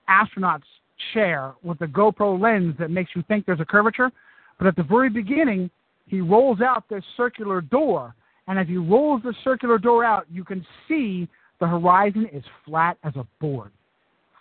[0.07, 0.67] astronaut's
[1.13, 4.11] chair with the GoPro lens that makes you think there's a curvature.
[4.59, 5.71] But at the very beginning,
[6.07, 8.15] he rolls out this circular door.
[8.47, 11.29] And as he rolls the circular door out, you can see
[11.61, 13.71] the horizon is flat as a board.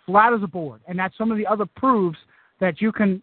[0.06, 0.80] Flat as a board.
[0.86, 2.18] And that's some of the other proofs
[2.60, 3.22] that you can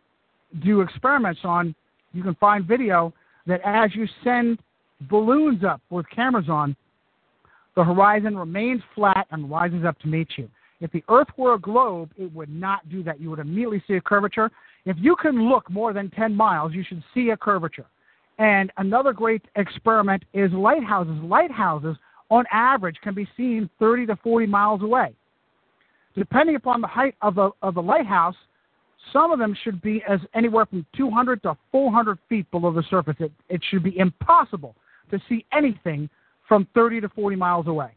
[0.63, 1.75] do experiments on.
[2.13, 3.13] You can find video
[3.47, 4.59] that as you send
[5.09, 6.75] balloons up with cameras on,
[7.75, 10.49] the horizon remains flat and rises up to meet you.
[10.81, 13.21] If the Earth were a globe, it would not do that.
[13.21, 14.51] You would immediately see a curvature.
[14.85, 17.85] If you can look more than 10 miles, you should see a curvature.
[18.39, 21.17] And another great experiment is lighthouses.
[21.23, 21.95] Lighthouses,
[22.29, 25.13] on average, can be seen 30 to 40 miles away.
[26.15, 28.35] Depending upon the height of the, of the lighthouse,
[29.11, 33.15] some of them should be as anywhere from 200 to 400 feet below the surface.
[33.19, 34.75] It, it should be impossible
[35.09, 36.09] to see anything
[36.47, 37.91] from 30 to 40 miles away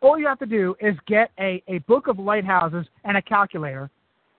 [0.00, 3.90] all you have to do is get a, a book of lighthouses and a calculator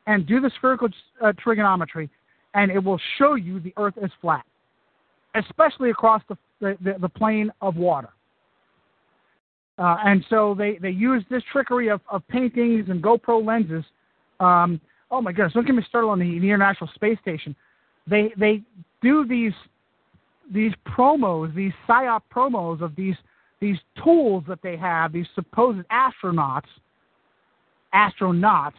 [0.07, 0.87] and do the spherical
[1.21, 2.09] uh, trigonometry,
[2.53, 4.45] and it will show you the Earth is flat,
[5.35, 8.09] especially across the, the, the plane of water.
[9.77, 13.85] Uh, and so they, they use this trickery of, of paintings and GoPro lenses.
[14.39, 14.81] Um,
[15.11, 17.55] oh my goodness, don't get me started on the, the International Space Station.
[18.07, 18.61] They, they
[19.01, 19.53] do these,
[20.51, 23.15] these promos, these PSYOP promos of these
[23.59, 26.67] these tools that they have, these supposed astronauts,
[27.93, 28.73] astronauts,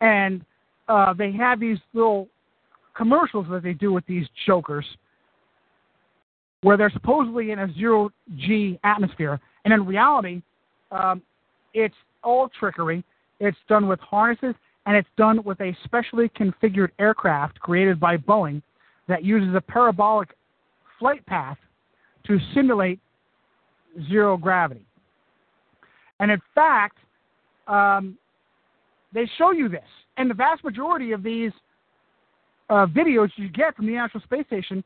[0.00, 0.44] and
[0.88, 2.28] uh, they have these little
[2.96, 4.84] commercials that they do with these jokers
[6.62, 10.40] where they're supposedly in a zero G atmosphere, and in reality,
[10.90, 11.20] um,
[11.74, 13.04] it's all trickery.
[13.40, 14.54] It's done with harnesses,
[14.86, 18.62] and it's done with a specially configured aircraft created by Boeing
[19.08, 20.30] that uses a parabolic
[20.98, 21.58] flight path
[22.26, 23.00] to simulate
[24.08, 24.84] zero gravity.
[26.20, 26.98] And in fact,
[27.66, 28.16] um,
[29.12, 29.82] they show you this.
[30.16, 31.52] And the vast majority of these
[32.70, 34.84] uh, videos you get from the International Space Station,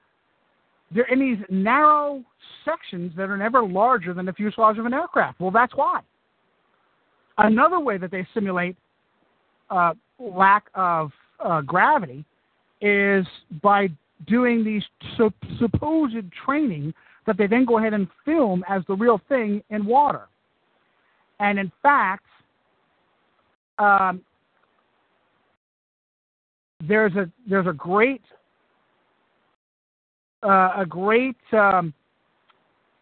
[0.90, 2.24] they're in these narrow
[2.64, 5.40] sections that are never larger than the fuselage of an aircraft.
[5.40, 6.00] Well, that's why.
[7.36, 8.76] Another way that they simulate
[9.70, 11.10] uh, lack of
[11.44, 12.24] uh, gravity
[12.80, 13.26] is
[13.62, 13.88] by
[14.26, 14.82] doing these
[15.58, 16.92] supposed training
[17.26, 20.28] that they then go ahead and film as the real thing in water.
[21.40, 22.24] And in fact,
[23.78, 24.22] um,
[26.86, 28.22] there's a there's a great
[30.42, 31.92] uh, a great um,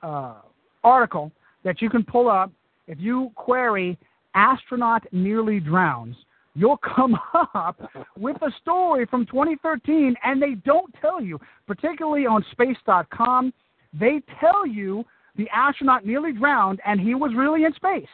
[0.03, 0.35] uh,
[0.83, 1.31] article
[1.65, 2.51] that you can pull up
[2.87, 3.99] if you query
[4.35, 6.17] astronaut nearly drowns
[6.57, 7.17] you'll come
[7.55, 7.81] up
[8.19, 13.53] with a story from 2013 and they don't tell you particularly on space.com
[13.93, 15.05] they tell you
[15.37, 18.09] the astronaut nearly drowned and he was really in space.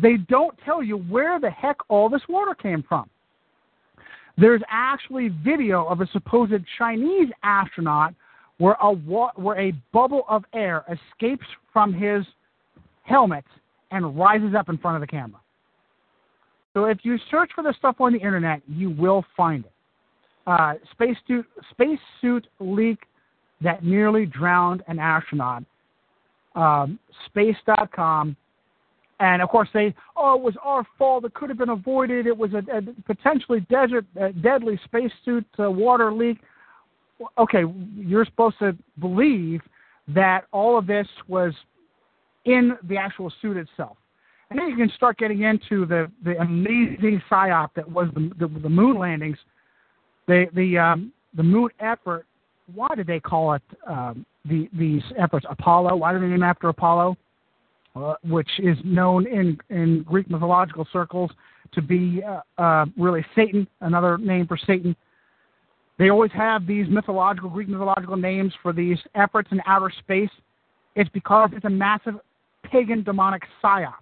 [0.00, 3.08] They don't tell you where the heck all this water came from.
[4.36, 8.14] There's actually video of a supposed Chinese astronaut
[8.58, 12.24] where a where a bubble of air escapes from his
[13.02, 13.44] helmet
[13.92, 15.40] and rises up in front of the camera.
[16.74, 19.72] So if you search for this stuff on the internet, you will find it.
[20.46, 22.98] Uh, spacesuit leak
[23.62, 25.64] that nearly drowned an astronaut.
[26.54, 28.36] Um, space.com.
[29.20, 31.24] And of course, they, oh, it was our fault.
[31.24, 32.26] It could have been avoided.
[32.26, 34.04] It was a, a potentially desert,
[34.42, 36.38] deadly spacesuit uh, water leak.
[37.38, 37.62] Okay,
[37.96, 39.60] you're supposed to believe
[40.08, 41.54] that all of this was
[42.44, 43.96] in the actual suit itself.
[44.54, 48.46] And then you can start getting into the, the amazing psyop that was the, the,
[48.60, 49.36] the moon landings,
[50.28, 52.24] the, the, um, the moon effort
[52.72, 55.96] why did they call it um, the, these efforts Apollo?
[55.96, 57.16] Why did they name after Apollo?
[57.96, 61.30] Uh, which is known in, in Greek mythological circles
[61.72, 64.96] to be uh, uh, really Satan, another name for Satan.
[65.98, 70.30] They always have these mythological, Greek mythological names for these efforts in outer space.
[70.96, 72.14] It's because it's a massive
[72.64, 73.94] pagan demonic psyop.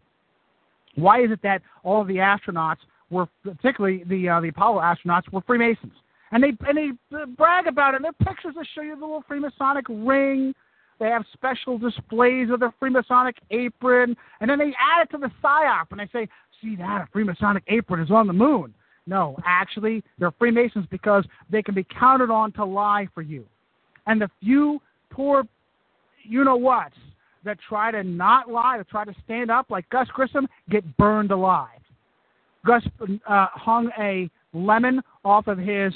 [0.95, 2.79] Why is it that all of the astronauts
[3.11, 5.93] were, particularly the uh, the Apollo astronauts, were Freemasons?
[6.33, 7.97] and they and they brag about it.
[7.97, 10.55] And their pictures that show you the little Freemasonic ring
[10.99, 15.31] They have special displays of their Freemasonic apron, and then they add it to the
[15.43, 16.29] psyop, and they say,
[16.61, 18.75] "See that a Freemasonic apron is on the moon."
[19.07, 23.45] No, actually, they're Freemasons because they can be counted on to lie for you.
[24.07, 25.45] And the few poor,
[26.23, 26.93] you know what,
[27.45, 31.31] that try to not lie, to try to stand up, like Gus Grissom, get burned
[31.31, 31.81] alive.
[32.67, 32.83] Gus
[33.29, 35.93] uh, hung a lemon off of his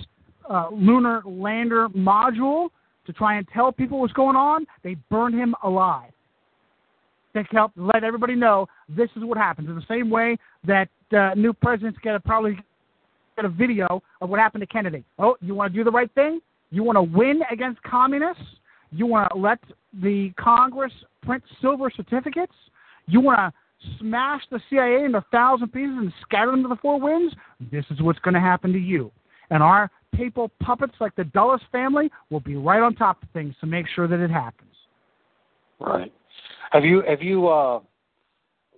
[0.48, 2.68] uh, lunar lander module
[3.06, 4.66] to try and tell people what's going on.
[4.82, 6.10] They burned him alive.
[7.34, 9.68] They help let everybody know this is what happens.
[9.68, 12.58] In the same way that uh, new presidents get a, probably
[13.36, 15.04] get a video of what happened to Kennedy.
[15.18, 16.40] Oh, you want to do the right thing?
[16.70, 18.42] You want to win against communists?
[18.96, 19.58] You want to let
[20.02, 20.92] the Congress
[21.22, 22.52] print silver certificates?
[23.06, 26.76] You want to smash the CIA into a thousand pieces and scatter them to the
[26.76, 27.34] four winds?
[27.70, 29.12] This is what's going to happen to you.
[29.50, 33.54] And our papal puppets like the Dulles family will be right on top of things
[33.60, 34.72] to make sure that it happens.
[35.78, 36.12] Right.
[36.72, 37.80] Have you have you uh,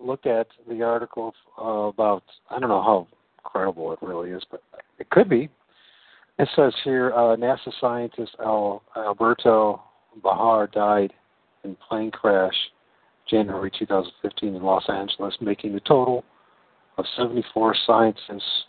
[0.01, 3.07] looked at the article uh, about I don't know how
[3.43, 4.61] credible it really is, but
[4.99, 5.49] it could be.
[6.37, 9.81] It says here uh, NASA scientist Al, Alberto
[10.23, 11.13] Bahar died
[11.63, 12.53] in plane crash
[13.29, 16.23] January 2015 in Los Angeles, making the total
[16.97, 18.65] of 74 scientists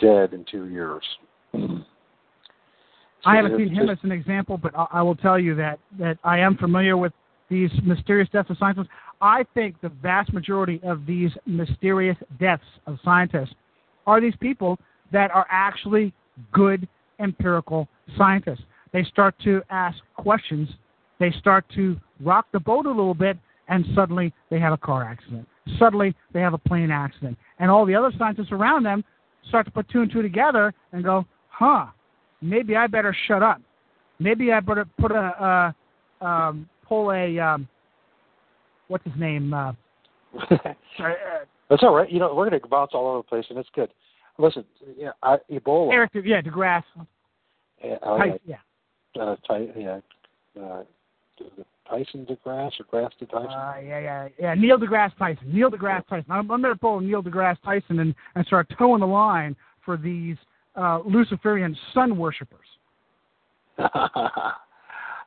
[0.00, 1.02] dead in two years.
[3.24, 6.18] I haven't seen him as an example, but I, I will tell you that that
[6.24, 7.12] I am familiar with
[7.48, 8.88] these mysterious deaths of scientists.
[9.20, 13.54] I think the vast majority of these mysterious deaths of scientists
[14.06, 14.78] are these people
[15.12, 16.12] that are actually
[16.52, 16.86] good
[17.18, 18.62] empirical scientists.
[18.92, 20.68] They start to ask questions,
[21.18, 23.36] they start to rock the boat a little bit,
[23.68, 25.46] and suddenly they have a car accident.
[25.78, 27.36] Suddenly they have a plane accident.
[27.58, 29.04] And all the other scientists around them
[29.48, 31.86] start to put two and two together and go, huh,
[32.40, 33.60] maybe I better shut up.
[34.18, 35.74] Maybe I better put a,
[36.22, 37.68] uh, um, pull a, um,
[38.88, 39.52] what's his name?
[39.52, 39.72] Uh,
[40.50, 42.10] That's all right.
[42.10, 43.90] You know, we're going to go bounce all over the place, and it's good.
[44.38, 44.64] Listen,
[44.96, 45.92] yeah, I, Ebola.
[45.92, 46.82] Eric, yeah, DeGrasse.
[47.84, 48.56] Yeah, uh, Tyson, yeah.
[49.18, 50.00] Uh, Ty, yeah,
[50.60, 50.82] uh,
[51.88, 53.50] Tyson DeGrasse or Grass to Tyson?
[53.50, 54.54] Uh, yeah, yeah, yeah.
[54.54, 55.52] Neil deGrasse Tyson.
[55.52, 56.30] Neil deGrasse Tyson.
[56.30, 59.96] I'm, I'm going to pull Neil deGrasse Tyson and, and start towing the line for
[59.96, 60.36] these
[60.76, 62.66] uh, Luciferian sun worshippers.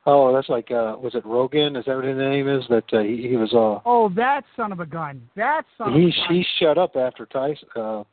[0.05, 1.75] oh, that's like uh, was it Rogan?
[1.75, 2.63] Is that what his name is?
[2.69, 3.53] That uh, he, he was.
[3.53, 5.21] Uh, oh, that son of a gun!
[5.35, 5.93] That son.
[5.93, 6.35] He of a gun.
[6.35, 7.67] he shut up after Tyson.
[7.75, 8.03] Uh,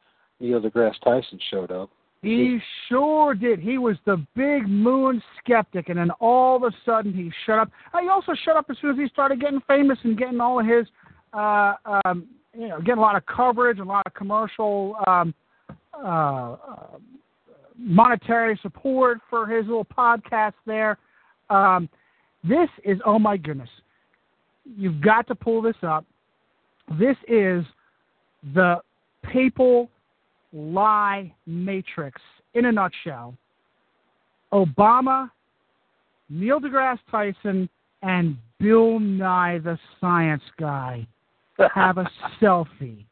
[0.40, 1.90] Neil deGrasse Tyson showed up.
[2.22, 2.58] He
[2.88, 3.60] sure did.
[3.60, 7.70] He was the big moon skeptic, and then all of a sudden he shut up.
[7.94, 10.58] Uh, he also shut up as soon as he started getting famous and getting all
[10.58, 10.86] of his,
[11.32, 15.32] uh, um, you know, getting a lot of coverage, and a lot of commercial, um,
[15.94, 16.98] uh, uh,
[17.76, 20.98] monetary support for his little podcast there.
[21.50, 21.88] Um,
[22.42, 23.70] this is oh my goodness,
[24.76, 26.04] you've got to pull this up.
[26.98, 27.64] This is
[28.54, 28.80] the
[29.22, 29.88] papal
[30.52, 32.20] lie matrix
[32.54, 33.34] in a nutshell.
[34.52, 35.30] Obama,
[36.30, 37.68] Neil deGrasse Tyson,
[38.02, 41.06] and Bill Nye the Science Guy
[41.74, 42.08] have a
[42.40, 43.04] selfie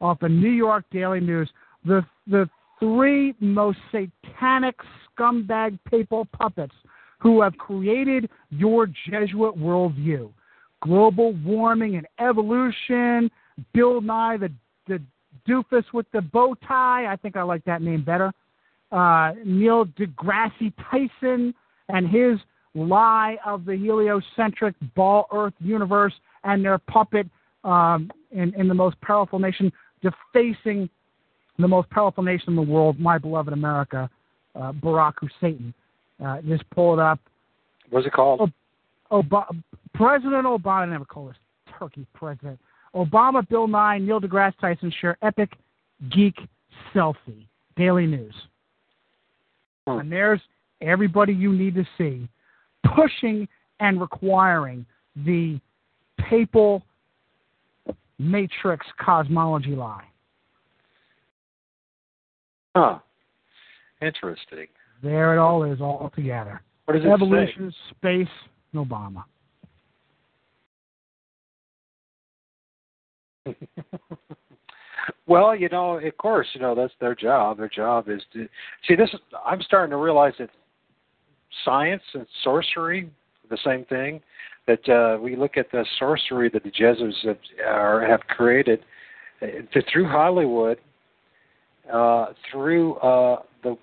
[0.00, 1.50] off the New York Daily News.
[1.84, 2.48] The the
[2.78, 4.76] three most satanic
[5.18, 6.74] scumbag papal puppets
[7.18, 10.30] who have created your Jesuit worldview.
[10.80, 13.30] Global warming and evolution,
[13.72, 14.52] Bill Nye the
[14.86, 15.02] the
[15.48, 17.10] doofus with the bow tie.
[17.10, 18.32] I think I like that name better.
[18.92, 21.54] Uh, Neil deGrasse Tyson
[21.88, 22.38] and his
[22.74, 26.12] lie of the heliocentric ball Earth universe
[26.44, 27.26] and their puppet
[27.64, 29.72] um, in, in the most powerful nation,
[30.02, 30.88] defacing
[31.58, 34.08] the most powerful nation in the world, my beloved America,
[34.54, 35.74] uh, Barack Hussein.
[36.24, 37.18] Uh, just pull it up.
[37.90, 38.52] What's it called?
[39.10, 39.62] Ob-
[39.94, 41.36] President Obama, I never call this
[41.78, 42.58] turkey president.
[42.94, 45.50] Obama, Bill Nye, Neil deGrasse Tyson share epic
[46.10, 46.36] geek
[46.94, 47.46] selfie.
[47.78, 48.34] Daily News.
[49.86, 50.00] Hmm.
[50.00, 50.40] And there's
[50.82, 52.28] everybody you need to see
[52.94, 53.48] pushing
[53.80, 54.84] and requiring
[55.24, 55.60] the
[56.18, 56.82] papal
[58.18, 60.04] matrix cosmology lie.
[62.74, 62.98] Huh.
[64.02, 64.66] Interesting.
[65.02, 66.60] There it all is, all together.
[66.84, 68.26] What does it Evolution, space,
[68.72, 69.24] and Obama.
[75.26, 77.58] Well, you know, of course, you know that's their job.
[77.58, 78.48] Their job is to
[78.86, 79.10] see this.
[79.12, 80.50] Is, I'm starting to realize that
[81.64, 83.10] science and sorcery,
[83.50, 84.20] the same thing.
[84.66, 88.80] That uh, we look at the sorcery that the Jesuits have, are, have created
[89.40, 90.78] uh, to, through Hollywood,
[91.90, 93.76] uh, through uh, the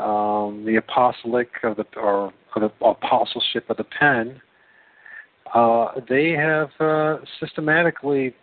[0.00, 4.40] um, the apostolic of the or of the apostleship of the pen,
[5.54, 8.34] uh, they have uh, systematically,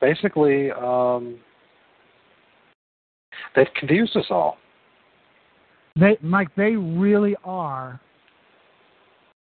[0.00, 1.38] basically, um,
[3.54, 4.58] they've confused us all.
[5.98, 8.00] They, Mike, they really are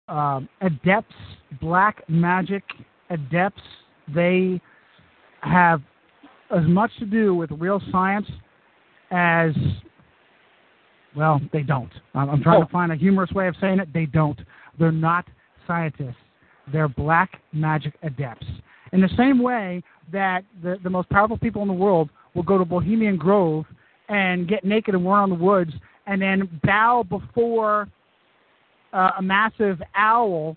[0.09, 1.15] um, adepts,
[1.61, 2.63] black magic
[3.11, 3.63] adepts.
[4.15, 4.61] They
[5.43, 5.83] have
[6.57, 8.27] as much to do with real science
[9.11, 9.53] as
[11.17, 11.91] well, they don't.
[12.15, 12.67] I'm trying oh.
[12.67, 13.89] to find a humorous way of saying it.
[13.93, 14.39] They don't.
[14.79, 15.27] They're not
[15.67, 16.15] scientists.
[16.73, 18.47] They're black magic adepts.
[18.93, 19.83] In the same way
[20.13, 23.65] that the, the most powerful people in the world will go to Bohemian Grove
[24.09, 25.73] and get naked and run on the woods
[26.07, 27.89] and then bow before
[28.93, 30.57] uh, a massive owl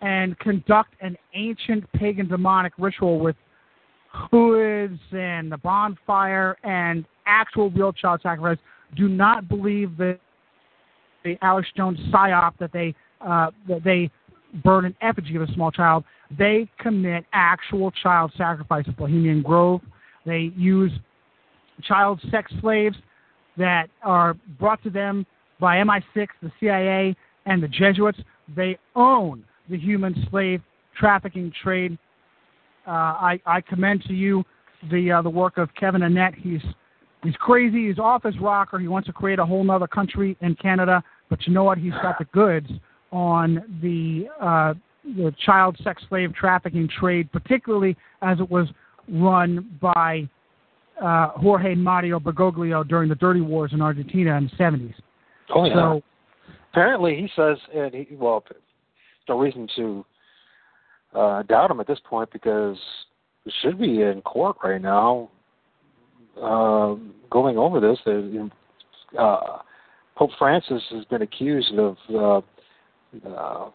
[0.00, 3.36] and conduct an ancient pagan demonic ritual with
[4.12, 8.58] hoods and the bonfire and actual real child sacrifice.
[8.96, 10.18] Do not believe that
[11.24, 14.10] the Alex Jones psyop that they uh, that they
[14.64, 16.04] burn an effigy of a small child.
[16.36, 19.80] They commit actual child sacrifice at Bohemian Grove.
[20.26, 20.92] They use
[21.82, 22.96] child sex slaves
[23.56, 25.26] that are brought to them
[25.60, 27.16] by MI6, the CIA,
[27.46, 28.18] and the Jesuits.
[28.54, 30.60] They own the human slave
[30.98, 31.98] trafficking trade.
[32.86, 34.44] Uh, I, I commend to you
[34.90, 36.34] the uh, the work of Kevin Annett.
[36.36, 36.62] He's
[37.22, 37.88] he's crazy.
[37.88, 38.78] He's off his rocker.
[38.78, 41.02] He wants to create a whole other country in Canada.
[41.28, 41.78] But you know what?
[41.78, 42.68] He's got the goods
[43.10, 44.74] on the uh,
[45.16, 48.68] the child sex slave trafficking trade, particularly as it was
[49.10, 50.28] run by
[51.02, 54.94] uh, Jorge Mario Bergoglio during the Dirty Wars in Argentina in the 70s.
[55.54, 55.74] Oh yeah.
[55.74, 56.02] So,
[56.72, 58.44] Apparently, he says, and he, well,
[59.28, 60.04] no reason to
[61.14, 62.76] uh, doubt him at this point because
[63.44, 65.30] he should be in court right now,
[66.36, 66.94] uh,
[67.30, 67.98] going over this.
[69.18, 69.58] Uh,
[70.16, 71.96] Pope Francis has been accused of
[73.26, 73.70] uh,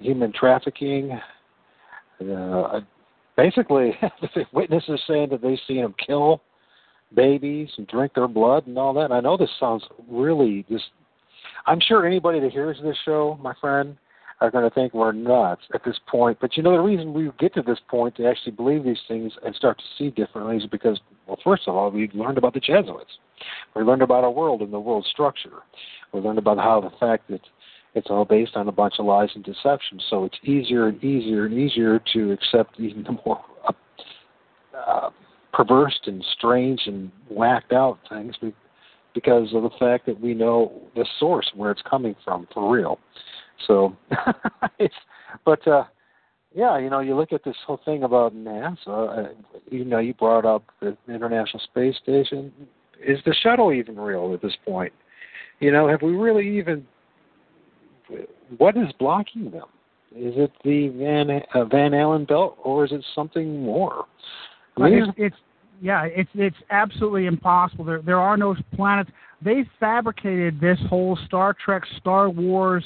[0.00, 1.18] human trafficking.
[2.20, 2.80] Uh,
[3.36, 3.92] basically,
[4.52, 6.42] witnesses saying that they've seen him kill
[7.14, 9.06] babies and drink their blood and all that.
[9.06, 10.84] And I know this sounds really just.
[11.66, 13.96] I'm sure anybody that hears this show, my friend,
[14.40, 16.38] are going to think we're nuts at this point.
[16.40, 19.32] But you know, the reason we get to this point to actually believe these things
[19.44, 22.60] and start to see differently is because, well, first of all, we learned about the
[22.60, 23.18] Jesuits.
[23.74, 25.62] We learned about our world and the world structure.
[26.12, 27.40] We learned about how the fact that
[27.96, 30.00] it's all based on a bunch of lies and deception.
[30.08, 33.72] So it's easier and easier and easier to accept even the more uh,
[34.76, 35.10] uh,
[35.52, 38.36] perverse and strange and whacked out things
[39.14, 42.98] because of the fact that we know the source where it's coming from for real.
[43.66, 43.96] So
[44.78, 44.94] it's
[45.44, 45.84] but uh
[46.54, 48.76] yeah, you know, you look at this whole thing about NASA.
[48.86, 49.28] Uh,
[49.70, 52.50] you know, you brought up the International Space Station.
[53.06, 54.94] Is the shuttle even real at this point?
[55.60, 56.86] You know, have we really even?
[58.58, 59.66] What is blocking them?
[60.14, 64.06] Is it the Van uh, Van Allen belt, or is it something more?
[64.78, 65.36] I mean, it's, it's
[65.82, 67.84] yeah, it's it's absolutely impossible.
[67.84, 69.10] There there are no planets.
[69.42, 72.84] They fabricated this whole Star Trek, Star Wars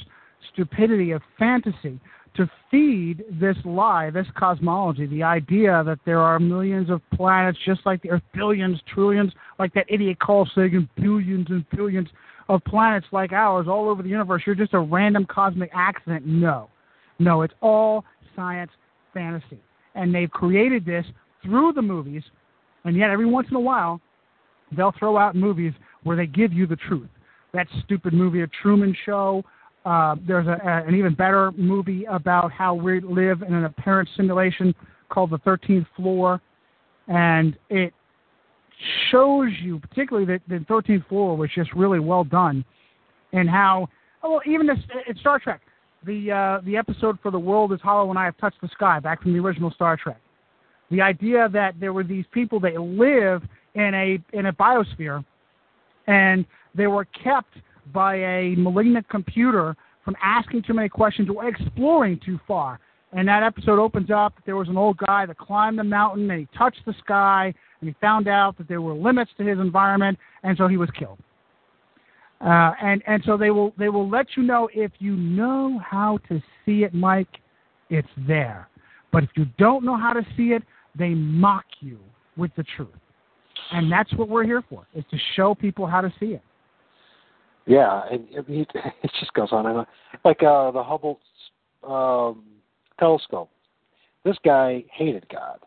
[0.52, 2.01] stupidity of fantasy
[2.36, 7.80] to feed this lie, this cosmology, the idea that there are millions of planets just
[7.84, 12.09] like the Earth, billions, trillions, like that idiot Carl Sagan, billions and billions
[12.51, 14.43] of planets like ours all over the universe.
[14.44, 16.27] You're just a random cosmic accident.
[16.27, 16.68] No.
[17.20, 18.05] No, it's all
[18.35, 18.72] science
[19.14, 19.60] fantasy.
[19.94, 21.05] And they've created this
[21.44, 22.22] through the movies,
[22.85, 24.01] and yet every once in a while,
[24.77, 25.72] they'll throw out movies
[26.02, 27.09] where they give you the truth.
[27.55, 29.44] That stupid movie, A Truman Show.
[29.85, 34.09] Uh, there's a, a, an even better movie about how we live in an apparent
[34.16, 34.74] simulation
[35.09, 36.40] called The 13th Floor.
[37.06, 37.93] And it
[39.11, 42.65] shows you, particularly that the 13th Floor was just really well done,
[43.32, 43.89] and how,
[44.23, 44.78] well, even this,
[45.09, 45.61] in Star Trek,
[46.05, 49.01] the, uh, the episode for The World is Hollow When I Have Touched the Sky,
[49.01, 50.20] back from the original Star Trek.
[50.90, 53.43] The idea that there were these people that live
[53.74, 55.24] in a in a biosphere,
[56.09, 56.44] and
[56.74, 57.55] they were kept
[57.93, 62.81] by a malignant computer from asking too many questions or exploring too far.
[63.12, 66.40] And that episode opens up there was an old guy that climbed the mountain and
[66.40, 70.19] he touched the sky and he found out that there were limits to his environment
[70.43, 71.19] and so he was killed.
[72.40, 76.19] Uh, and and so they will they will let you know if you know how
[76.27, 77.28] to see it, Mike,
[77.90, 78.66] it's there.
[79.12, 80.62] But if you don't know how to see it,
[80.98, 81.98] they mock you
[82.36, 82.89] with the truth.
[83.73, 86.43] And that's what we're here for, is to show people how to see it.
[87.66, 89.86] Yeah, and it, it just goes on and on.
[90.24, 91.20] Like uh, the Hubble
[91.86, 92.43] um,
[92.98, 93.51] telescope.
[94.24, 95.61] This guy hated God.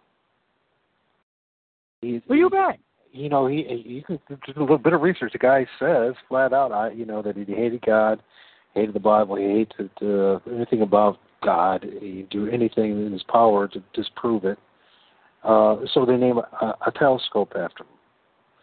[2.03, 2.79] He, well, you bet.
[3.11, 5.33] You know, he you can do a little bit of research.
[5.33, 8.21] The guy says flat out, I you know that he hated God,
[8.73, 9.35] hated the Bible.
[9.35, 11.85] He hated uh, anything about God.
[12.01, 14.57] He'd do anything in his power to disprove it.
[15.43, 17.89] Uh, so they name a, a telescope after him.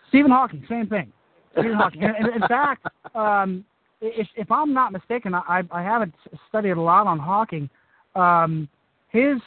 [0.09, 1.13] Stephen Hawking, same thing.
[1.53, 2.03] Stephen Hawking.
[2.03, 3.65] And, and in fact, um,
[4.01, 6.15] if, if I'm not mistaken, I, I haven't
[6.49, 7.71] studied a lot on Hawking.
[8.15, 8.69] Um,
[9.11, 9.39] his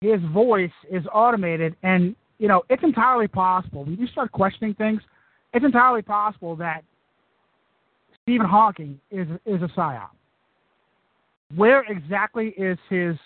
[0.00, 5.00] his voice is automated, and you know it's entirely possible when you start questioning things.
[5.52, 6.82] It's entirely possible that
[8.22, 10.08] Stephen Hawking is is a psyop.
[11.54, 13.16] Where exactly is his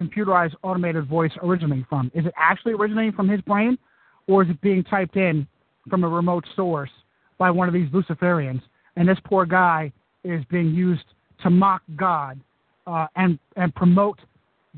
[0.00, 2.10] computerized automated voice originating from?
[2.14, 3.78] Is it actually originating from his brain,
[4.26, 5.46] or is it being typed in
[5.88, 6.90] from a remote source
[7.38, 8.60] by one of these Luciferians?
[8.96, 9.92] And this poor guy
[10.24, 11.04] is being used
[11.42, 12.38] to mock God
[12.86, 14.18] uh, and and promote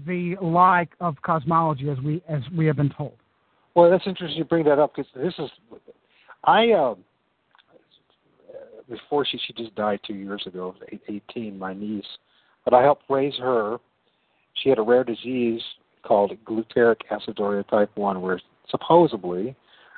[0.06, 3.19] the lie of cosmology as we as we have been told.
[3.74, 5.50] Well, that's interesting you bring that up because this is
[6.44, 6.94] I uh,
[8.88, 10.74] before she she just died two years ago,
[11.08, 12.04] eighteen, my niece,
[12.64, 13.78] but I helped raise her.
[14.54, 15.62] She had a rare disease
[16.02, 19.54] called glutaric aciduria type one, where supposedly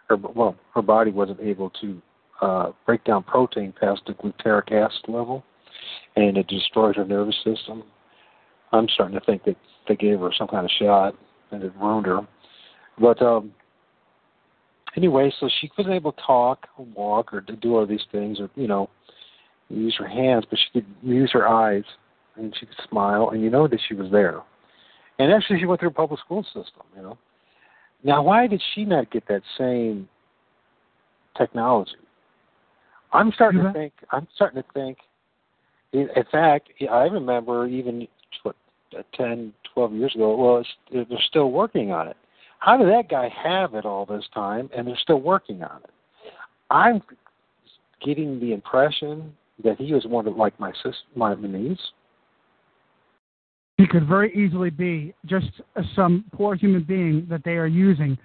[0.08, 2.02] her well her body wasn't able to
[2.42, 5.44] uh, break down protein past the glutaric acid level,
[6.16, 7.84] and it destroyed her nervous system.
[8.72, 9.56] I'm starting to think that
[9.88, 11.14] they gave her some kind of shot
[11.50, 12.26] and it ruined her.
[12.98, 13.52] But um
[14.96, 18.40] anyway, so she wasn't able to talk or walk or to do all these things
[18.40, 18.88] or, you know,
[19.68, 21.84] use her hands, but she could use her eyes
[22.36, 24.40] and she could smile and you know that she was there.
[25.18, 27.18] And actually she went through a public school system, you know.
[28.04, 30.08] Now why did she not get that same
[31.36, 31.92] technology?
[33.12, 33.72] I'm starting mm-hmm.
[33.72, 34.98] to think I'm starting to think
[35.92, 38.08] in fact, I remember even
[38.42, 38.56] what
[39.14, 40.36] 10, 12 years ago.
[40.36, 42.16] Well, it's, they're still working on it.
[42.62, 45.90] How did that guy have it all this time and they're still working on it?
[46.70, 47.02] I'm
[48.04, 49.32] getting the impression
[49.64, 51.76] that he was one of like my sister, my niece.
[53.78, 55.50] He could very easily be just
[55.96, 58.16] some poor human being that they are using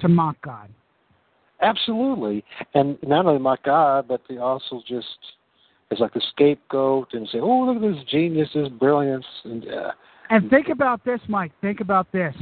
[0.00, 0.68] to mock God.
[1.60, 2.44] Absolutely,
[2.74, 5.06] and not only mock God, but they also just
[5.92, 9.92] as like a scapegoat and say, "Oh, look at this genius, this brilliance." And, uh,
[10.30, 11.52] and think about this, Mike.
[11.60, 12.34] Think about this.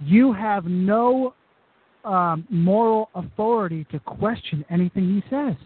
[0.00, 1.34] You have no
[2.04, 5.56] um, moral authority to question anything he says.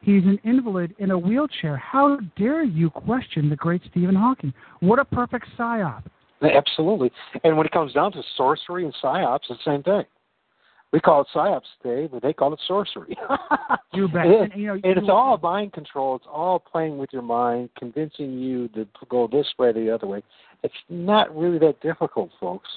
[0.00, 1.76] He's an invalid in a wheelchair.
[1.76, 4.52] How dare you question the great Stephen Hawking?
[4.80, 6.04] What a perfect psyop.
[6.42, 7.10] Absolutely.
[7.44, 10.04] And when it comes down to sorcery and psyops, it's the same thing.
[10.92, 13.16] We call it psyops today, but they call it sorcery.
[13.92, 14.26] you bet.
[14.26, 16.14] and, and, you know, and it's all mind control.
[16.16, 20.06] It's all playing with your mind, convincing you to go this way or the other
[20.06, 20.22] way.
[20.62, 22.68] It's not really that difficult, folks.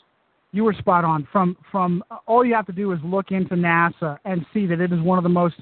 [0.52, 1.28] You were spot on.
[1.32, 4.80] From from uh, all you have to do is look into NASA and see that
[4.80, 5.56] it is one of the most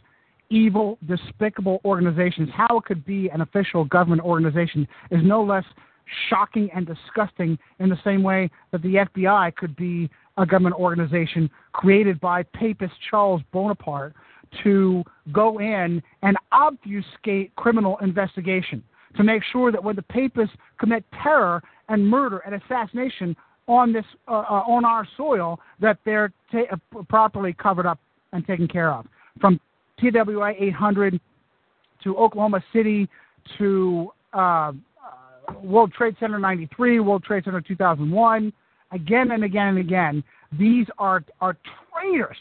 [0.50, 2.50] evil, despicable organizations.
[2.54, 5.66] How it could be an official government organization is no less
[6.30, 11.50] shocking and disgusting in the same way that the FBI could be a government organization
[11.74, 14.14] created by papist Charles Bonaparte
[14.64, 15.04] to
[15.34, 18.82] go in and obfuscate criminal investigation
[19.18, 23.36] to make sure that when the papists commit terror and murder and assassination
[23.68, 28.00] on this uh, uh, on our soil that they're ta- uh, properly covered up
[28.34, 29.06] and taken care of
[29.40, 29.60] from
[30.00, 31.20] TWA 800
[32.04, 33.10] to Oklahoma City
[33.58, 34.72] to uh, uh
[35.62, 38.54] World Trade Center 93, World Trade Center 2001
[38.92, 40.24] again and again and again.
[40.58, 41.58] These are are
[41.92, 42.38] traitors,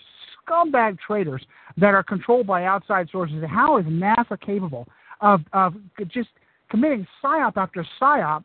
[0.46, 1.44] scumbag traitors
[1.76, 3.42] that are controlled by outside sources.
[3.48, 4.86] How is NASA capable
[5.20, 5.74] of of
[6.08, 6.28] just
[6.70, 8.44] committing psyop after psyop?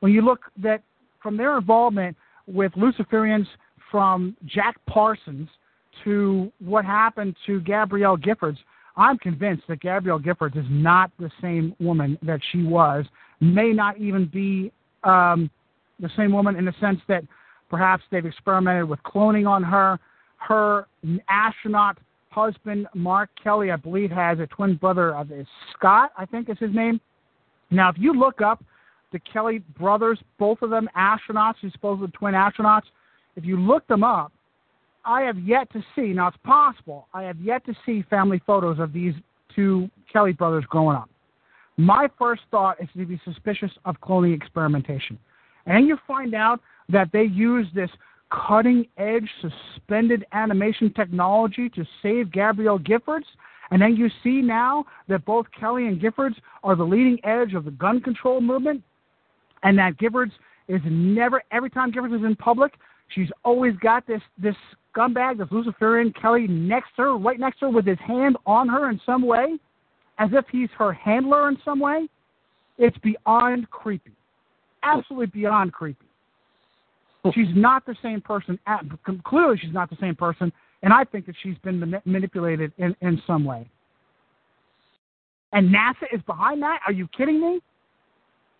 [0.00, 0.82] When you look that
[1.22, 2.16] from their involvement
[2.46, 3.46] with Luciferians,
[3.90, 5.48] from Jack Parsons
[6.04, 8.58] to what happened to Gabrielle Giffords,
[8.96, 13.04] I'm convinced that Gabrielle Giffords is not the same woman that she was.
[13.40, 14.72] May not even be
[15.04, 15.50] um,
[16.00, 17.22] the same woman in the sense that
[17.70, 19.98] perhaps they've experimented with cloning on her.
[20.38, 20.86] Her
[21.28, 21.98] astronaut
[22.30, 25.46] husband, Mark Kelly, I believe, has a twin brother of his,
[25.76, 27.00] Scott, I think is his name.
[27.70, 28.62] Now, if you look up
[29.12, 32.84] the Kelly brothers, both of them astronauts, who's supposedly twin astronauts,
[33.36, 34.32] if you look them up,
[35.04, 38.78] I have yet to see, now it's possible, I have yet to see family photos
[38.78, 39.14] of these
[39.54, 41.08] two Kelly brothers growing up.
[41.76, 45.18] My first thought is to be suspicious of cloning experimentation
[45.68, 47.90] and you find out that they use this
[48.30, 53.24] cutting edge suspended animation technology to save Gabrielle Giffords.
[53.70, 57.66] And then you see now that both Kelly and Giffords are the leading edge of
[57.66, 58.82] the gun control movement,
[59.62, 60.32] and that Giffords
[60.68, 62.74] is never, every time Giffords is in public,
[63.08, 64.54] she's always got this this
[64.94, 68.68] scumbag, this Luciferian Kelly next to her, right next to her, with his hand on
[68.68, 69.58] her in some way.
[70.18, 72.08] as if he's her handler in some way,
[72.76, 74.12] it's beyond creepy.
[74.82, 76.06] Absolutely beyond creepy.
[77.24, 77.32] Oh.
[77.32, 78.58] She's not the same person.
[78.66, 78.84] At,
[79.24, 80.52] Clearly, she's not the same person,
[80.82, 83.68] and I think that she's been manipulated in, in some way.
[85.52, 86.80] And NASA is behind that?
[86.86, 87.60] Are you kidding me?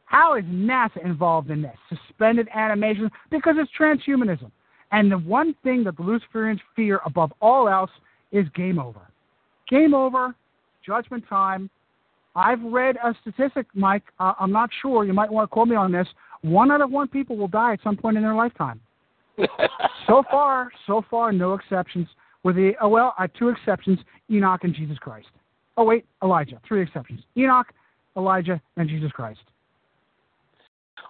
[0.09, 1.77] How is NASA involved in this?
[1.91, 3.11] Suspended animation?
[3.31, 4.51] Because it's transhumanism.
[4.91, 7.91] And the one thing that the Luciferians fear above all else
[8.33, 9.01] is game over.
[9.69, 10.35] Game over,
[10.85, 11.69] judgment time.
[12.35, 14.05] I've read a statistic, Mike.
[14.19, 15.05] Uh, I'm not sure.
[15.05, 16.09] You might want to quote me on this.
[16.41, 18.81] One out of one people will die at some point in their lifetime.
[20.07, 22.09] so far, so far, no exceptions.
[22.45, 23.99] With the oh, well, uh, two exceptions:
[24.31, 25.29] Enoch and Jesus Christ.
[25.77, 26.61] Oh wait, Elijah.
[26.67, 27.67] Three exceptions: Enoch,
[28.17, 29.41] Elijah, and Jesus Christ.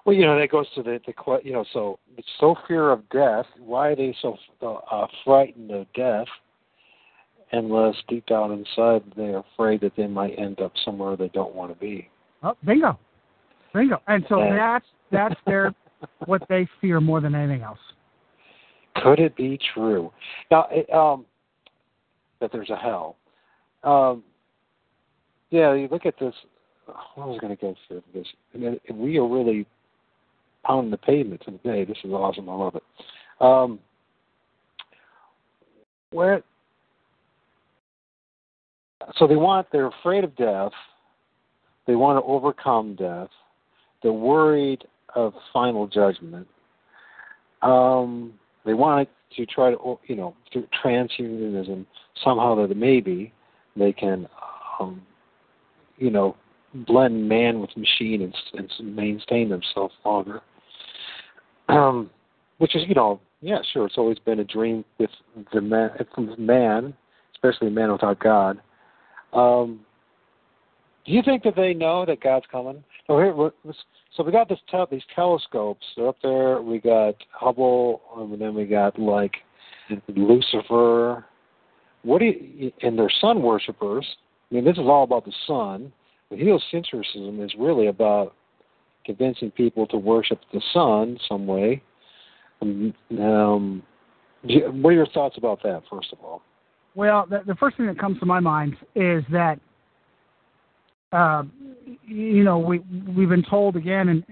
[0.09, 3.07] Well, you know that goes to the the you know so it's so fear of
[3.11, 3.45] death.
[3.59, 6.27] Why are they so uh, frightened of death?
[7.53, 11.75] Unless deep down inside they're afraid that they might end up somewhere they don't want
[11.75, 12.09] to be.
[12.43, 12.99] Oh, bingo,
[13.75, 14.01] bingo.
[14.07, 15.75] And so and, that's that's their
[16.25, 17.79] what they fear more than anything else.
[19.03, 20.11] Could it be true?
[20.51, 21.27] Now, um,
[22.41, 23.17] that there's a hell.
[23.85, 24.25] Um,
[25.51, 26.33] yeah, you look at this.
[26.89, 28.27] I was going to go through this.
[28.55, 29.67] And we are really
[30.69, 31.85] pounding the pavement today.
[31.85, 32.49] This is awesome.
[32.49, 32.83] I love it.
[33.41, 33.79] Um,
[36.11, 36.43] where?
[39.17, 39.67] So they want.
[39.73, 40.73] They're afraid of death.
[41.87, 43.31] They want to overcome death.
[44.03, 44.85] They're worried
[45.15, 46.47] of final judgment.
[47.63, 48.35] Um,
[48.65, 51.87] they want to try to, you know, through transhumanism,
[52.23, 53.33] somehow that maybe
[53.77, 54.29] they can,
[54.79, 55.03] um,
[55.97, 56.37] you know,
[56.87, 58.35] blend man with machine and,
[58.79, 60.43] and maintain themselves longer.
[61.69, 62.11] Um,
[62.59, 65.11] which is, you know, yeah, sure, it's always been a dream with
[65.53, 66.95] the man, from man,
[67.35, 68.61] especially man without God.
[69.33, 69.81] Um,
[71.07, 72.83] do you think that they know that God's coming?
[73.09, 73.75] Oh, here,
[74.17, 75.85] so we got this te- these telescopes.
[75.97, 76.61] They're up there.
[76.61, 79.37] We got Hubble, and then we got like
[80.09, 81.25] Lucifer.
[82.03, 84.07] What do you, and they're sun worshippers.
[84.51, 85.93] I mean, this is all about the sun.
[86.31, 88.35] The heliocentrism is really about
[89.09, 91.83] convincing people to worship the sun some way.
[92.61, 93.83] Um, um,
[94.43, 96.43] what are your thoughts about that, first of all?
[96.95, 99.59] Well, the, the first thing that comes to my mind is that
[101.13, 101.45] uh,
[102.07, 102.81] you know, we
[103.17, 104.25] we've been told again, and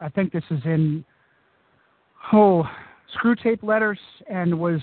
[0.00, 1.04] I think this is in
[2.32, 2.64] oh
[3.16, 4.80] Screwtape Letters and was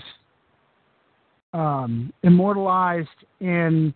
[1.52, 3.08] um, immortalized
[3.40, 3.92] in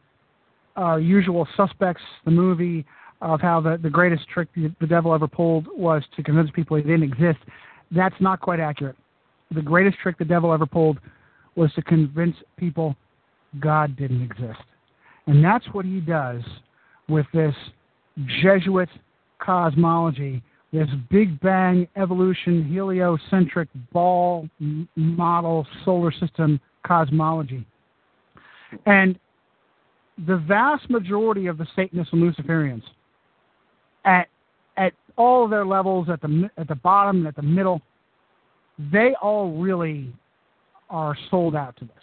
[0.77, 2.85] uh, Usual Suspects, the movie
[3.23, 6.77] of how the, the greatest trick the, the devil ever pulled was to convince people
[6.77, 7.39] he didn't exist.
[7.91, 8.97] That's not quite accurate.
[9.55, 10.99] The greatest trick the devil ever pulled
[11.55, 12.97] was to convince people
[13.61, 14.61] God didn't exist.
[15.27, 16.43] And that's what he does
[17.09, 17.55] with this
[18.43, 18.89] Jesuit
[19.39, 24.49] cosmology, this Big Bang evolution heliocentric ball
[24.97, 27.65] model solar system cosmology.
[28.85, 29.19] And
[30.27, 32.83] the vast majority of the Satanists and Luciferians,
[34.07, 34.29] at
[34.79, 37.83] at all of their levels, at the at the bottom and at the middle,
[38.93, 40.13] they all really
[40.89, 41.95] are sold out to this.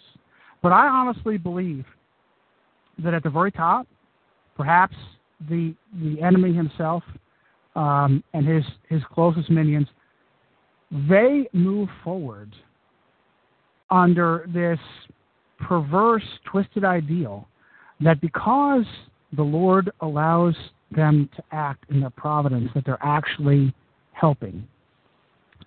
[0.62, 1.84] But I honestly believe
[3.02, 3.88] that at the very top,
[4.56, 4.94] perhaps
[5.48, 7.02] the the enemy himself
[7.74, 9.88] um, and his his closest minions,
[11.08, 12.52] they move forward
[13.90, 14.78] under this
[15.60, 17.48] perverse, twisted ideal
[18.00, 18.84] that because
[19.36, 20.54] the Lord allows
[20.94, 23.74] them to act in their providence, that they're actually
[24.12, 24.66] helping,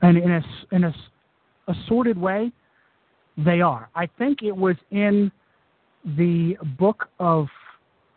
[0.01, 0.41] and in a
[0.71, 0.95] in a,
[1.67, 2.51] a sordid way,
[3.37, 3.89] they are.
[3.95, 5.31] I think it was in
[6.17, 7.47] the book of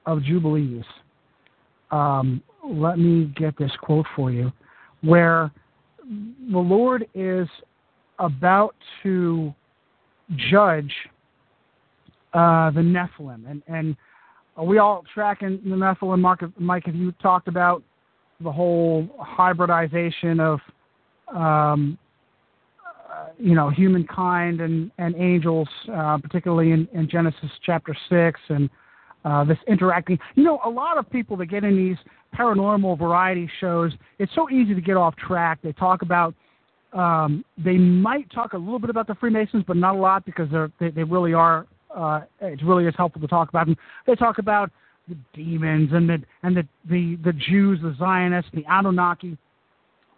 [0.06, 0.84] of Jubilees.
[1.90, 4.52] Um, let me get this quote for you,
[5.02, 5.50] where
[6.50, 7.48] the Lord is
[8.18, 9.54] about to
[10.50, 10.92] judge
[12.32, 13.96] uh, the Nephilim, and and
[14.56, 16.20] are we all tracking the Nephilim?
[16.20, 17.82] Mark, Mike, have you talked about
[18.43, 20.60] the whole hybridization of
[21.35, 21.98] um,
[23.12, 28.68] uh, you know humankind and and angels, uh, particularly in, in Genesis chapter six, and
[29.24, 30.18] uh, this interacting.
[30.35, 31.97] You know, a lot of people that get in these
[32.35, 35.59] paranormal variety shows, it's so easy to get off track.
[35.62, 36.35] They talk about,
[36.93, 40.48] um, they might talk a little bit about the Freemasons, but not a lot because
[40.51, 41.66] they're, they, they really are.
[41.94, 43.76] Uh, it really is helpful to talk about them.
[44.06, 44.70] They talk about
[45.08, 49.36] the demons and the and the the, the Jews, the Zionists, the Anunnaki.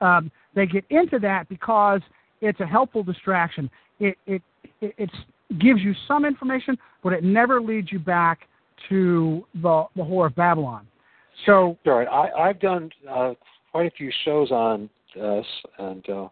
[0.01, 2.01] Um, they get into that because
[2.41, 3.71] it's a helpful distraction.
[4.01, 4.43] It it
[4.81, 5.15] it it's,
[5.61, 8.41] gives you some information, but it never leads you back
[8.89, 10.87] to the the whore of Babylon.
[11.47, 13.33] So, all right, I, I've done uh,
[13.71, 15.47] quite a few shows on this,
[15.79, 16.29] and uh,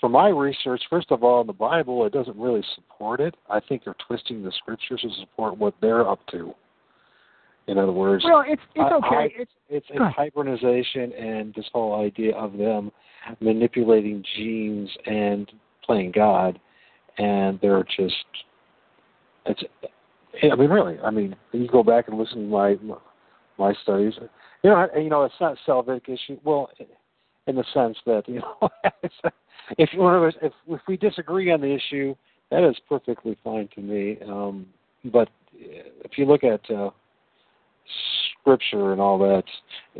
[0.00, 3.34] for my research, first of all, in the Bible, it doesn't really support it.
[3.48, 6.54] I think they're twisting the scriptures to support what they're up to.
[7.66, 9.16] In other words, well, it's it's okay.
[9.16, 12.92] I, I, it's it's, it's hybridization and this whole idea of them
[13.40, 15.50] manipulating genes and
[15.84, 16.60] playing God,
[17.18, 18.14] and they're just
[19.46, 19.62] it's.
[20.42, 20.98] I mean, really.
[21.00, 22.76] I mean, you go back and listen to my
[23.58, 24.14] my studies.
[24.62, 26.38] You know, you know, it's not a Salvific issue.
[26.44, 26.70] Well,
[27.46, 28.68] in the sense that you know,
[29.78, 32.14] if one of us, if if we disagree on the issue,
[32.50, 34.18] that is perfectly fine to me.
[34.28, 34.66] Um,
[35.04, 36.90] but if you look at uh,
[38.40, 39.44] scripture and all that,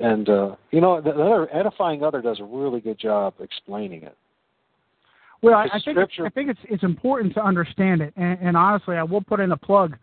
[0.00, 4.02] and uh, you know, the, the other edifying other does a really good job explaining
[4.02, 4.16] it.
[5.42, 8.96] Well, I, I think I think it's it's important to understand it, and, and honestly,
[8.96, 9.96] I will put in a plug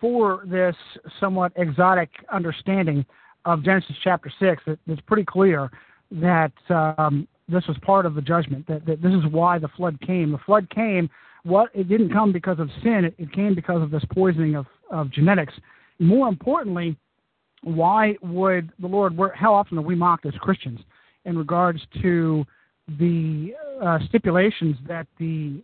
[0.00, 0.76] for this
[1.18, 3.04] somewhat exotic understanding
[3.44, 4.62] of Genesis chapter six.
[4.66, 5.70] That, it's pretty clear
[6.12, 8.66] that um, this was part of the judgment.
[8.66, 10.32] That, that this is why the flood came.
[10.32, 11.08] The flood came.
[11.44, 13.04] What it didn't come because of sin.
[13.04, 15.54] It, it came because of this poisoning of of genetics.
[15.98, 16.96] More importantly,
[17.62, 19.16] why would the Lord?
[19.34, 20.80] How often are we mocked as Christians
[21.24, 22.44] in regards to
[22.98, 23.52] the
[23.82, 25.62] uh, stipulations that the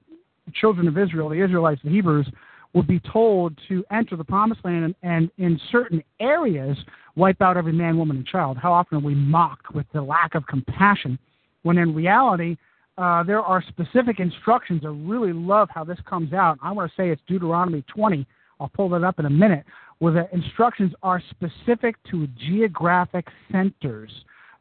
[0.55, 2.29] children of Israel, the Israelites, the Hebrews,
[2.75, 6.77] would be told to enter the promised land and, and in certain areas
[7.17, 8.57] wipe out every man, woman, and child.
[8.57, 11.19] How often are we mocked with the lack of compassion
[11.63, 12.57] when in reality,
[12.99, 14.83] uh, there are specific instructions.
[14.85, 16.59] I really love how this comes out.
[16.63, 18.27] I want to say it's Deuteronomy 20.
[18.61, 19.65] I'll pull that up in a minute,
[19.99, 24.11] where the instructions are specific to geographic centers.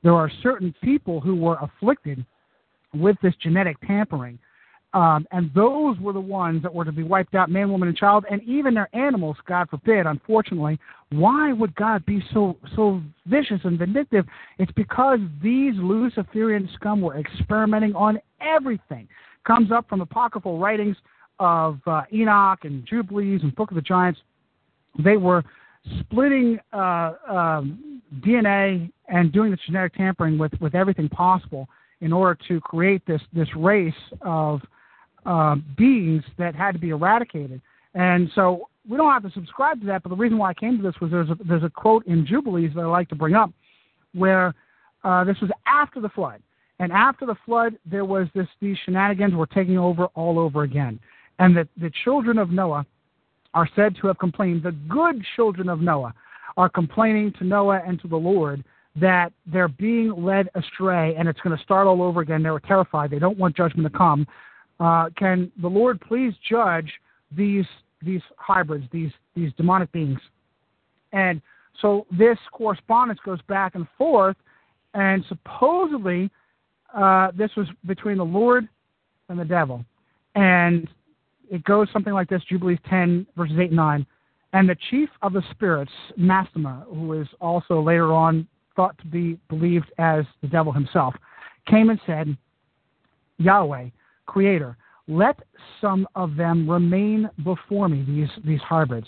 [0.04, 2.26] There are certain people who were afflicted
[2.94, 4.40] with this genetic tampering.
[4.94, 7.98] Um, and those were the ones that were to be wiped out man, woman, and
[7.98, 10.80] child, and even their animals, God forbid, unfortunately.
[11.12, 14.26] Why would God be so so vicious and vindictive?
[14.60, 19.08] It's because these Luciferian scum were experimenting on everything.
[19.46, 20.98] Comes up from apocryphal writings
[21.40, 24.20] of uh, Enoch and Jubilees and Book of the Giants.
[25.04, 25.44] They were
[26.02, 31.68] splitting uh, um, DNA and doing the genetic tampering with, with everything possible
[32.02, 34.62] in order to create this this race of
[35.26, 37.62] uh, beings that had to be eradicated.
[37.94, 40.04] And so we don't have to subscribe to that.
[40.04, 42.26] But the reason why I came to this was there's a, there's a quote in
[42.26, 43.52] Jubilees that I like to bring up,
[44.14, 44.54] where
[45.04, 46.42] uh, this was after the flood,
[46.80, 51.00] and after the flood there was this these shenanigans were taking over all over again,
[51.40, 52.86] and that the children of Noah
[53.54, 54.64] are said to have complained.
[54.64, 56.14] The good children of Noah
[56.58, 58.64] are complaining to Noah and to the Lord
[58.96, 62.44] that they're being led astray and it's going to start all over again.
[62.44, 63.10] They were terrified.
[63.10, 64.28] They don't want judgment to come.
[64.82, 66.92] Uh, can the Lord please judge
[67.32, 67.66] these
[68.04, 70.20] these hybrids, these these demonic beings?
[71.14, 71.40] And
[71.82, 74.38] so this correspondence goes back and forth,
[74.96, 76.32] and supposedly
[76.98, 78.68] uh, this was between the Lord
[79.30, 79.86] and the devil,
[80.34, 80.88] and
[81.52, 84.06] it goes something like this: Jubilees 10 verses 8 and 9.
[84.54, 89.38] And the chief of the spirits, Mastema, who is also later on thought to be
[89.48, 91.14] believed as the devil himself,
[91.68, 92.36] came and said,
[93.38, 93.90] Yahweh,
[94.32, 94.78] Creator,
[95.10, 95.38] let
[95.82, 99.08] some of them remain before me, these, these hybrids,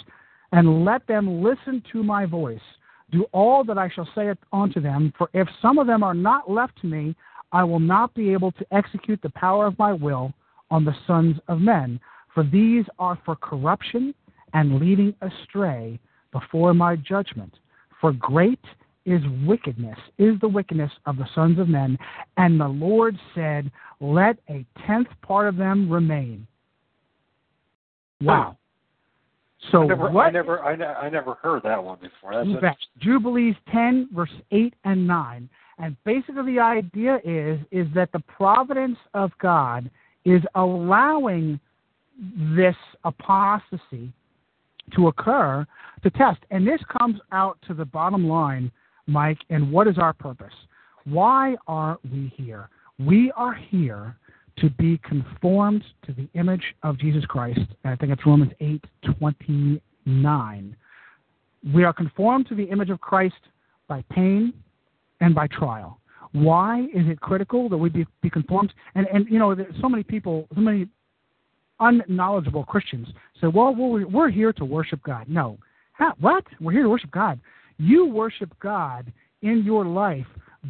[0.52, 2.68] and let them listen to my voice.
[3.10, 6.52] Do all that I shall say unto them, for if some of them are not
[6.52, 7.16] left to me,
[7.54, 10.34] I will not be able to execute the power of my will
[10.70, 12.02] on the sons of men.
[12.34, 14.14] For these are for corruption
[14.54, 16.02] and leading astray
[16.34, 17.54] before my judgment.
[18.02, 18.60] For great
[19.06, 21.98] is wickedness, is the wickedness of the sons of men.
[22.38, 26.48] And the Lord said, Let a tenth part of them remain.
[28.22, 28.58] Wow.
[29.72, 32.46] So I never, what, I never, I, I never heard that one before.
[32.46, 35.50] That's fact, Jubilees 10, verse 8 and 9.
[35.80, 39.90] And basically the idea is, is that the providence of God
[40.26, 41.60] is allowing
[42.56, 44.12] this apostasy
[44.96, 45.66] to occur
[46.04, 46.40] to test.
[46.52, 48.72] And this comes out to the bottom line
[49.08, 50.54] Mike, and what is our purpose?
[51.06, 52.70] Why are we here?
[53.00, 54.16] We are here
[54.58, 57.60] to be conformed to the image of Jesus Christ.
[57.84, 58.84] I think it's Romans 8
[59.20, 60.76] 29.
[61.74, 63.36] We are conformed to the image of Christ
[63.88, 64.54] by pain
[65.22, 66.00] and by trial.
[66.34, 68.74] Why is it critical that we be, be conformed?
[68.96, 70.88] And, and, you know, there's so many people, so many
[71.80, 73.08] unknowledgeable Christians
[73.40, 75.28] say, well, we're, here to worship God.
[75.28, 75.58] No.
[76.20, 76.44] What?
[76.60, 77.40] We're here to worship God.
[77.78, 80.26] You worship God in your life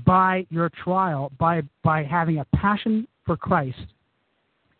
[0.05, 3.77] by your trial, by, by having a passion for Christ,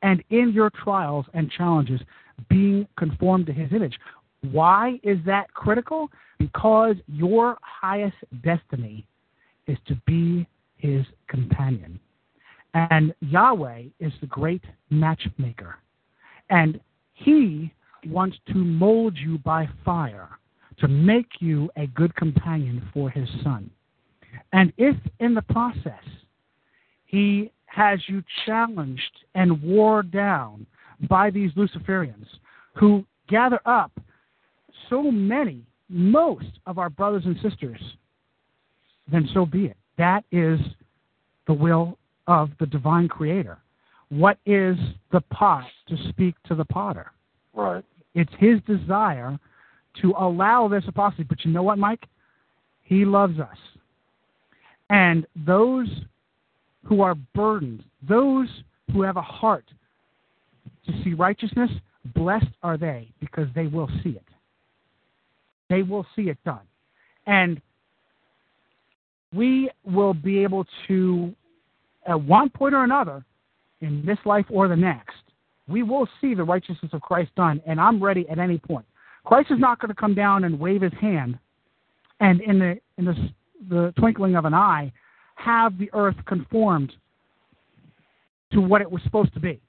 [0.02, 2.02] and in your trials and challenges,
[2.50, 3.98] being conformed to his image.
[4.52, 6.10] Why is that critical?
[6.40, 9.06] Because your highest destiny
[9.68, 10.46] is to be
[10.78, 12.00] his companion.
[12.74, 15.78] And Yahweh is the great matchmaker.
[16.50, 16.80] And
[17.14, 17.72] he
[18.08, 20.40] wants to mold you by fire
[20.80, 23.70] to make you a good companion for his son.
[24.52, 26.04] And if in the process
[27.06, 30.66] he has you challenged and wore down
[31.10, 32.28] by these Luciferians
[32.76, 33.92] who gather up
[34.90, 37.80] so many, most of our brothers and sisters,
[39.12, 39.78] then so be it.
[39.98, 40.60] That is
[41.48, 41.98] the will
[42.28, 43.58] of the divine creator.
[44.10, 44.78] What is
[45.12, 47.12] the pot to speak to the potter?
[47.54, 47.84] Right.
[48.16, 49.40] It's his desire
[50.02, 51.24] to allow this apostasy.
[51.24, 52.06] But you know what, Mike?
[52.84, 53.58] He loves us.
[54.90, 55.88] And those
[56.84, 58.48] who are burdened, those
[58.92, 59.66] who have a heart
[60.86, 61.70] to see righteousness,
[62.14, 64.24] blessed are they because they will see it.
[65.70, 66.62] They will see it done.
[67.26, 67.62] And
[69.34, 71.34] we will be able to,
[72.06, 73.24] at one point or another,
[73.82, 75.16] in this life or the next,
[75.68, 78.86] we will see the righteousness of Christ done, and I'm ready at any point.
[79.26, 81.38] Christ is not going to come down and wave his hand,
[82.20, 83.16] and in the in the,
[83.70, 84.92] the twinkling of an eye,
[85.36, 86.94] have the earth conformed
[88.52, 89.60] to what it was supposed to be,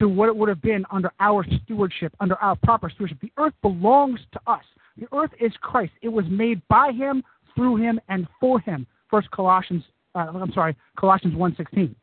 [0.00, 3.18] to what it would have been under our stewardship, under our proper stewardship.
[3.20, 4.64] The earth belongs to us.
[4.96, 5.92] The earth is Christ.
[6.02, 7.22] It was made by Him,
[7.54, 8.86] through Him, and for Him.
[9.10, 9.84] First Colossians,
[10.14, 11.94] uh, I'm sorry, Colossians 1:16.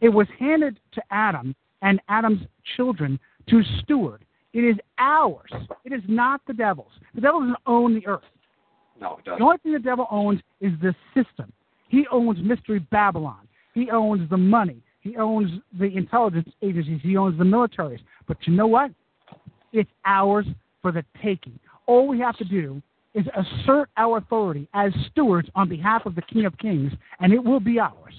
[0.00, 2.42] It was handed to Adam and Adam's
[2.76, 3.18] children
[3.48, 4.24] to steward.
[4.54, 5.50] It is ours.
[5.84, 6.92] It is not the devil's.
[7.14, 8.22] The devil doesn't own the earth.
[9.00, 9.40] No, it doesn't.
[9.40, 11.52] The only thing the devil owns is the system.
[11.88, 13.48] He owns Mystery Babylon.
[13.74, 14.80] He owns the money.
[15.00, 17.00] He owns the intelligence agencies.
[17.02, 17.98] He owns the militaries.
[18.28, 18.92] But you know what?
[19.72, 20.46] It's ours
[20.80, 21.58] for the taking.
[21.86, 22.80] All we have to do
[23.12, 27.42] is assert our authority as stewards on behalf of the King of Kings, and it
[27.42, 28.14] will be ours.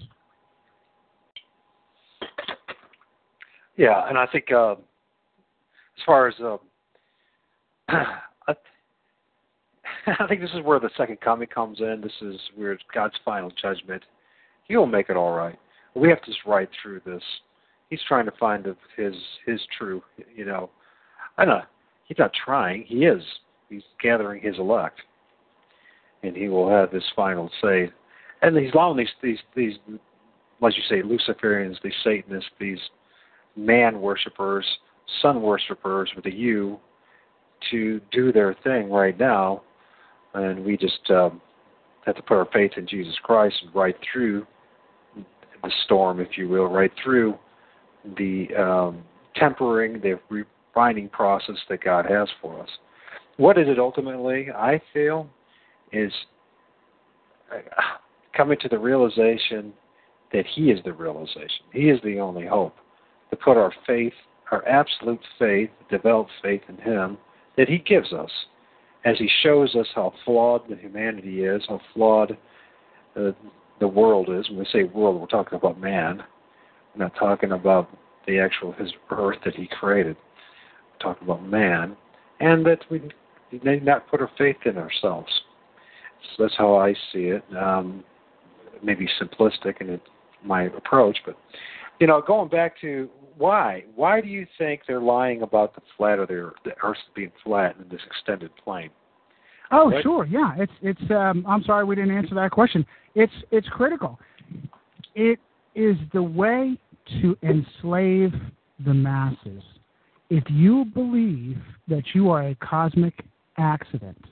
[3.78, 4.76] Yeah, and I think uh,
[5.98, 6.58] as far as uh,
[10.08, 12.02] I, think this is where the second coming comes in.
[12.02, 14.04] This is where God's final judgment.
[14.68, 15.58] He will make it all right.
[15.96, 17.24] We have to just ride through this.
[17.90, 18.66] He's trying to find
[18.98, 19.16] his
[19.46, 20.02] his true.
[20.36, 20.70] You know,
[21.38, 21.62] I know.
[22.06, 22.84] He's not trying.
[22.84, 23.24] He is.
[23.70, 25.02] He's gathering his elect,
[26.24, 27.92] and he will have his final say.
[28.42, 29.76] And he's allowing these these these,
[30.62, 32.80] like you say, Luciferians, these Satanists, these
[33.56, 34.66] man worshippers,
[35.22, 36.80] sun worshippers with a U,
[37.72, 39.62] to do their thing right now,
[40.34, 41.42] and we just um,
[42.06, 44.46] have to put our faith in Jesus Christ and ride through
[45.16, 47.36] the storm, if you will, right through
[48.18, 49.04] the um,
[49.36, 52.70] tempering, the refining process that God has for us.
[53.38, 54.48] What is it ultimately?
[54.52, 55.28] I feel
[55.92, 56.12] is
[57.52, 57.60] uh,
[58.36, 59.74] coming to the realization
[60.34, 61.66] that He is the realization.
[61.72, 62.76] He is the only hope.
[63.32, 64.14] To put our faith,
[64.52, 67.18] our absolute faith, developed faith in Him
[67.58, 68.32] that He gives us,
[69.04, 72.38] as He shows us how flawed the humanity is, how flawed
[73.16, 73.32] uh,
[73.80, 74.50] the world is.
[74.50, 76.24] When we say world, we're talking about man.
[76.96, 77.90] We're not talking about
[78.28, 80.16] the actual His earth that He created.
[80.94, 81.96] We're talking about man,
[82.40, 83.02] and that we
[83.52, 85.32] need not put our faith in ourselves.
[86.36, 87.44] So that's how I see it.
[87.56, 88.04] Um,
[88.84, 90.02] maybe simplistic in it,
[90.44, 91.38] my approach, but
[92.00, 93.84] you know, going back to why?
[93.96, 97.76] Why do you think they're lying about the flat of their the Earth being flat
[97.82, 98.90] in this extended plane?
[99.72, 100.54] Oh, sure, yeah.
[100.58, 101.12] It's it's.
[101.12, 102.86] Um, I'm sorry we didn't answer that question.
[103.16, 104.20] It's it's critical.
[105.16, 105.40] It
[105.74, 106.78] is the way
[107.22, 108.32] to enslave
[108.86, 109.64] the masses.
[110.30, 111.58] If you believe
[111.88, 113.14] that you are a cosmic
[113.58, 114.24] accident,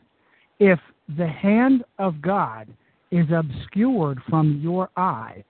[0.60, 0.80] if
[1.18, 2.68] the hand of God
[3.12, 5.44] is obscured from your eyes,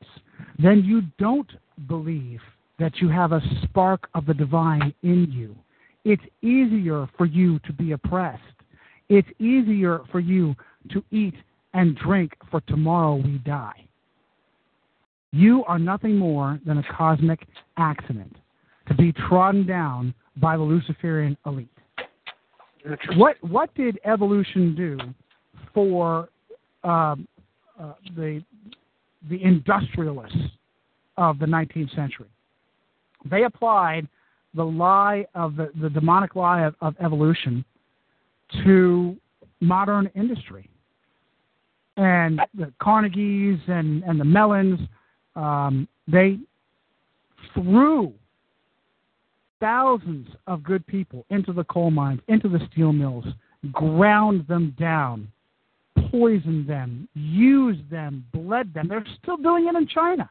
[0.61, 1.49] then you don't
[1.87, 2.39] believe
[2.79, 5.55] that you have a spark of the divine in you.
[6.05, 8.41] It's easier for you to be oppressed.
[9.09, 10.55] It's easier for you
[10.91, 11.35] to eat
[11.73, 13.85] and drink, for tomorrow we die.
[15.31, 17.47] You are nothing more than a cosmic
[17.77, 18.35] accident
[18.87, 21.69] to be trodden down by the Luciferian elite.
[23.15, 24.97] What what did evolution do
[25.73, 26.29] for
[26.83, 27.27] um,
[27.79, 28.43] uh, the
[29.29, 30.37] the industrialists
[31.17, 32.27] of the 19th century?
[33.29, 34.07] They applied
[34.53, 37.65] the lie of the, the demonic lie of, of evolution
[38.63, 39.17] to
[39.59, 40.69] modern industry.
[41.97, 44.79] And the Carnegies and, and the Mellons,
[45.35, 46.39] um, they
[47.53, 48.13] threw
[49.59, 53.25] thousands of good people into the coal mines, into the steel mills,
[53.71, 55.31] ground them down,
[56.11, 58.87] poisoned them, used them, bled them.
[58.87, 60.29] They're still doing it in China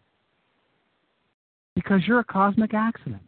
[1.75, 3.23] because you're a cosmic accident.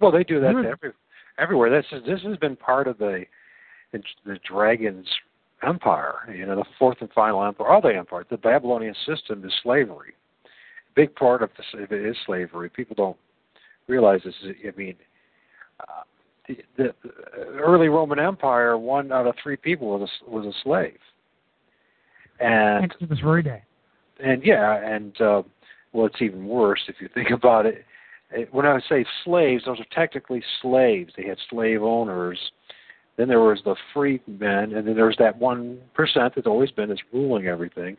[0.00, 0.92] Well, they do that every,
[1.38, 1.70] everywhere.
[1.70, 3.24] This is this has been part of the
[3.92, 5.06] the, the dragon's
[5.62, 6.14] empire.
[6.34, 8.24] You know, the fourth and final empire, all the empire.
[8.28, 10.14] The Babylonian system is slavery.
[10.44, 12.70] A big part of this it is slavery.
[12.70, 13.16] People don't
[13.88, 14.34] realize this.
[14.44, 14.96] I mean,
[15.80, 16.02] uh,
[16.48, 20.52] the, the, the early Roman Empire, one out of three people was a, was a
[20.62, 20.98] slave.
[22.40, 23.62] And to this very day.
[24.22, 25.42] and yeah, and uh,
[25.92, 27.84] well, it's even worse if you think about it.
[28.52, 31.12] When I say slaves, those are technically slaves.
[31.16, 32.38] They had slave owners.
[33.16, 36.88] Then there was the free men, and then there's that one percent that's always been
[36.88, 37.96] that's ruling everything.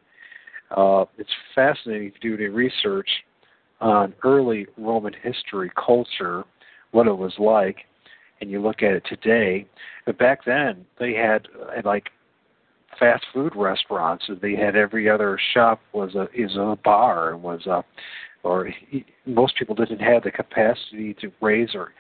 [0.76, 3.10] Uh, it's fascinating if you do any research
[3.82, 6.46] on early Roman history, culture,
[6.92, 7.80] what it was like,
[8.40, 9.68] and you look at it today.
[10.06, 12.10] But back then, they had uh, like
[13.00, 14.26] fast food restaurants.
[14.42, 17.84] They had every other shop was a is a bar was a
[18.44, 21.94] or he, most people didn't have the capacity to raise or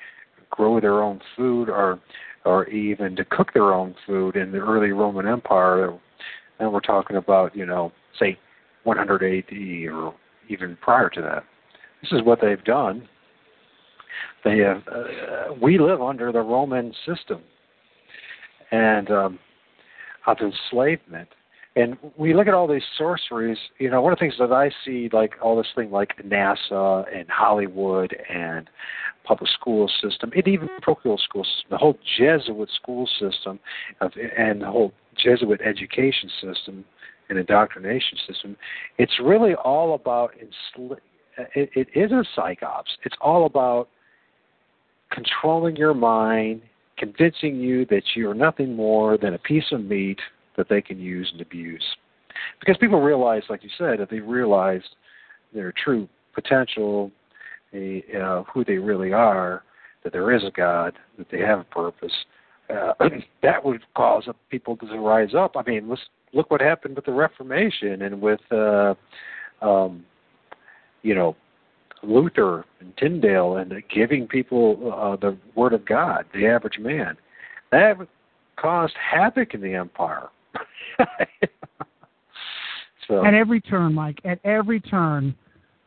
[0.49, 1.99] grow their own food or
[2.45, 5.97] or even to cook their own food in the early Roman Empire.
[6.59, 8.37] And we're talking about you know say
[8.83, 10.13] 100 AD or
[10.49, 11.43] even prior to that.
[12.01, 13.07] This is what they've done.
[14.43, 14.81] They have.
[14.87, 17.41] Uh, we live under the Roman system,
[18.71, 19.39] and um,
[20.27, 21.29] of enslavement.
[21.75, 24.71] And we look at all these sorceries, you know, one of the things that I
[24.83, 28.69] see, like all this thing like NASA and Hollywood and
[29.23, 33.59] public school system, and even parochial school system, the whole Jesuit school system
[34.01, 36.83] of, and the whole Jesuit education system
[37.29, 38.57] and indoctrination system,
[38.97, 40.97] it's really all about, ensla-
[41.55, 42.97] it, it is a psyops.
[43.05, 43.87] It's all about
[45.09, 46.61] controlling your mind,
[47.01, 50.19] convincing you that you're nothing more than a piece of meat
[50.55, 51.83] that they can use and abuse.
[52.59, 54.83] Because people realize, like you said, that they realize
[55.51, 57.11] their true potential,
[57.73, 59.63] they, uh, who they really are,
[60.03, 62.13] that there is a God, that they have a purpose.
[62.69, 62.93] Uh,
[63.41, 65.57] that would cause people to rise up.
[65.57, 66.03] I mean, let's
[66.33, 68.93] look what happened with the Reformation and with, uh,
[69.63, 70.05] um,
[71.01, 71.35] you know,
[72.03, 77.17] Luther and Tyndale and giving people uh, the Word of God, the average man.
[77.71, 77.97] That
[78.57, 80.29] caused havoc in the empire.
[83.07, 85.35] so, At every turn, Mike, at every turn,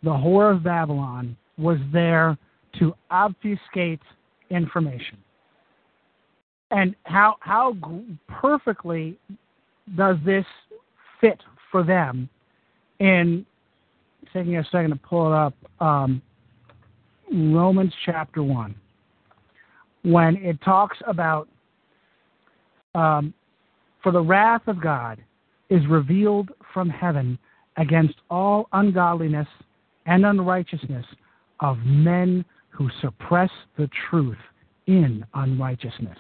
[0.03, 2.37] the whore of Babylon was there
[2.79, 4.01] to obfuscate
[4.51, 5.19] information.
[6.71, 7.77] And how how
[8.29, 9.17] perfectly
[9.97, 10.45] does this
[11.21, 12.29] fit for them?
[12.99, 13.47] In
[14.33, 16.23] taking a second to pull it up, um,
[17.33, 18.75] Romans chapter one,
[20.03, 21.49] when it talks about
[22.95, 23.35] um,
[24.03, 25.19] for the wrath of God
[25.71, 27.39] is revealed from heaven
[27.77, 29.49] against all ungodliness
[30.07, 31.07] and unrighteousness
[31.61, 34.37] of men who suppress the truth
[34.87, 36.19] in unrighteousness.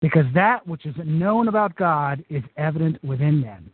[0.00, 3.70] Because that which is known about God is evident within men.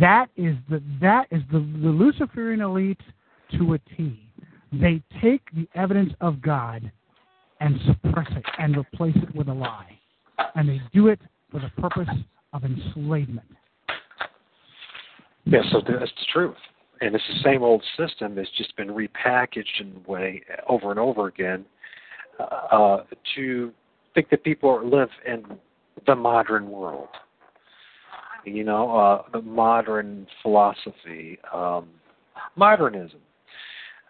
[0.00, 3.00] That is the that is the, the Luciferian elite
[3.58, 4.18] to a T.
[4.72, 6.90] They take the evidence of God
[7.60, 9.98] and suppress it and replace it with a lie.
[10.54, 11.20] And they do it
[11.50, 12.08] for the purpose
[12.52, 13.46] of enslavement.
[15.44, 16.56] yeah, so that's the truth.
[17.02, 18.38] And it's the same old system.
[18.38, 21.64] It's just been repackaged in way over and over again
[22.40, 22.98] uh,
[23.34, 23.72] to
[24.14, 25.44] think that people live in
[26.06, 27.08] the modern world.
[28.44, 31.88] You know, uh, the modern philosophy, um,
[32.56, 33.20] modernism.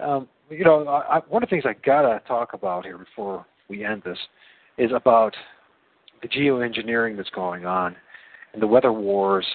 [0.01, 3.45] Um, you know, I, I, one of the things I gotta talk about here before
[3.69, 4.19] we end this
[4.79, 5.35] is about
[6.23, 7.95] the geoengineering that's going on
[8.53, 9.47] and the weather wars,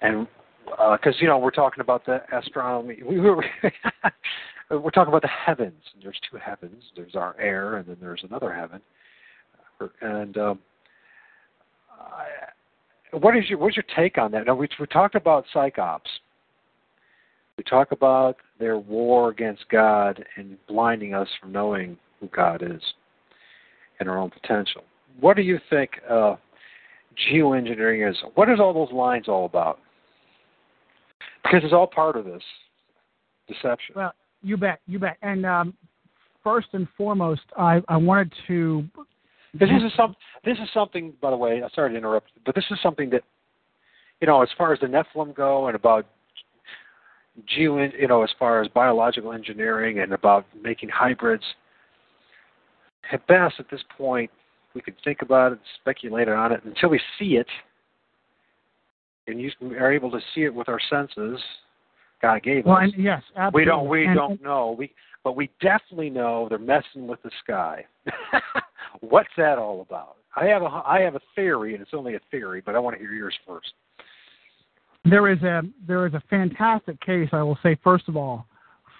[0.00, 0.26] and
[0.64, 3.44] because you know we're talking about the astronomy, we were
[4.70, 5.82] we're talking about the heavens.
[5.94, 6.82] And there's two heavens.
[6.96, 8.80] There's our air, and then there's another heaven.
[10.00, 10.58] And um,
[11.90, 12.26] I,
[13.12, 14.46] what is your what's your take on that?
[14.46, 16.00] Now we we talked about psyops.
[17.58, 22.80] We talk about their war against God and blinding us from knowing who God is
[24.00, 24.82] and our own potential.
[25.20, 26.36] What do you think uh,
[27.30, 28.16] geoengineering is?
[28.34, 29.78] What is all those lines all about?
[31.42, 32.42] Because it's all part of this
[33.46, 33.94] deception.
[33.96, 35.18] Well, you bet, you bet.
[35.22, 35.74] And um,
[36.42, 38.84] first and foremost, I, I wanted to.
[39.54, 40.16] This is some.
[40.44, 41.62] This is something, by the way.
[41.62, 43.22] I'm sorry to interrupt, but this is something that,
[44.20, 46.06] you know, as far as the Nephilim go, and about
[47.46, 51.44] geo, you know, as far as biological engineering and about making hybrids.
[53.12, 54.30] At best, at this point,
[54.74, 57.48] we could think about it, speculate on it until we see it,
[59.26, 61.38] and you are able to see it with our senses.
[62.22, 62.90] God gave well, us.
[62.94, 63.60] And, yes, absolutely.
[63.60, 63.88] We don't.
[63.88, 64.74] We and, don't know.
[64.78, 64.92] We,
[65.24, 67.84] but we definitely know they're messing with the sky.
[69.00, 70.16] What's that all about?
[70.34, 72.96] I have a I have a theory, and it's only a theory, but I want
[72.96, 73.72] to hear yours first.
[75.04, 78.46] There is a there is a fantastic case, I will say first of all,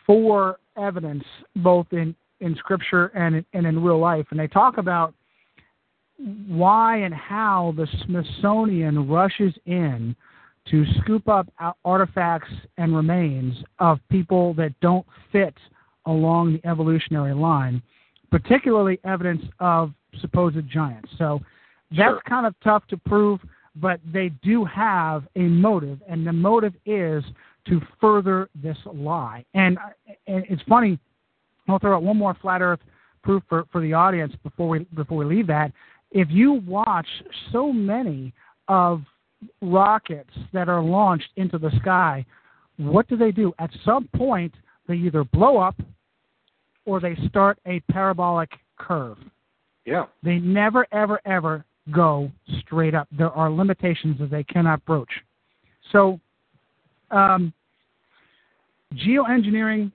[0.07, 1.25] for evidence
[1.57, 5.15] both in in scripture and and in real life, and they talk about
[6.47, 10.15] why and how the Smithsonian rushes in
[10.71, 11.49] to scoop up
[11.85, 15.55] artifacts and remains of people that don't fit
[16.07, 17.83] along the evolutionary line,
[18.31, 21.11] particularly evidence of supposed giants.
[21.19, 21.41] So
[21.91, 22.23] that's sure.
[22.29, 23.41] kind of tough to prove,
[23.77, 27.25] but they do have a motive, and the motive is
[27.69, 29.45] to further this lie.
[29.55, 30.99] And, uh, and it's funny.
[31.69, 32.81] I'll throw out one more flat Earth
[33.23, 35.73] proof for, for the audience before we before we leave that.
[36.11, 37.07] If you watch
[37.53, 38.33] so many
[38.69, 39.03] of
[39.61, 42.25] rockets that are launched into the sky,
[42.77, 43.53] what do they do?
[43.59, 44.55] At some point,
[44.89, 45.77] they either blow up
[46.85, 49.19] or they start a parabolic curve.
[49.85, 50.07] Yeah.
[50.23, 52.31] They never, ever, ever go
[52.61, 53.09] straight up.
[53.17, 55.11] There are limitations that they cannot broach.
[55.91, 56.21] So,
[57.11, 57.53] um,
[58.95, 59.91] geoengineering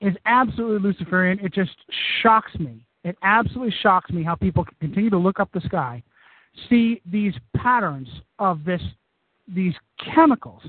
[0.00, 1.38] is absolutely Luciferian.
[1.40, 1.76] It just
[2.22, 2.84] shocks me.
[3.04, 6.02] It absolutely shocks me how people can continue to look up the sky,
[6.68, 8.82] see these patterns of this,
[9.48, 9.74] these
[10.14, 10.62] chemicals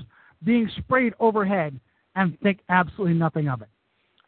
[0.44, 1.78] being sprayed overhead,
[2.14, 3.68] and think absolutely nothing of it.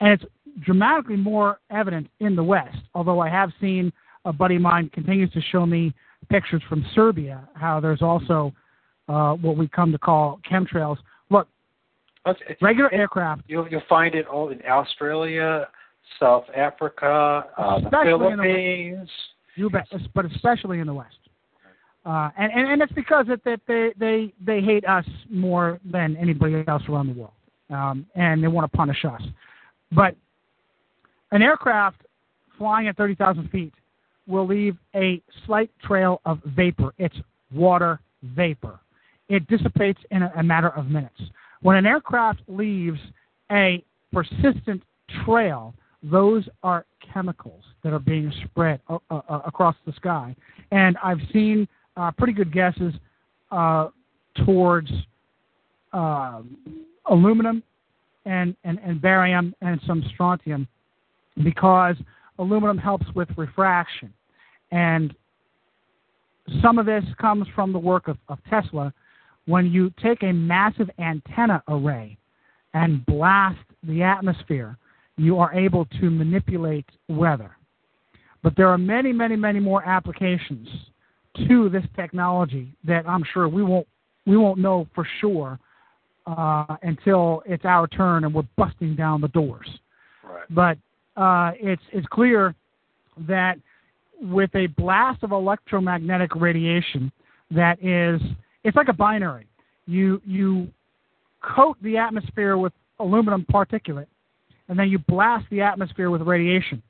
[0.05, 0.25] And it's
[0.61, 3.91] dramatically more evident in the West, although I have seen
[4.27, 5.95] a buddy of mine continues to show me
[6.29, 8.53] pictures from Serbia, how there's also
[9.09, 10.99] uh, what we come to call chemtrails.
[11.31, 11.49] Look,
[12.61, 13.45] regular aircraft.
[13.49, 15.69] You'll, you'll find it all in Australia,
[16.21, 19.09] South Africa, uh, the Philippines.
[19.57, 21.17] The, you bet, but especially in the West.
[22.05, 26.15] Uh, and, and, and it's because that, that they, they, they hate us more than
[26.19, 27.33] anybody else around the world.
[27.71, 29.23] Um, and they want to punish us.
[29.93, 30.17] But
[31.31, 32.03] an aircraft
[32.59, 33.73] flying at 30,000 feet
[34.27, 36.95] will leave a slight trail of vapor.
[36.99, 37.17] It's
[37.53, 38.81] water vapor.
[39.29, 41.21] It dissipates in a, a matter of minutes.
[41.63, 43.01] When an aircraft leaves
[43.51, 43.83] a
[44.13, 44.83] persistent
[45.25, 50.35] trail, those are chemicals that are being spread uh, uh, across the sky.
[50.71, 51.67] And I've seen
[51.97, 52.95] uh, pretty good guesses
[53.51, 53.89] uh,
[54.45, 54.91] towards
[55.93, 56.59] um,
[57.07, 57.63] aluminum
[58.25, 60.67] and, and, and barium and some strontium
[61.43, 61.97] because
[62.39, 64.13] aluminum helps with refraction.
[64.71, 65.15] And
[66.63, 68.93] some of this comes from the work of, of Tesla.
[69.47, 72.17] When you take a massive antenna array
[72.73, 74.79] and blast the atmosphere,
[75.17, 77.57] you are able to manipulate weather.
[78.43, 80.69] But there are many, many, many more applications
[81.49, 83.87] to this technology that I'm sure we won't
[84.27, 85.59] we won't know for sure
[86.27, 89.69] uh, until it's our turn and we're busting down the doors.
[90.23, 90.45] Right.
[90.51, 90.79] But
[91.21, 92.55] uh, it's it's clear
[93.29, 93.59] that
[94.21, 97.13] with a blast of electromagnetic radiation
[97.51, 98.21] that is
[98.65, 99.47] it's like a binary.
[99.87, 100.69] You you
[101.43, 104.07] coat the atmosphere with aluminum particulate,
[104.69, 106.83] and then you blast the atmosphere with radiation,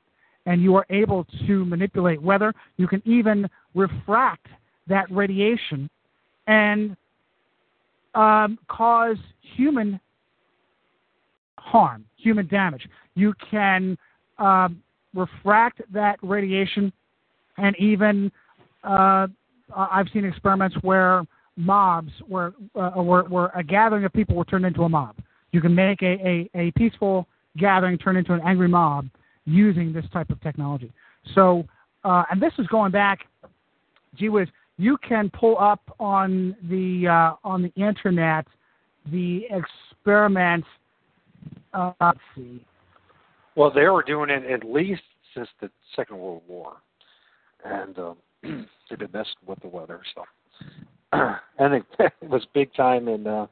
[0.45, 2.53] and you are able to manipulate weather.
[2.77, 4.47] You can even refract
[4.87, 5.89] that radiation
[6.47, 6.95] and
[8.15, 9.17] um, cause
[9.55, 9.99] human
[11.57, 12.87] harm, human damage.
[13.15, 13.97] You can
[14.37, 14.81] um,
[15.13, 16.91] refract that radiation,
[17.57, 18.31] and even
[18.83, 19.27] uh,
[19.75, 21.23] I've seen experiments where
[21.57, 22.91] mobs, where, uh,
[23.55, 25.15] a gathering of people were turned into a mob.
[25.51, 27.27] You can make a, a, a peaceful
[27.57, 29.07] gathering turn into an angry mob
[29.45, 30.91] using this type of technology.
[31.33, 31.65] So,
[32.03, 33.19] uh, and this is going back,
[34.15, 38.45] gee whiz, you can pull up on the uh, on the internet
[39.11, 40.67] the experiments.
[41.73, 42.63] Uh, let's see.
[43.55, 45.03] Well, they were doing it at least
[45.33, 46.73] since the Second World War,
[47.63, 48.17] and um,
[48.89, 50.01] they've been messing with the weather.
[50.13, 50.23] So,
[51.59, 53.47] and it, it was big time in uh,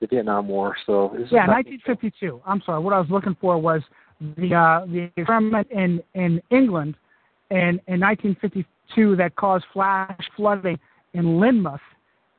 [0.00, 0.76] the Vietnam War.
[0.86, 2.42] So yeah, 1952.
[2.46, 2.80] I'm sorry.
[2.80, 3.82] What I was looking for was
[4.20, 6.94] the uh, the experiment in in England
[7.50, 10.78] in in 1952 that caused flash flooding
[11.14, 11.80] in Lynmouth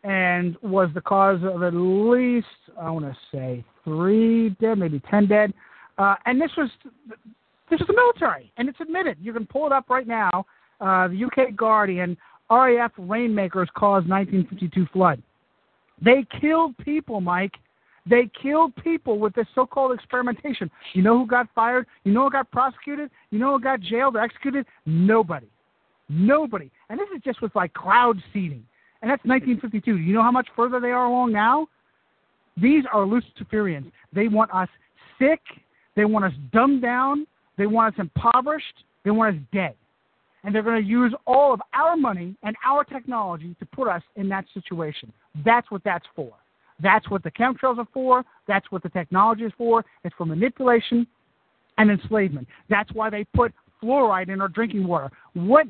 [0.04, 2.48] and was the cause of at least
[2.80, 5.54] I want to say three dead, maybe ten dead.
[5.98, 6.70] Uh, and this was
[7.70, 9.18] this is the military, and it's admitted.
[9.22, 10.46] You can pull it up right now.
[10.80, 12.18] Uh, the UK Guardian,
[12.50, 15.22] RAF rainmakers caused 1952 flood.
[16.04, 17.54] They killed people, Mike.
[18.06, 20.72] They killed people with this so-called experimentation.
[20.94, 21.86] You know who got fired?
[22.04, 23.12] You know who got prosecuted?
[23.30, 24.66] You know who got jailed or executed?
[24.86, 25.48] Nobody.
[26.10, 26.72] Nobody.
[26.90, 28.66] And this is just with like cloud seeding.
[29.02, 29.98] And that's 1952.
[29.98, 31.68] Do you know how much further they are along now?
[32.58, 33.92] These are Luciferians.
[34.14, 34.70] They want us
[35.20, 35.42] sick.
[35.96, 37.26] They want us dumbed down.
[37.58, 38.84] They want us impoverished.
[39.04, 39.76] They want us dead.
[40.44, 44.02] And they're going to use all of our money and our technology to put us
[44.16, 45.14] in that situation.
[45.46, 46.34] That's what that's for.
[46.82, 48.24] That's what the chemtrails are for.
[48.48, 49.86] That's what the technology is for.
[50.04, 51.08] It's for manipulation
[51.78, 52.48] and enslavement.
[52.70, 55.10] That's why they put fluoride in our drinking water.
[55.34, 55.68] What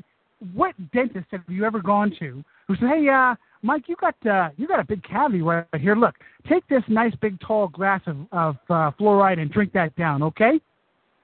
[0.54, 4.50] what dentist have you ever gone to who said, "Hey, uh, Mike, you got uh,
[4.56, 5.94] you got a big cavity right here.
[5.94, 6.16] Look,
[6.48, 10.60] take this nice big tall glass of, of uh, fluoride and drink that down, okay?"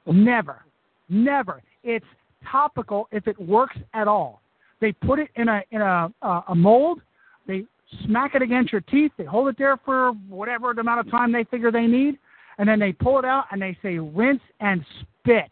[0.06, 0.64] Never,
[1.08, 1.62] never.
[1.84, 2.06] It's
[2.50, 4.40] topical if it works at all.
[4.80, 6.12] They put it in a in a
[6.48, 7.00] a mold.
[7.46, 7.64] They
[8.04, 9.12] smack it against your teeth.
[9.16, 12.18] They hold it there for whatever amount of time they figure they need,
[12.58, 15.50] and then they pull it out and they say rinse and spit.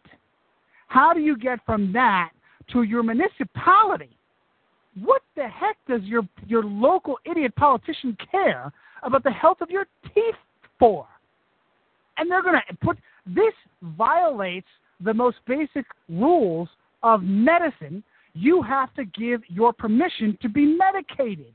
[0.87, 2.31] How do you get from that
[2.71, 4.09] to your municipality?
[5.03, 8.71] What the heck does your your local idiot politician care
[9.03, 10.35] about the health of your teeth
[10.79, 11.05] for?
[12.17, 12.97] And they're going to put
[13.27, 13.53] this
[13.83, 14.67] violates
[15.01, 16.69] the most basic rules
[17.03, 18.03] of medicine.
[18.33, 21.53] You have to give your permission to be medicated.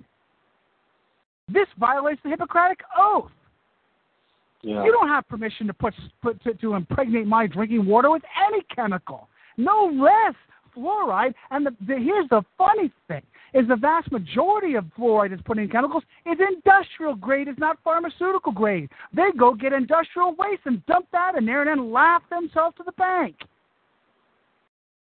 [1.48, 3.30] This violates the Hippocratic Oath.
[4.62, 4.84] Yeah.
[4.84, 8.62] You don't have permission to put, put to, to impregnate my drinking water with any
[8.74, 9.28] chemical.
[9.56, 10.34] No less
[10.76, 11.34] fluoride.
[11.50, 13.22] And the, the, here's the funny thing:
[13.54, 17.48] is the vast majority of fluoride that's put in chemicals is industrial grade.
[17.48, 18.88] It's not pharmaceutical grade.
[19.12, 22.84] They go get industrial waste and dump that in there, and then laugh themselves to
[22.84, 23.34] the bank.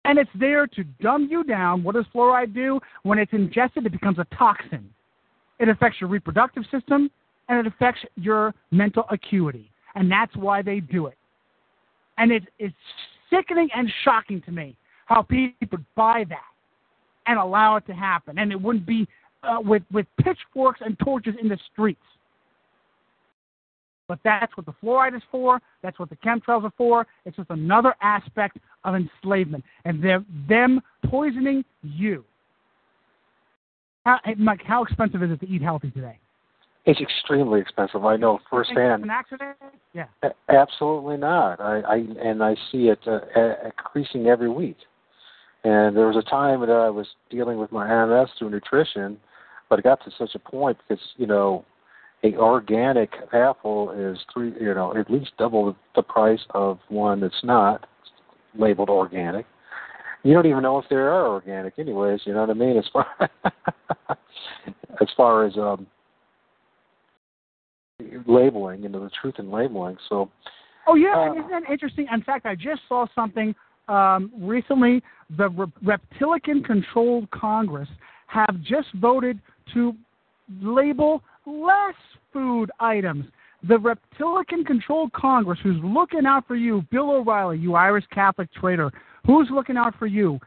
[0.04, 1.82] And it's there to dumb you down.
[1.82, 2.78] What does fluoride do?
[3.02, 4.90] When it's ingested, it becomes a toxin.
[5.58, 7.10] It affects your reproductive system
[7.48, 9.70] and it affects your mental acuity.
[9.94, 11.16] And that's why they do it.
[12.18, 12.74] And it, it's
[13.30, 14.76] sickening and shocking to me
[15.06, 16.38] how people buy that
[17.26, 18.38] and allow it to happen.
[18.38, 19.06] And it wouldn't be
[19.42, 22.00] uh, with, with pitchforks and torches in the streets.
[24.08, 25.60] But that's what the fluoride is for.
[25.82, 27.06] That's what the chemtrails are for.
[27.24, 29.64] It's just another aspect of enslavement.
[29.84, 30.02] And
[30.48, 32.24] them poisoning you.
[34.06, 36.20] How, Mike, how expensive is it to eat healthy today?
[36.84, 38.04] It's extremely expensive.
[38.04, 39.02] I know firsthand.
[39.02, 39.56] An accident?
[39.94, 40.06] Yeah.
[40.48, 41.60] Absolutely not.
[41.60, 43.18] I, I and I see it uh,
[43.64, 44.76] increasing every week.
[45.64, 49.18] And there was a time that I was dealing with my MS through nutrition,
[49.68, 51.64] but it got to such a point because you know,
[52.22, 57.42] a organic apple is three, you know, at least double the price of one that's
[57.42, 57.88] not
[58.56, 59.46] labeled organic.
[60.26, 62.22] You don't even know if they are organic, anyways.
[62.24, 62.76] You know what I mean?
[62.76, 63.06] As far
[65.00, 65.86] as far as um,
[68.26, 69.96] labeling, you know, the truth in labeling.
[70.08, 70.28] So.
[70.88, 72.08] Oh yeah, uh, isn't that interesting?
[72.12, 73.54] In fact, I just saw something
[73.86, 75.00] um, recently.
[75.36, 77.88] The Re- Reptilian-controlled Congress
[78.26, 79.38] have just voted
[79.74, 79.94] to
[80.60, 81.94] label less
[82.32, 83.26] food items.
[83.68, 88.92] The Reptilian-controlled Congress, who's looking out for you, Bill O'Reilly, you Irish Catholic traitor,
[89.26, 90.38] who's looking out for you?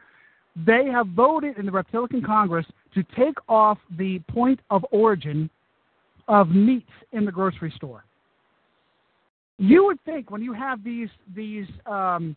[0.56, 5.48] They have voted in the Reptilian Congress to take off the point of origin
[6.28, 8.04] of meats in the grocery store.
[9.58, 12.34] You would think when you have these these um,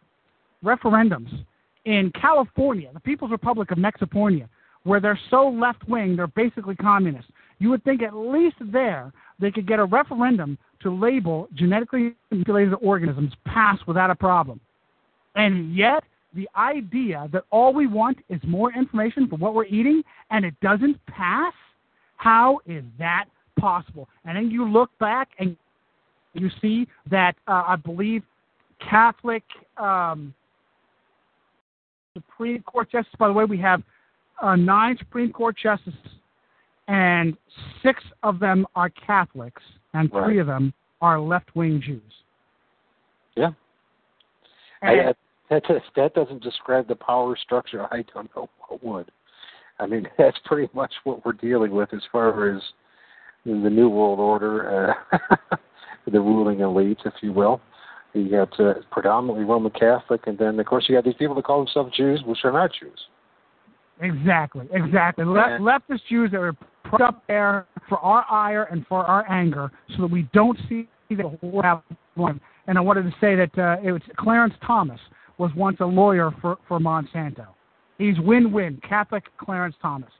[0.64, 1.46] referendums
[1.86, 4.48] in California, the People's Republic of Mexipornia,
[4.84, 7.32] where they're so left wing, they're basically communists.
[7.60, 12.74] You would think at least there they could get a referendum to label genetically manipulated
[12.82, 14.60] organisms pass without a problem.
[15.36, 16.04] And yet,
[16.36, 20.56] the idea that all we want is more information for what we're eating and it
[20.62, 21.54] doesn't pass,
[22.18, 23.26] how is that
[23.60, 24.08] possible.
[24.26, 25.56] And then you look back and
[26.34, 28.24] you see that uh, I believe
[28.90, 29.44] Catholic
[29.78, 30.34] um,
[32.14, 33.16] Supreme Court justices.
[33.18, 33.82] By the way, we have
[34.42, 36.00] uh, nine Supreme Court justices,
[36.88, 37.38] and
[37.82, 39.62] six of them are Catholics,
[39.94, 40.26] and right.
[40.26, 42.02] three of them are left-wing Jews.
[43.36, 43.52] Yeah.
[44.82, 45.14] I,
[45.54, 47.86] that that doesn't describe the power structure.
[47.92, 49.12] I don't know what would.
[49.80, 52.62] I mean, that's pretty much what we're dealing with as far as
[53.46, 55.56] the New World Order, uh,
[56.12, 57.62] the ruling elite, if you will.
[58.14, 61.46] You got uh, predominantly Roman Catholic, and then of course you got these people that
[61.46, 63.00] call themselves Jews, which are not Jews.
[64.02, 65.26] Exactly, exactly.
[65.26, 66.56] Le- leftist Jews that are
[66.90, 70.88] put up there for our ire and for our anger, so that we don't see
[71.10, 71.82] the whole
[72.16, 72.40] one.
[72.68, 75.00] And I wanted to say that uh, it was Clarence Thomas
[75.38, 77.48] was once a lawyer for for Monsanto.
[77.98, 80.12] He's win-win, Catholic Clarence Thomas.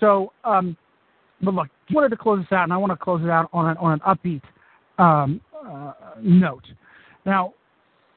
[0.00, 0.76] So um,
[1.42, 3.48] but look, I wanted to close this out, and I want to close it out
[3.52, 4.42] on an, on an upbeat
[5.02, 6.64] um, uh, note.
[7.24, 7.54] Now,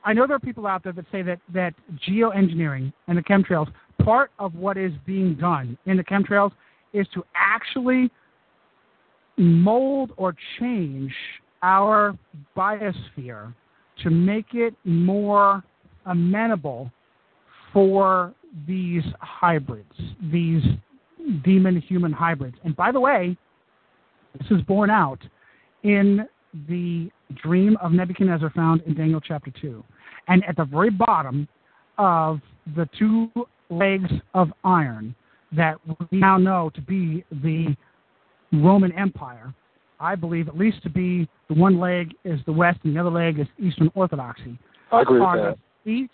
[0.04, 1.74] I know there are people out there that say that, that
[2.10, 3.72] geoengineering and the chemtrails,
[4.04, 6.52] part of what is being done in the chemtrails
[6.94, 8.10] is to actually
[9.38, 11.14] mold or change
[11.62, 12.18] our
[12.58, 13.54] biosphere
[14.04, 15.64] to make it more
[16.06, 16.92] amenable
[17.74, 18.34] for
[18.68, 19.94] these hybrids,
[20.32, 20.64] these
[21.44, 22.58] demon human hybrids.
[22.64, 23.38] And by the way,
[24.38, 25.20] this is borne out
[25.84, 26.28] in
[26.68, 27.10] the
[27.42, 29.84] dream of Nebuchadnezzar found in Daniel chapter 2.
[30.28, 31.48] And at the very bottom
[31.98, 32.40] of
[32.76, 33.30] the two
[33.70, 35.16] legs of iron
[35.56, 37.76] that we now know to be the
[38.54, 39.54] Roman Empire,
[40.00, 43.12] I believe at least to be the one leg is the West and the other
[43.12, 44.58] leg is Eastern Orthodoxy.
[44.92, 45.58] I agree with that.
[45.84, 46.12] Feet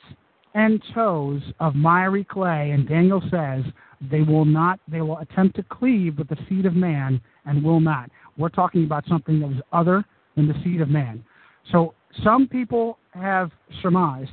[0.53, 3.63] and toes of miry clay, and Daniel says
[4.11, 7.79] they will not they will attempt to cleave with the seed of man and will
[7.79, 8.09] not.
[8.37, 10.03] We're talking about something that was other
[10.35, 11.23] than the seed of man.
[11.71, 14.31] So some people have surmised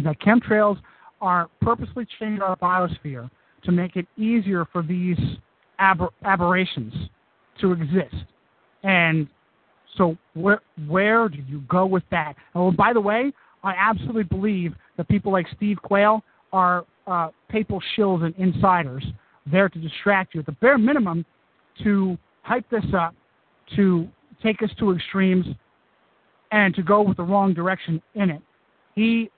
[0.00, 0.78] that chemtrails
[1.20, 3.28] are purposely changing our biosphere
[3.64, 5.18] to make it easier for these
[5.78, 6.94] aber- aberrations
[7.60, 8.14] to exist.
[8.84, 9.26] And
[9.96, 12.34] so where where do you go with that?
[12.54, 13.32] Oh, by the way,
[13.68, 16.22] I absolutely believe that people like Steve Quayle
[16.52, 19.04] are uh, papal shills and insiders
[19.46, 20.40] there to distract you.
[20.40, 21.24] At the bare minimum,
[21.84, 23.14] to hype this up,
[23.76, 24.08] to
[24.42, 25.46] take us to extremes,
[26.50, 28.42] and to go with the wrong direction in it.
[28.94, 29.30] He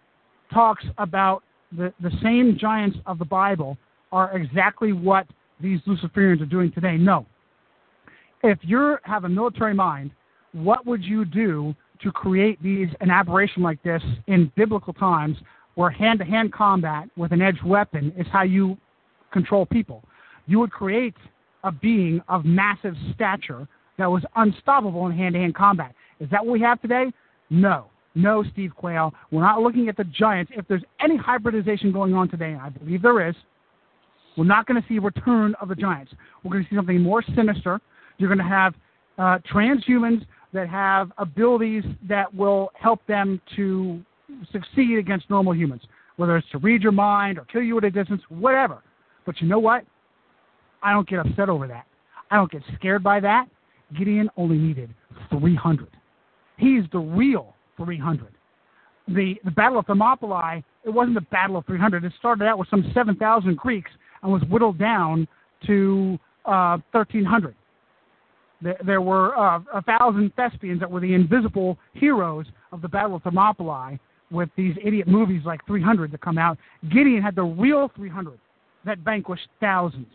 [0.52, 1.42] talks about
[1.76, 3.76] the, the same giants of the Bible
[4.12, 5.26] are exactly what
[5.60, 6.96] these Luciferians are doing today.
[6.96, 7.26] No.
[8.42, 10.12] If you have a military mind,
[10.52, 15.36] what would you do to create these an aberration like this in biblical times
[15.74, 18.76] where hand to hand combat with an edged weapon is how you
[19.32, 20.02] control people?
[20.46, 21.14] You would create
[21.64, 23.68] a being of massive stature
[23.98, 25.94] that was unstoppable in hand to hand combat.
[26.20, 27.12] Is that what we have today?
[27.50, 27.86] No.
[28.14, 29.14] No, Steve Quayle.
[29.30, 30.50] We're not looking at the giants.
[30.56, 33.36] If there's any hybridization going on today, and I believe there is,
[34.36, 36.12] we're not going to see a return of the giants.
[36.42, 37.80] We're going to see something more sinister.
[38.18, 38.74] You're going to have
[39.18, 44.00] uh, transhumans that have abilities that will help them to
[44.52, 45.82] succeed against normal humans,
[46.16, 48.82] whether it's to read your mind or kill you at a distance, whatever.
[49.26, 49.84] But you know what?
[50.82, 51.86] I don't get upset over that.
[52.30, 53.46] I don't get scared by that.
[53.96, 54.94] Gideon only needed
[55.30, 55.88] 300.
[56.56, 58.28] He's the real 300.
[59.08, 62.04] The, the Battle of Thermopylae, it wasn't the Battle of 300.
[62.04, 63.90] It started out with some 7,000 Greeks
[64.22, 65.26] and was whittled down
[65.66, 67.54] to uh, 1,300.
[68.62, 73.22] There, were uh, a thousand thespians that were the invisible heroes of the Battle of
[73.22, 73.98] Thermopylae
[74.30, 76.58] with these idiot movies like 300 that come out.
[76.92, 78.38] Gideon had the real 300
[78.84, 80.12] that vanquished thousands.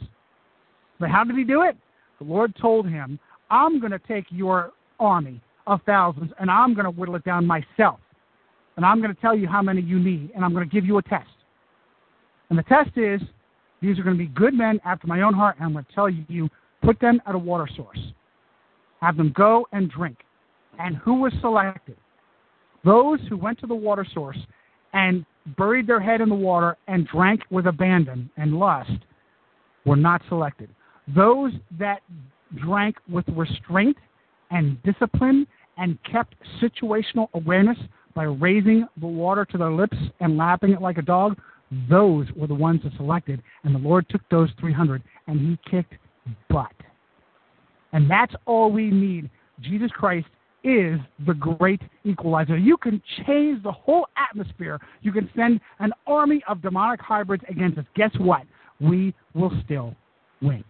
[1.00, 1.76] But how did he do it?
[2.20, 3.20] The Lord told him,
[3.50, 7.46] I'm going to take your army of thousands and I'm going to whittle it down
[7.46, 8.00] myself.
[8.78, 10.86] And I'm going to tell you how many you need, and I'm going to give
[10.86, 11.30] you a test.
[12.50, 13.22] And the test is
[13.82, 15.94] these are going to be good men after my own heart, and I'm going to
[15.94, 16.50] tell you
[16.84, 18.00] put them at a water source.
[19.06, 20.18] Have them go and drink.
[20.80, 21.96] And who was selected?
[22.84, 24.40] Those who went to the water source
[24.94, 25.28] and
[25.58, 28.98] buried their head in the water and drank with abandon and lust
[29.86, 30.70] were not selected.
[31.16, 32.00] Those that
[32.56, 33.96] drank with restraint
[34.50, 35.46] and discipline
[35.78, 37.78] and kept situational awareness
[38.16, 41.38] by raising the water to their lips and lapping it like a dog,
[41.92, 43.44] those were the ones that selected.
[43.66, 45.94] And the Lord took those 300 and he kicked
[46.50, 46.74] butt.
[47.96, 49.30] And that's all we need.
[49.62, 50.28] Jesus Christ
[50.66, 52.58] is the great equalizer.
[52.58, 54.82] You can change the whole atmosphere.
[55.02, 57.86] You can send an army of demonic hybrids against us.
[57.96, 58.42] Guess what?
[58.82, 59.96] We will still
[60.42, 60.66] win.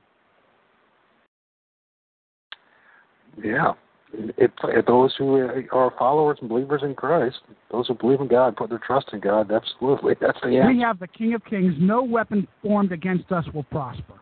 [3.43, 3.73] Yeah.
[4.13, 7.37] It, it, those who are followers and believers in Christ,
[7.71, 10.13] those who believe in God, put their trust in God, absolutely.
[10.21, 10.71] That's the answer.
[10.71, 11.73] We have the King of Kings.
[11.79, 14.13] No weapon formed against us will prosper.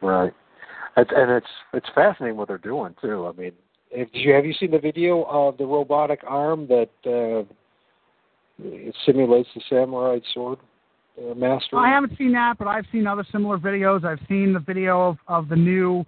[0.00, 0.32] Right.
[0.96, 3.26] It's, and it's it's fascinating what they're doing too.
[3.26, 3.52] I mean,
[3.96, 7.44] have you have you seen the video of the robotic arm that uh,
[8.62, 10.58] it simulates the samurai sword
[11.18, 11.76] uh, master?
[11.78, 14.04] I haven't seen that, but I've seen other similar videos.
[14.04, 16.04] I've seen the video of, of the new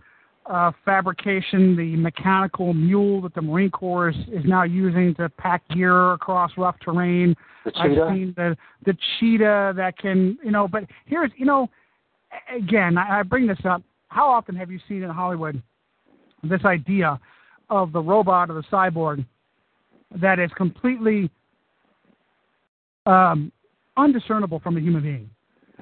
[0.46, 5.62] uh, fabrication, the mechanical mule that the Marine Corps is, is now using to pack
[5.70, 7.34] gear across rough terrain.
[7.64, 8.02] The cheetah?
[8.04, 10.68] I've seen the the cheetah that can, you know.
[10.68, 11.68] But here's, you know,
[12.54, 13.82] again, I, I bring this up.
[14.16, 15.62] How often have you seen in Hollywood
[16.42, 17.20] this idea
[17.68, 19.26] of the robot or the cyborg
[20.22, 21.30] that is completely
[23.04, 23.52] um,
[23.98, 25.30] undiscernible from a human being?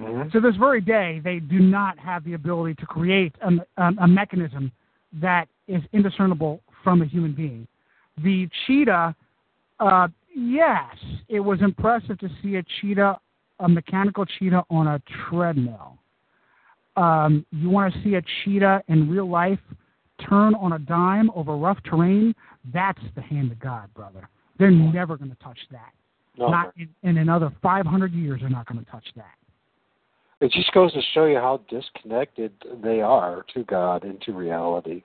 [0.01, 0.31] Mm-hmm.
[0.31, 4.09] To this very day, they do not have the ability to create a, a, a
[4.09, 4.73] mechanism
[5.23, 7.69] that is indiscernible from a human being.
[8.25, 9.15] The cheetah,
[9.79, 10.97] uh, yes,
[11.29, 13.17] it was impressive to see a cheetah,
[13.61, 15.99] a mechanical cheetah on a treadmill.
[16.97, 19.59] Um, you want to see a cheetah in real life
[20.29, 22.35] turn on a dime over rough terrain?
[22.73, 24.29] That's the hand of God, brother.
[24.59, 25.93] They're never going to touch that.
[26.37, 29.35] No, not in, in another 500 years, they're not going to touch that.
[30.41, 32.53] It just goes to show you how disconnected
[32.83, 35.03] they are to God and to reality.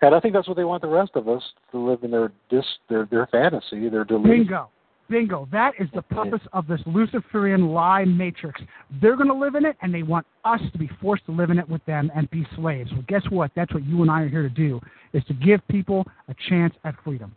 [0.00, 1.42] And I think that's what they want the rest of us
[1.72, 4.44] to live in their dis their their fantasy, their delusion.
[4.44, 4.70] Bingo.
[5.10, 5.48] Bingo.
[5.50, 8.60] That is the purpose of this Luciferian lie matrix.
[9.02, 11.50] They're going to live in it, and they want us to be forced to live
[11.50, 12.90] in it with them and be slaves.
[12.92, 13.50] Well, guess what?
[13.56, 14.80] That's what you and I are here to do,
[15.12, 17.34] is to give people a chance at freedom.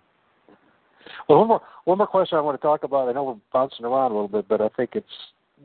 [1.27, 3.09] Well, one more one more question I want to talk about.
[3.09, 5.05] I know we're bouncing around a little bit, but I think it's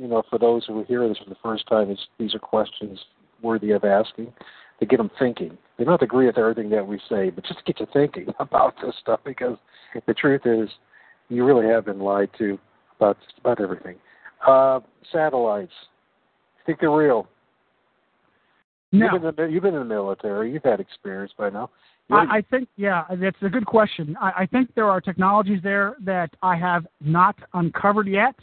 [0.00, 2.98] you know for those who hear this for the first time, it's, these are questions
[3.40, 4.32] worthy of asking
[4.80, 5.56] to get them thinking.
[5.78, 8.74] They don't agree with everything that we say, but just to get you thinking about
[8.84, 9.56] this stuff because
[10.06, 10.68] the truth is,
[11.28, 12.58] you really have been lied to
[12.96, 13.96] about about everything.
[14.46, 14.80] Uh,
[15.12, 15.72] satellites,
[16.58, 17.28] You think they're real?
[18.92, 19.06] No.
[19.12, 20.52] You've been, in the, you've been in the military.
[20.52, 21.70] You've had experience by now.
[22.10, 24.16] I, I think, yeah, that's a good question.
[24.18, 28.34] I, I think there are technologies there that I have not uncovered yet.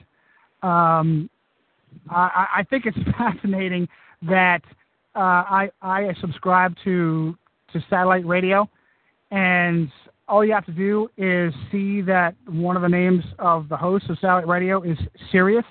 [0.62, 1.30] Um,
[2.10, 3.88] I, I think it's fascinating
[4.24, 4.62] that
[5.16, 7.38] uh, I, I subscribe to
[7.74, 8.70] to satellite radio,
[9.32, 9.90] and
[10.28, 14.10] all you have to do is see that one of the names of the host
[14.10, 14.98] of satellite radio is
[15.32, 15.66] Sirius,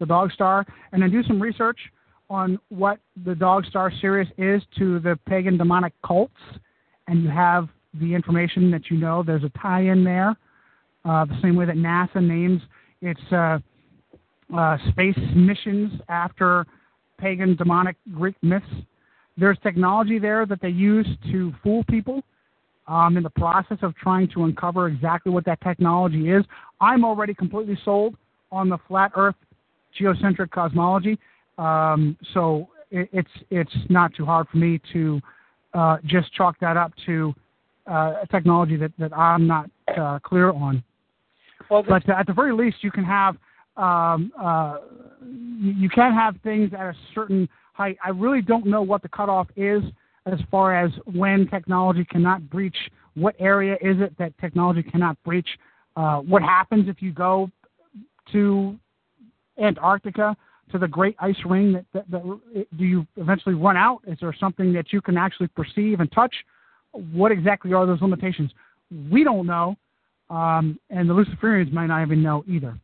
[0.00, 1.78] the dog star, and then do some research
[2.30, 6.34] on what the dog star Sirius is to the pagan demonic cults
[7.06, 7.68] and you have
[8.00, 9.22] the information that you know.
[9.22, 10.30] There's a tie-in there,
[11.04, 12.60] uh, the same way that NASA names
[13.00, 13.58] its uh,
[14.56, 16.66] uh, space missions after
[17.18, 18.66] pagan, demonic Greek myths.
[19.36, 22.22] There's technology there that they use to fool people.
[22.86, 26.44] Um, in the process of trying to uncover exactly what that technology is,
[26.82, 28.14] I'm already completely sold
[28.52, 29.36] on the flat Earth
[29.98, 31.18] geocentric cosmology.
[31.56, 35.20] Um, so it, it's it's not too hard for me to
[35.72, 37.34] uh, just chalk that up to
[37.90, 40.82] uh, a technology that, that I'm not uh, clear on.
[41.70, 43.36] Well, but uh, at the very least, you can have
[43.76, 44.78] um, uh,
[45.60, 47.96] you can have things at a certain height.
[48.04, 49.82] I really don't know what the cutoff is
[50.26, 52.76] as far as when technology cannot breach.
[53.14, 55.48] What area is it that technology cannot breach?
[55.96, 57.50] Uh, what happens if you go
[58.32, 58.76] to
[59.62, 60.36] Antarctica
[60.72, 64.00] to the great ice ring that, that, that, do you eventually run out?
[64.06, 66.34] Is there something that you can actually perceive and touch?
[66.92, 68.50] What exactly are those limitations?
[69.10, 69.76] We don't know
[70.30, 72.78] um, and the luciferians might not even know either.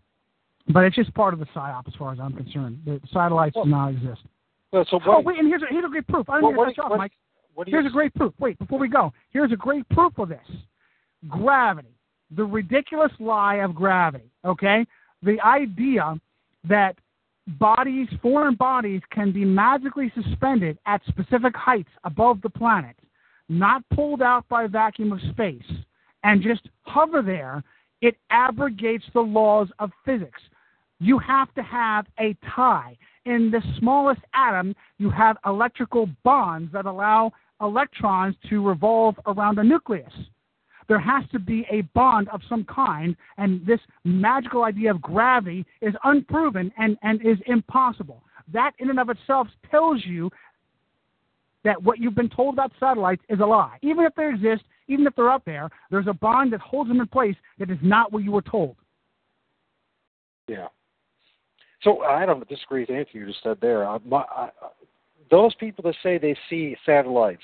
[0.68, 2.80] But it's just part of the psyop as far as i'm concerned.
[2.84, 4.20] The satellites well, do not exist.
[4.72, 6.28] well, so oh wait and here's a, here's a great proof.
[6.28, 7.12] I don't what, what, what, mike.
[7.12, 7.12] what
[7.66, 10.38] here's a great proof wait before we go here's a great proof of this
[11.28, 11.94] gravity
[12.36, 14.86] the ridiculous lie of gravity okay
[15.22, 16.18] the idea
[16.68, 16.96] that
[17.58, 22.96] bodies, foreign bodies, can be magically suspended at specific heights above the planet,
[23.48, 25.70] not pulled out by vacuum of space,
[26.22, 27.62] and just hover there,
[28.02, 30.40] it abrogates the laws of physics.
[31.00, 32.96] You have to have a tie.
[33.26, 39.64] In the smallest atom, you have electrical bonds that allow electrons to revolve around a
[39.64, 40.12] nucleus
[40.90, 45.64] there has to be a bond of some kind, and this magical idea of gravity
[45.80, 48.24] is unproven and, and is impossible.
[48.52, 50.30] That, in and of itself, tells you
[51.62, 53.78] that what you've been told about satellites is a lie.
[53.82, 57.00] Even if they exist, even if they're up there, there's a bond that holds them
[57.00, 58.74] in place that is not what you were told.
[60.48, 60.66] Yeah.
[61.82, 63.86] So I don't disagree with anything you just said there.
[63.88, 64.50] I, my, I,
[65.30, 67.42] those people that say they see satellites,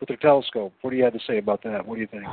[0.00, 0.72] with their telescope.
[0.80, 1.86] What do you have to say about that?
[1.86, 2.24] What do you think?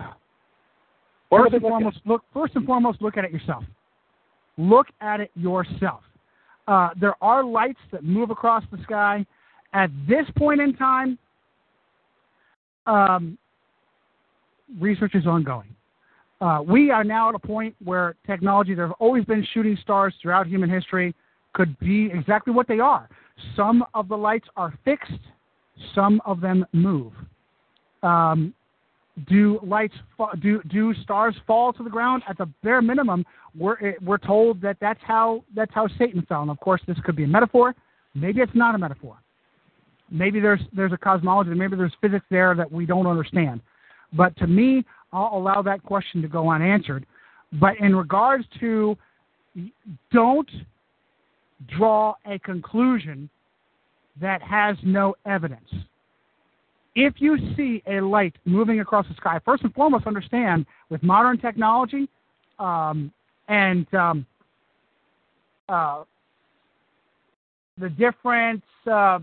[1.30, 2.24] First and foremost, look.
[2.34, 3.64] First and foremost, look at it yourself.
[4.58, 6.02] Look at it yourself.
[6.68, 9.26] Uh, there are lights that move across the sky.
[9.74, 11.18] At this point in time,
[12.88, 13.38] um,
[14.80, 15.75] research is ongoing.
[16.42, 20.14] Uh, we are now at a point where technology, there have always been shooting stars
[20.22, 21.16] throughout human history,
[21.54, 23.10] could be exactly what they are.
[23.56, 25.12] Some of the lights are fixed,
[25.94, 27.14] some of them move.
[28.04, 28.54] Um,
[29.30, 29.94] do lights
[30.42, 32.24] do do stars fall to the ground?
[32.28, 33.26] At the bare minimum,
[33.58, 36.42] we're we're told that that's how that's how Satan fell.
[36.42, 37.74] And of course, this could be a metaphor.
[38.14, 39.18] Maybe it's not a metaphor.
[40.12, 41.52] Maybe there's there's a cosmology.
[41.52, 43.62] Maybe there's physics there that we don't understand.
[44.14, 44.84] But to me,
[45.16, 47.06] I'll allow that question to go unanswered.
[47.54, 48.98] But in regards to
[50.12, 50.50] don't
[51.78, 53.30] draw a conclusion
[54.20, 55.70] that has no evidence
[56.96, 61.38] if you see a light moving across the sky, first and foremost, understand with modern
[61.38, 62.08] technology
[62.58, 63.12] um,
[63.50, 64.26] and um,
[65.68, 66.04] uh,
[67.78, 69.20] the different, uh,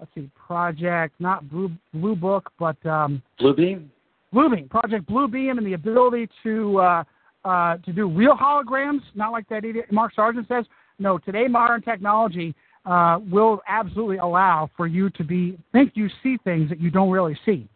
[0.00, 3.88] let's see, project, not Blue, Blue Book, but um, Bluebeam.
[4.32, 7.04] Bluebeam, Project Bluebeam, and the ability to uh,
[7.44, 10.64] uh, to do real holograms, not like that idiot Mark Sargent says.
[10.98, 12.54] No, today modern technology
[12.86, 17.10] uh, will absolutely allow for you to be think you see things that you don't
[17.10, 17.68] really see.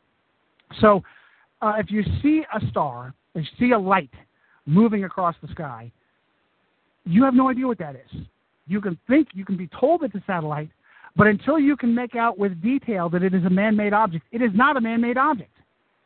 [0.81, 1.03] So,
[1.62, 4.11] uh, if you see a star, if you see a light
[4.66, 5.91] moving across the sky,
[7.05, 8.20] you have no idea what that is.
[8.66, 10.70] You can think, you can be told it's a satellite,
[11.15, 14.43] but until you can make out with detail that it is a man-made object, it
[14.43, 15.56] is not a man-made object.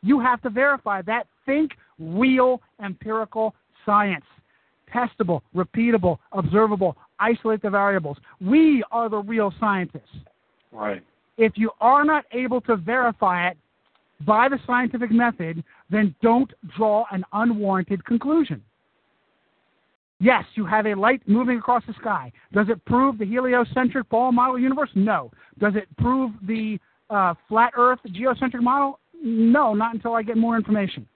[0.03, 1.27] You have to verify that.
[1.45, 3.53] Think real empirical
[3.85, 4.25] science.
[4.93, 8.17] Testable, repeatable, observable, isolate the variables.
[8.41, 10.17] We are the real scientists.
[10.71, 11.01] Right.
[11.37, 13.57] If you are not able to verify it
[14.25, 18.61] by the scientific method, then don't draw an unwarranted conclusion.
[20.19, 22.31] Yes, you have a light moving across the sky.
[22.53, 24.91] Does it prove the heliocentric ball model universe?
[24.93, 25.31] No.
[25.57, 26.77] Does it prove the
[27.09, 28.99] uh, flat Earth geocentric model?
[29.23, 31.07] No, not until I get more information.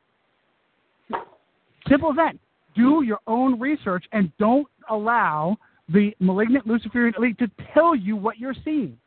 [1.89, 2.35] Simple as that.
[2.75, 5.57] Do your own research and don't allow
[5.89, 8.97] the malignant Luciferian elite to tell you what you're seeing.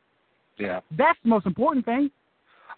[0.59, 0.81] Yeah.
[0.97, 2.11] That's the most important thing.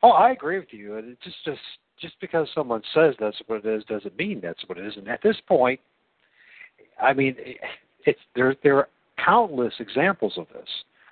[0.02, 0.96] Oh, I agree with you.
[0.96, 1.60] It just just
[2.00, 4.96] just because someone says that's what it is doesn't mean that's what it is.
[4.96, 5.80] And at this point,
[7.00, 7.36] I mean,
[8.06, 8.56] it's there.
[8.62, 8.88] There are
[9.22, 10.68] countless examples of this.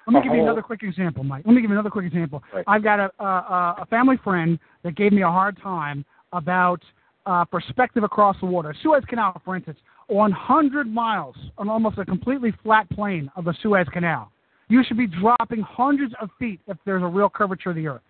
[0.09, 1.45] Let me give you another quick example, Mike.
[1.45, 2.43] Let me give you another quick example.
[2.55, 2.65] Right.
[2.67, 6.03] I've got a, a, a family friend that gave me a hard time
[6.33, 6.81] about
[7.27, 8.75] uh, perspective across the water.
[8.83, 13.87] Suez Canal, for instance, 100 miles on almost a completely flat plain of the Suez
[13.93, 14.33] Canal.
[14.69, 18.01] You should be dropping hundreds of feet if there's a real curvature of the Earth.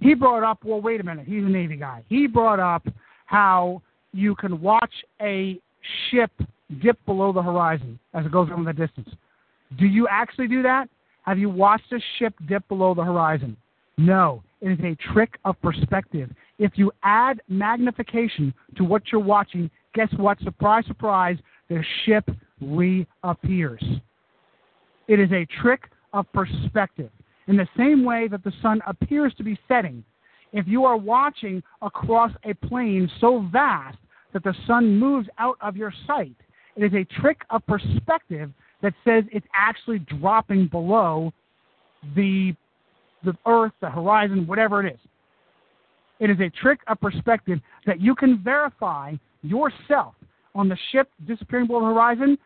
[0.00, 2.04] He brought up, well, wait a minute, he's a Navy guy.
[2.08, 2.86] He brought up
[3.26, 3.82] how
[4.12, 5.60] you can watch a
[6.10, 6.30] ship
[6.82, 9.08] dip below the horizon as it goes over the distance.
[9.76, 10.88] Do you actually do that?
[11.22, 13.56] Have you watched a ship dip below the horizon?
[13.98, 14.42] No.
[14.60, 16.30] It is a trick of perspective.
[16.58, 20.38] If you add magnification to what you're watching, guess what?
[20.40, 21.38] Surprise, surprise,
[21.68, 22.28] the ship
[22.60, 23.82] reappears.
[25.08, 27.10] It is a trick of perspective.
[27.48, 30.04] In the same way that the sun appears to be setting,
[30.52, 33.98] if you are watching across a plane so vast
[34.32, 36.36] that the sun moves out of your sight,
[36.76, 38.50] it is a trick of perspective
[38.82, 41.32] that says it's actually dropping below
[42.14, 42.54] the
[43.22, 45.00] the earth, the horizon, whatever it is.
[46.20, 50.14] It is a trick of perspective that you can verify yourself
[50.54, 52.38] on the ship disappearing below the horizon.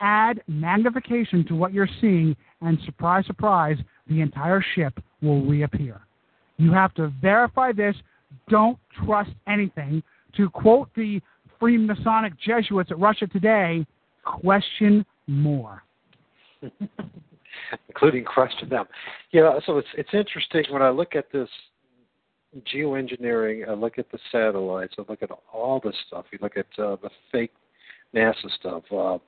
[0.00, 3.76] Add magnification to what you're seeing, and surprise, surprise,
[4.08, 6.00] the entire ship will reappear.
[6.56, 7.94] You have to verify this.
[8.48, 10.02] Don't trust anything.
[10.36, 11.20] To quote the
[11.60, 13.86] Freemasonic Jesuits at Russia Today,
[14.24, 15.82] question more.
[17.88, 18.86] including question them.
[19.30, 21.48] Yeah, so it's it's interesting when I look at this
[22.74, 23.68] geoengineering.
[23.68, 24.94] I look at the satellites.
[24.98, 26.26] I look at all this stuff.
[26.32, 27.52] You look at uh, the fake
[28.14, 29.18] NASA stuff, uh,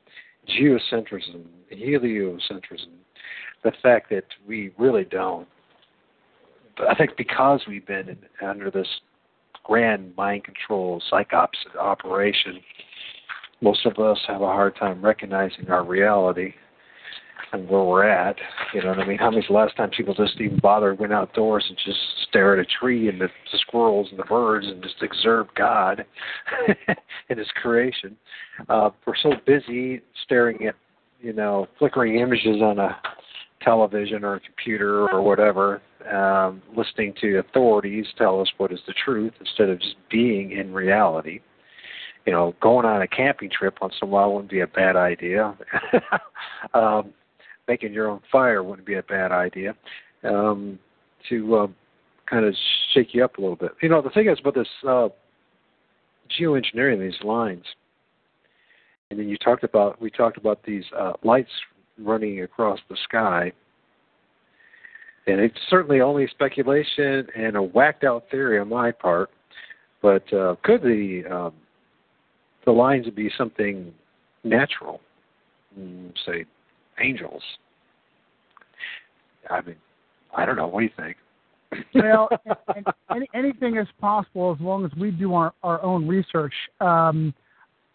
[0.49, 2.93] geocentrism, heliocentrism.
[3.63, 5.49] The fact that we really don't.
[6.77, 8.89] But I think because we've been in, under this
[9.63, 11.49] grand mind control psyops
[11.81, 12.61] operation,
[13.65, 16.53] most of us have a hard time recognizing our reality
[17.55, 18.37] and where we're at.
[18.75, 19.17] You know what I mean?
[19.17, 22.59] How many's the last time people just even bothered went outdoors and just stare at
[22.59, 26.05] a tree and the, the squirrels and the birds and just observe God
[27.31, 28.19] and His creation?
[28.69, 30.75] Uh, we're so busy staring at
[31.21, 33.01] you know flickering images on a
[33.63, 35.81] television or a computer or whatever,
[36.13, 40.75] um, listening to authorities tell us what is the truth instead of just being in
[40.75, 41.41] reality
[42.27, 44.97] you know, going on a camping trip once in a while wouldn't be a bad
[44.97, 45.57] idea.
[46.75, 47.13] um,
[47.69, 49.75] making your own fire wouldn't be a bad idea.
[50.23, 50.79] Um,
[51.29, 51.75] to um,
[52.29, 52.55] kind of
[52.93, 53.73] shake you up a little bit.
[53.83, 55.09] You know, the thing is about this uh,
[56.39, 57.65] geoengineering these lines,
[59.11, 61.51] and then you talked about we talked about these uh, lights
[61.99, 63.53] running across the sky.
[65.27, 69.31] And it's certainly only speculation and a whacked out theory on my part,
[70.03, 71.55] but uh, could the um,
[72.65, 73.93] the lines would be something
[74.43, 75.01] natural,
[75.79, 76.45] mm, say
[77.01, 77.43] angels.
[79.51, 79.77] I mean,
[80.37, 80.67] I don't know.
[80.67, 81.17] What do you think?
[81.95, 82.29] well,
[82.77, 86.55] and, any, anything is possible as long as we do our, our own research.
[86.81, 87.35] Um,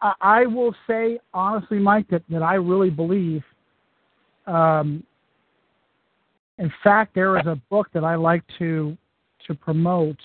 [0.01, 3.43] I, I will say honestly, Mike, that, that I really believe.
[4.47, 5.03] Um,
[6.57, 8.97] in fact, there is a book that I like to
[9.47, 10.17] to promote,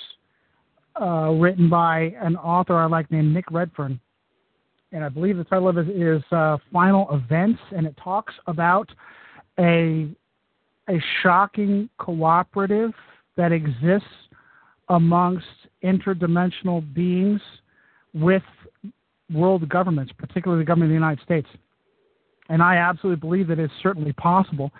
[1.00, 4.00] uh, written by an author I like named Nick Redfern.
[4.94, 8.88] And I believe the title of it is uh, Final Events, and it talks about
[9.58, 10.08] a
[10.88, 12.92] a shocking cooperative
[13.36, 14.06] that exists
[14.90, 15.46] amongst
[15.82, 17.40] interdimensional beings
[18.12, 18.42] with
[19.32, 21.48] world governments, particularly the government of the United States.
[22.50, 24.70] And I absolutely believe that it's certainly possible.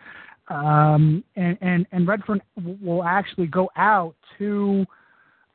[0.49, 2.43] Um, and, and, and Redfern
[2.83, 4.85] will actually go out to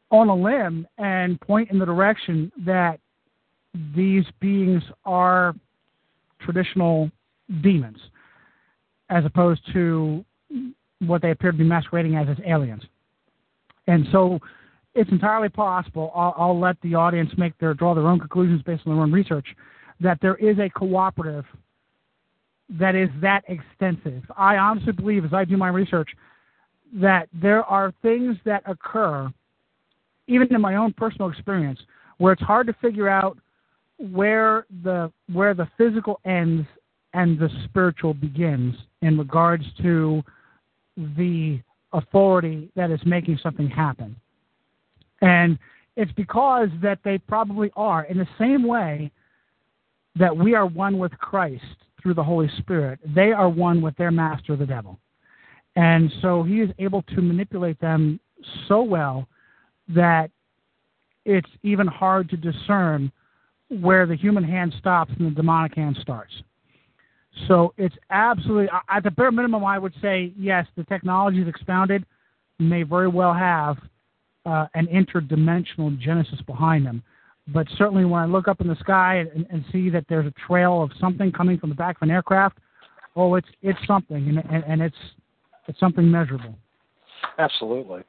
[0.09, 2.99] on a limb and point in the direction that
[3.95, 5.55] these beings are
[6.41, 7.11] traditional
[7.61, 7.97] demons,
[9.09, 10.23] as opposed to
[10.99, 12.83] what they appear to be masquerading as as aliens.
[13.87, 14.39] And so
[14.95, 16.11] it's entirely possible.
[16.15, 19.11] I'll, I'll, let the audience make their draw their own conclusions based on their own
[19.11, 19.47] research.
[20.01, 21.45] That there is a cooperative
[22.69, 24.23] that is that extensive.
[24.37, 26.09] I honestly believe, as I do my research,
[26.93, 29.31] that there are things that occur,
[30.27, 31.79] even in my own personal experience,
[32.17, 33.37] where it's hard to figure out
[33.99, 36.65] where the where the physical ends
[37.13, 40.23] and the spiritual begins in regards to
[41.17, 41.59] the
[41.93, 44.15] authority that is making something happen.
[45.21, 45.57] And
[45.95, 49.11] it's because that they probably are in the same way
[50.17, 51.63] that we are one with Christ
[52.01, 52.99] through the Holy Spirit.
[53.15, 54.99] They are one with their master, the devil.
[55.75, 58.19] And so he is able to manipulate them
[58.67, 59.27] so well
[59.89, 60.29] that
[61.25, 63.11] it's even hard to discern
[63.69, 66.33] where the human hand stops and the demonic hand starts.
[67.47, 72.05] So it's absolutely, at the bare minimum, I would say yes, the technology is expounded,
[72.57, 73.77] may very well have
[74.45, 77.03] uh, an interdimensional genesis behind them.
[77.47, 80.33] But certainly, when I look up in the sky and, and, see that there's a
[80.47, 82.59] trail of something coming from the back of an aircraft,
[83.15, 84.95] oh, it's it's something, and, and, and it's
[85.67, 86.55] it's something measurable.
[87.39, 88.03] Absolutely.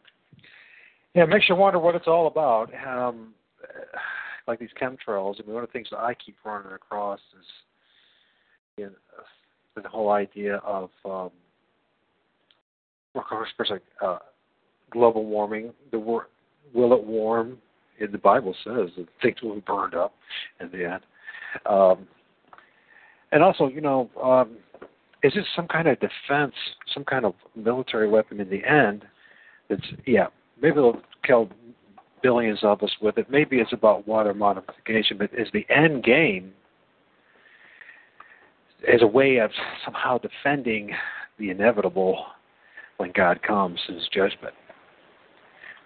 [1.14, 2.70] Yeah, it makes you wonder what it's all about.
[2.86, 3.32] Um,
[4.46, 5.36] like these chemtrails.
[5.40, 7.46] I mean, one of the things that I keep running across is
[8.76, 11.30] you know, the whole idea of, um,
[13.14, 13.48] of course,
[14.02, 14.18] uh,
[14.90, 15.72] global warming.
[15.90, 16.28] The war,
[16.74, 17.58] will it warm?
[18.00, 20.14] The Bible says that things will be burned up
[20.60, 21.02] in the end.
[21.66, 22.08] Um,
[23.32, 24.56] and also, you know, um,
[25.22, 26.54] is this some kind of defense,
[26.94, 29.04] some kind of military weapon in the end?
[29.68, 30.28] That's yeah,
[30.60, 31.50] maybe they'll kill
[32.22, 33.30] billions of us with it.
[33.30, 36.52] Maybe it's about water modification, but is the end game
[38.92, 39.50] as a way of
[39.84, 40.90] somehow defending
[41.38, 42.24] the inevitable
[42.96, 44.54] when God comes, his judgment?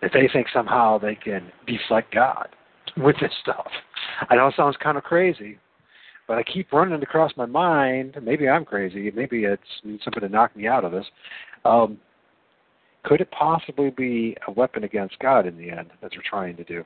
[0.02, 2.48] That they think somehow they can deflect God
[2.96, 3.68] with this stuff.
[4.28, 5.58] I know it sounds kind of crazy,
[6.28, 8.16] but I keep running across my mind.
[8.22, 9.10] Maybe I'm crazy.
[9.14, 11.06] Maybe it's somebody to knock me out of this.
[11.64, 11.98] Um,
[13.04, 16.64] could it possibly be a weapon against God in the end that they're trying to
[16.64, 16.84] do?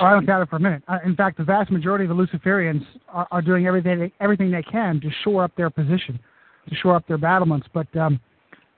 [0.00, 0.82] Oh, I don't doubt it for a minute.
[0.88, 4.50] Uh, in fact, the vast majority of the Luciferians are, are doing everything they, everything
[4.50, 6.18] they can to shore up their position,
[6.68, 7.68] to shore up their battlements.
[7.72, 8.20] But um,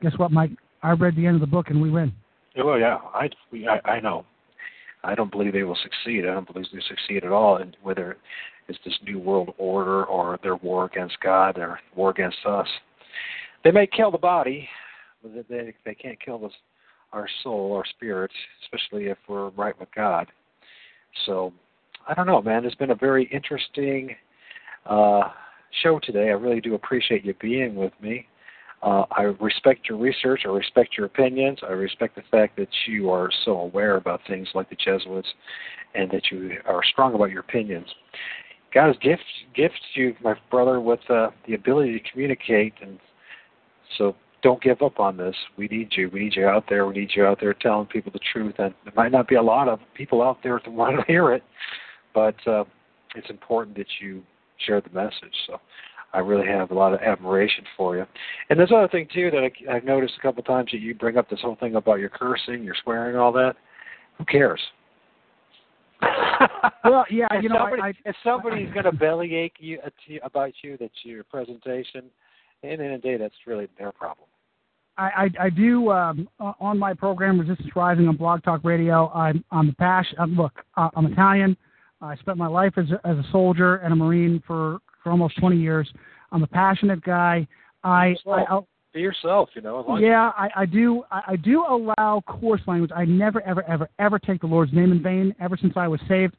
[0.02, 0.50] guess what, Mike?
[0.82, 2.12] I read the end of the book and we win.
[2.58, 4.24] Oh yeah, I, we, I I know.
[5.04, 6.24] I don't believe they will succeed.
[6.26, 7.58] I don't believe they succeed at all.
[7.58, 8.18] And whether
[8.68, 12.66] it's this new world order or their war against God or war against us,
[13.64, 14.68] they may kill the body,
[15.48, 16.52] they they can't kill us,
[17.12, 20.26] our soul, our spirits, especially if we're right with God.
[21.24, 21.52] So
[22.08, 22.64] I don't know, man.
[22.64, 24.14] It's been a very interesting
[24.84, 25.30] uh,
[25.82, 26.28] show today.
[26.28, 28.26] I really do appreciate you being with me.
[28.82, 30.42] Uh, I respect your research.
[30.44, 31.58] I respect your opinions.
[31.62, 35.28] I respect the fact that you are so aware about things like the Jesuits
[35.94, 37.86] and that you are strong about your opinions.
[38.74, 42.98] God has gifted gifts you, my brother, with uh, the ability to communicate, and
[43.96, 44.14] so
[44.46, 45.34] don't give up on this.
[45.58, 46.08] We need you.
[46.08, 46.86] We need you out there.
[46.86, 48.54] We need you out there telling people the truth.
[48.58, 51.32] And there might not be a lot of people out there that want to hear
[51.32, 51.42] it,
[52.14, 52.62] but uh,
[53.16, 54.22] it's important that you
[54.64, 55.34] share the message.
[55.48, 55.60] So
[56.12, 58.04] I really have a lot of admiration for you.
[58.48, 60.94] And there's other thing too that I, I've noticed a couple of times that you
[60.94, 63.54] bring up this whole thing about your cursing, your swearing, all that.
[64.18, 64.60] Who cares?
[66.84, 69.90] well, yeah, you if know, somebody, I, I, if somebody's going to bellyache you uh,
[70.22, 72.04] about you, that's your presentation
[72.62, 74.28] end of the day, that's really their problem.
[74.98, 79.10] I, I, I do um, on my program Resistance Rising on Blog Talk Radio.
[79.10, 80.16] I'm I'm the passion.
[80.18, 81.56] Uh, look, uh, I'm Italian.
[82.00, 85.38] I spent my life as a, as a soldier and a Marine for, for almost
[85.38, 85.90] 20 years.
[86.30, 87.46] I'm a passionate guy.
[87.82, 89.98] I, I I'll, be yourself, you know.
[89.98, 91.04] Yeah, I, I do.
[91.10, 92.90] I, I do allow coarse language.
[92.94, 95.34] I never, ever, ever, ever take the Lord's name in vain.
[95.40, 96.34] Ever since I was saved,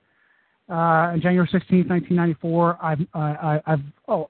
[0.70, 4.30] uh, on January 16, 1994, I've, uh, I, I've oh,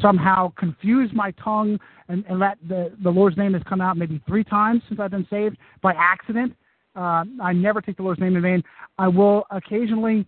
[0.00, 1.78] somehow confuse my tongue
[2.08, 5.10] and, and let the, the Lord's name has come out maybe three times since I've
[5.10, 6.54] been saved by accident.
[6.96, 8.62] Uh, I never take the Lord's name in vain.
[8.98, 10.26] I will occasionally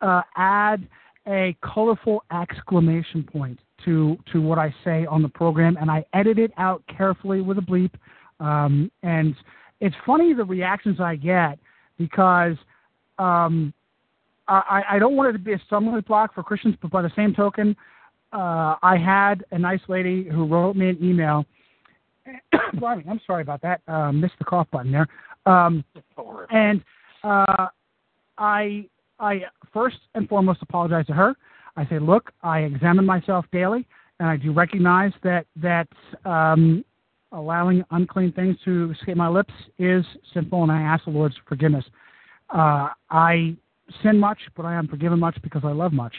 [0.00, 0.86] uh, add
[1.26, 6.38] a colorful exclamation point to to what I say on the program, and I edit
[6.38, 7.92] it out carefully with a bleep.
[8.38, 9.34] Um, and
[9.80, 11.58] it's funny the reactions I get
[11.98, 12.56] because
[13.18, 13.74] um,
[14.48, 17.12] I, I don't want it to be a stumbling block for Christians, but by the
[17.14, 17.76] same token,
[18.32, 21.44] uh, I had a nice lady who wrote me an email.
[22.84, 23.80] I'm sorry about that.
[23.88, 25.08] Uh, missed the cough button there.
[25.46, 25.84] Um,
[26.50, 26.82] and
[27.24, 27.66] uh,
[28.38, 28.86] I
[29.18, 29.42] I
[29.72, 31.34] first and foremost apologize to her.
[31.76, 33.86] I say, look, I examine myself daily,
[34.18, 35.88] and I do recognize that that
[36.24, 36.84] um,
[37.32, 41.84] allowing unclean things to escape my lips is sinful, and I ask the Lord's forgiveness.
[42.50, 43.56] Uh, I
[44.02, 46.14] sin much, but I am forgiven much because I love much.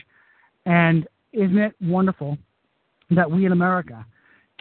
[0.65, 2.37] And isn't it wonderful
[3.09, 4.05] that we in America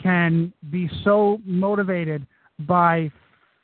[0.03, 2.27] can be so motivated
[2.61, 3.11] by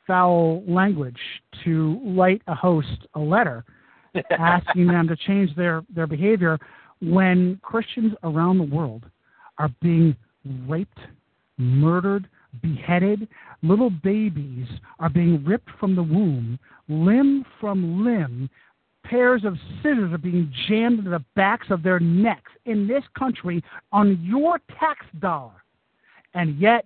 [0.05, 1.19] foul language
[1.63, 3.65] to write a host a letter
[4.39, 6.57] asking them to change their, their behavior
[7.01, 9.03] when Christians around the world
[9.57, 10.15] are being
[10.67, 10.99] raped,
[11.57, 12.27] murdered,
[12.61, 13.27] beheaded,
[13.61, 14.67] little babies
[14.99, 18.49] are being ripped from the womb, limb from limb,
[19.09, 23.63] pairs of scissors are being jammed into the backs of their necks in this country
[23.91, 25.63] on your tax dollar.
[26.33, 26.85] And yet,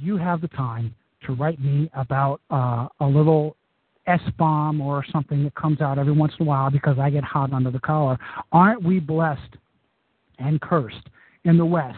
[0.00, 0.94] you have the time
[1.26, 3.56] to write me about uh, a little
[4.06, 7.24] S bomb or something that comes out every once in a while because I get
[7.24, 8.18] hot under the collar.
[8.52, 9.56] Aren't we blessed
[10.38, 11.08] and cursed
[11.44, 11.96] in the West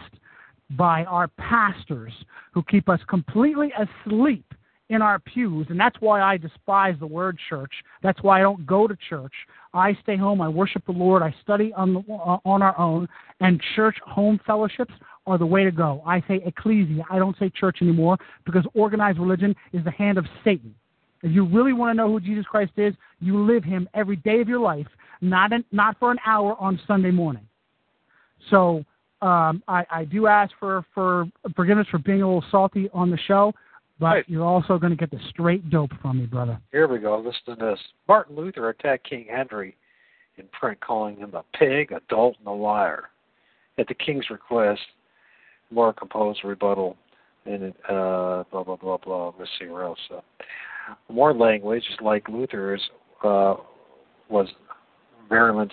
[0.71, 2.13] by our pastors
[2.53, 4.45] who keep us completely asleep
[4.91, 7.71] in our pews, and that's why I despise the word church.
[8.03, 9.31] That's why I don't go to church.
[9.73, 10.41] I stay home.
[10.41, 11.23] I worship the Lord.
[11.23, 13.07] I study on the, uh, on our own,
[13.39, 14.93] and church home fellowships
[15.25, 16.03] are the way to go.
[16.05, 17.05] I say ecclesia.
[17.09, 20.75] I don't say church anymore because organized religion is the hand of Satan.
[21.23, 24.41] If you really want to know who Jesus Christ is, you live Him every day
[24.41, 24.87] of your life,
[25.21, 27.47] not an, not for an hour on Sunday morning.
[28.49, 28.83] So
[29.21, 33.19] um, I, I do ask for for forgiveness for being a little salty on the
[33.25, 33.53] show.
[34.01, 34.25] But right.
[34.27, 36.59] you're also going to get the straight dope from me, brother.
[36.71, 37.17] Here we go.
[37.19, 37.79] Listen to this.
[38.07, 39.77] Martin Luther attacked King Henry
[40.37, 43.09] in print, calling him a pig, a dolt, and a liar.
[43.77, 44.81] At the king's request,
[45.69, 46.97] More composed a rebuttal
[47.45, 49.33] and uh, blah blah blah blah.
[49.37, 49.99] Let's see where else.
[50.11, 50.21] Uh,
[51.09, 52.81] more language, like Luther's,
[53.23, 53.55] uh,
[54.29, 54.47] was
[55.29, 55.71] virulent.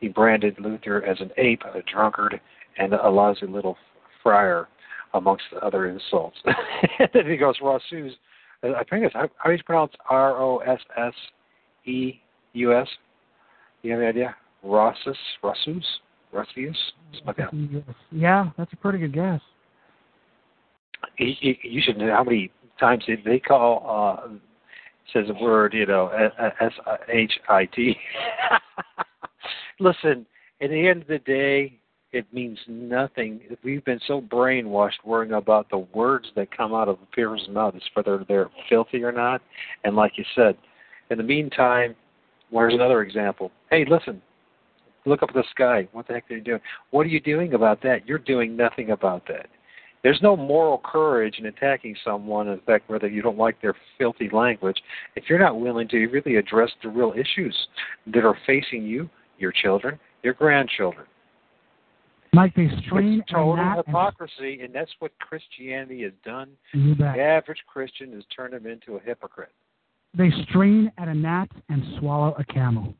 [0.00, 2.40] He branded Luther as an ape, a drunkard,
[2.78, 3.76] and a lousy little
[4.22, 4.68] friar
[5.14, 6.36] amongst other insults.
[6.98, 8.12] and then he goes, Rossus,
[8.62, 11.14] I think it's, how, how do you pronounce R O S S
[11.84, 12.20] E
[12.54, 12.88] U S?
[13.82, 14.36] You have any idea?
[14.62, 15.16] Rossus?
[15.42, 15.84] Rossus?
[17.24, 17.84] Like that.
[18.10, 19.40] Yeah, that's a pretty good guess.
[21.18, 24.28] You, you, you should know how many times they, they call, uh,
[25.12, 26.72] says a word, you know, S
[27.08, 27.96] H I T.
[29.80, 30.26] Listen,
[30.60, 31.78] at the end of the day,
[32.16, 33.40] it means nothing.
[33.62, 37.74] We've been so brainwashed worrying about the words that come out of a person's mouth,
[37.76, 39.42] as whether they're filthy or not.
[39.84, 40.56] And like you said,
[41.10, 41.94] in the meantime,
[42.48, 43.50] where's another example?
[43.70, 44.22] Hey, listen,
[45.04, 45.86] look up at the sky.
[45.92, 46.60] What the heck are you doing?
[46.90, 48.08] What are you doing about that?
[48.08, 49.48] You're doing nothing about that.
[50.02, 54.30] There's no moral courage in attacking someone, in fact, whether you don't like their filthy
[54.30, 54.80] language,
[55.16, 57.56] if you're not willing to really address the real issues
[58.06, 61.06] that are facing you, your children, your grandchildren.
[62.36, 66.50] Mike, they strain it's total hypocrisy, and, and that's what Christianity has done.
[66.74, 69.52] The average Christian has turned him into a hypocrite.
[70.16, 72.92] They strain at a gnat and swallow a camel.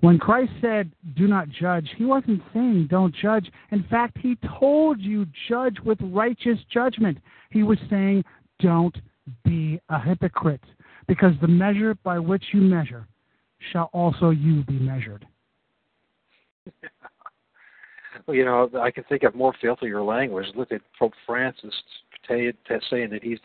[0.00, 3.50] When Christ said, Do not judge, he wasn't saying don't judge.
[3.70, 7.18] In fact, he told you, judge with righteous judgment.
[7.50, 8.24] He was saying,
[8.60, 8.96] Don't
[9.44, 10.64] be a hypocrite,
[11.06, 13.06] because the measure by which you measure
[13.72, 15.26] shall also you be measured.
[18.28, 20.46] you know, I can think of more filthier language.
[20.54, 21.74] Look at Pope Francis
[22.28, 23.38] saying that he's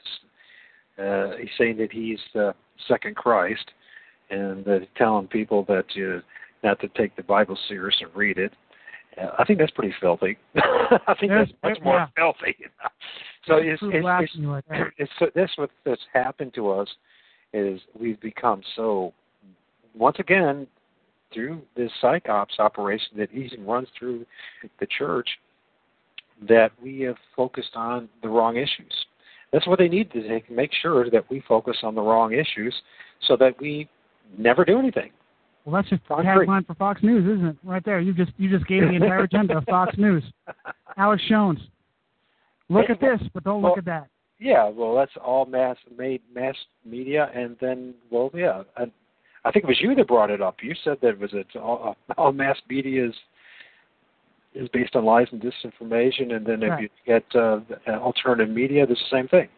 [0.98, 2.54] uh, he's saying that he's the
[2.88, 3.72] second Christ,
[4.30, 6.22] and uh, telling people that uh,
[6.64, 8.54] not to take the Bible serious and read it.
[9.22, 10.38] Uh, I think that's pretty filthy.
[10.56, 12.08] I think that's much more yeah.
[12.16, 12.56] filthy.
[13.46, 14.06] so it's, it's,
[14.38, 14.66] it's,
[14.98, 16.88] it's, it's this what that's happened to us
[17.54, 19.14] is we've become so
[19.94, 20.68] once again
[21.36, 24.26] through this psyops operation that even runs through
[24.80, 25.30] the church
[26.48, 28.94] that we have focused on the wrong issues.
[29.54, 32.74] That's what they need to make sure that we focus on the wrong issues
[33.28, 33.88] so that we
[34.38, 35.12] never do anything.
[35.64, 37.58] Well, that's just the tagline for Fox News, isn't it?
[37.64, 38.00] Right there.
[38.00, 40.24] You just you just gave the entire agenda of Fox News.
[40.98, 41.60] Alex Jones.
[42.70, 44.08] Look at this, but don't look at that.
[44.40, 48.92] Yeah, well, that's all mass made mass media, and then well, yeah, and
[49.46, 50.58] I think it was you that brought it up.
[50.62, 53.14] You said that it was it's all, all mass media is
[54.56, 56.84] is based on lies and disinformation, and then if Right.
[56.84, 59.50] you get uh, alternative media, it's the same thing.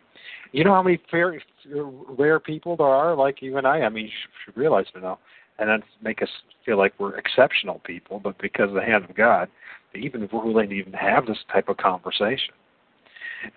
[0.51, 3.81] You know how many very rare people there are like you and I.
[3.81, 5.19] I mean, you should, should realize it now,
[5.59, 6.29] and then make us
[6.65, 9.49] feel like we're exceptional people, but because of the hand of God,
[9.95, 12.53] even if we're willing to even have this type of conversation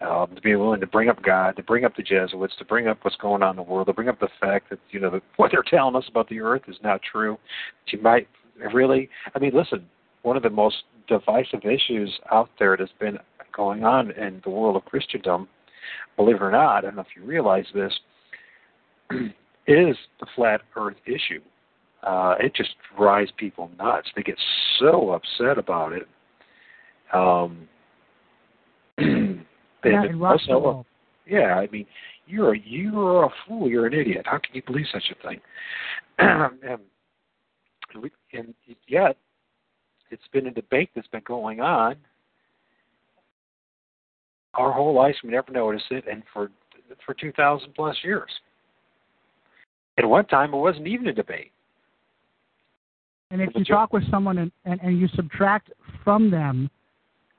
[0.00, 2.88] um, to be willing to bring up God, to bring up the Jesuits, to bring
[2.88, 5.20] up what's going on in the world, to bring up the fact that you know
[5.36, 7.38] what they're telling us about the Earth is not true.
[7.84, 8.28] That you might
[8.72, 9.86] really, I mean, listen,
[10.22, 10.76] one of the most
[11.08, 13.18] divisive issues out there that's been
[13.54, 15.48] going on in the world of Christendom,
[16.16, 17.92] believe it or not, I don't know if you realize this,
[19.66, 21.40] is the flat Earth issue.
[22.02, 24.08] Uh, it just drives people nuts.
[24.16, 24.38] They get
[24.78, 26.08] so upset about it.
[27.12, 27.68] Um,
[29.82, 30.86] they- Yeah, the also-
[31.26, 31.86] yeah, I mean,
[32.26, 33.68] you're a you're a fool.
[33.68, 34.26] You're an idiot.
[34.26, 35.40] How can you believe such a thing?
[36.18, 36.80] and,
[38.00, 38.54] we, and
[38.86, 39.16] yet,
[40.10, 41.96] it's been a debate that's been going on
[44.54, 45.16] our whole lives.
[45.22, 46.50] We never noticed it, and for
[47.04, 48.30] for two thousand plus years.
[49.98, 51.52] At one time, it wasn't even a debate.
[53.30, 55.70] And if you you- talk with someone and, and, and you subtract
[56.02, 56.70] from them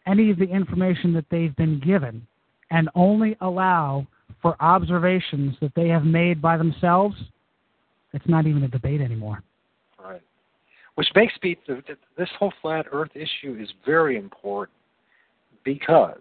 [0.07, 2.25] any of the information that they've been given
[2.71, 4.07] and only allow
[4.41, 7.15] for observations that they have made by themselves,
[8.13, 9.43] it's not even a debate anymore.
[10.03, 10.21] Right.
[10.95, 14.75] Which makes me th- th- this whole flat Earth issue is very important
[15.63, 16.17] because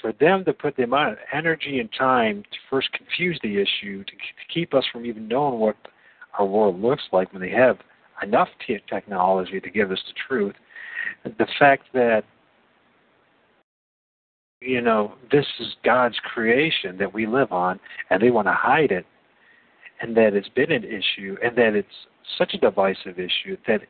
[0.00, 4.04] for them to put the amount of energy and time to first confuse the issue,
[4.04, 4.12] to,
[4.52, 5.76] keep us from even knowing what
[6.38, 7.78] our world looks like when they have
[8.22, 8.48] enough
[8.88, 10.54] technology to give us the truth,
[11.24, 12.24] the fact that
[14.64, 18.90] you know this is God's creation that we live on, and they want to hide
[18.90, 19.06] it,
[20.00, 21.88] and that it's been an issue, and that it's
[22.38, 23.80] such a divisive issue that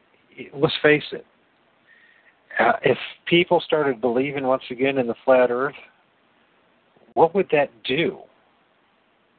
[0.55, 1.27] let's face it,
[2.59, 5.75] uh, if people started believing once again in the flat Earth,
[7.15, 8.19] what would that do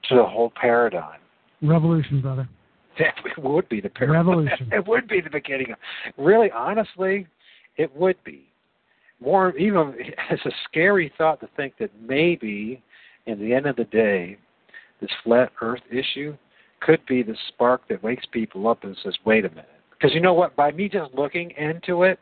[0.10, 1.20] to the whole paradigm?
[1.62, 2.48] Revolution, brother.
[3.00, 4.28] That would be the paradigm.
[4.28, 4.70] Revolution.
[4.72, 5.72] It would be the beginning.
[5.72, 5.78] Of,
[6.16, 7.26] really, honestly,
[7.76, 8.53] it would be
[9.22, 9.56] more.
[9.58, 9.94] Even
[10.30, 12.82] it's a scary thought to think that maybe,
[13.26, 14.38] in the end of the day,
[15.02, 16.36] this flat Earth issue
[16.82, 20.22] could be the spark that wakes people up and says, "Wait a minute." Because you
[20.22, 20.56] know what?
[20.56, 22.20] By me just looking into it,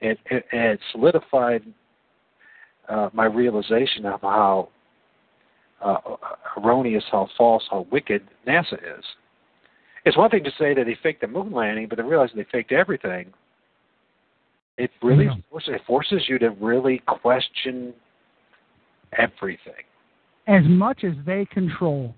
[0.00, 1.62] it it, it solidified
[2.88, 4.68] uh, my realization of how
[5.82, 5.98] uh,
[6.56, 9.04] erroneous, how false, how wicked NASA is.
[10.04, 12.46] It's one thing to say that they faked the moon landing, but to realize they
[12.52, 13.32] faked everything,
[14.76, 15.36] it really Yeah.
[15.50, 17.94] forces, it forces you to really question
[19.12, 19.84] everything.
[20.46, 22.14] As much as they control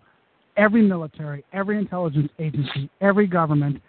[0.56, 3.80] every military, every intelligence agency, every government,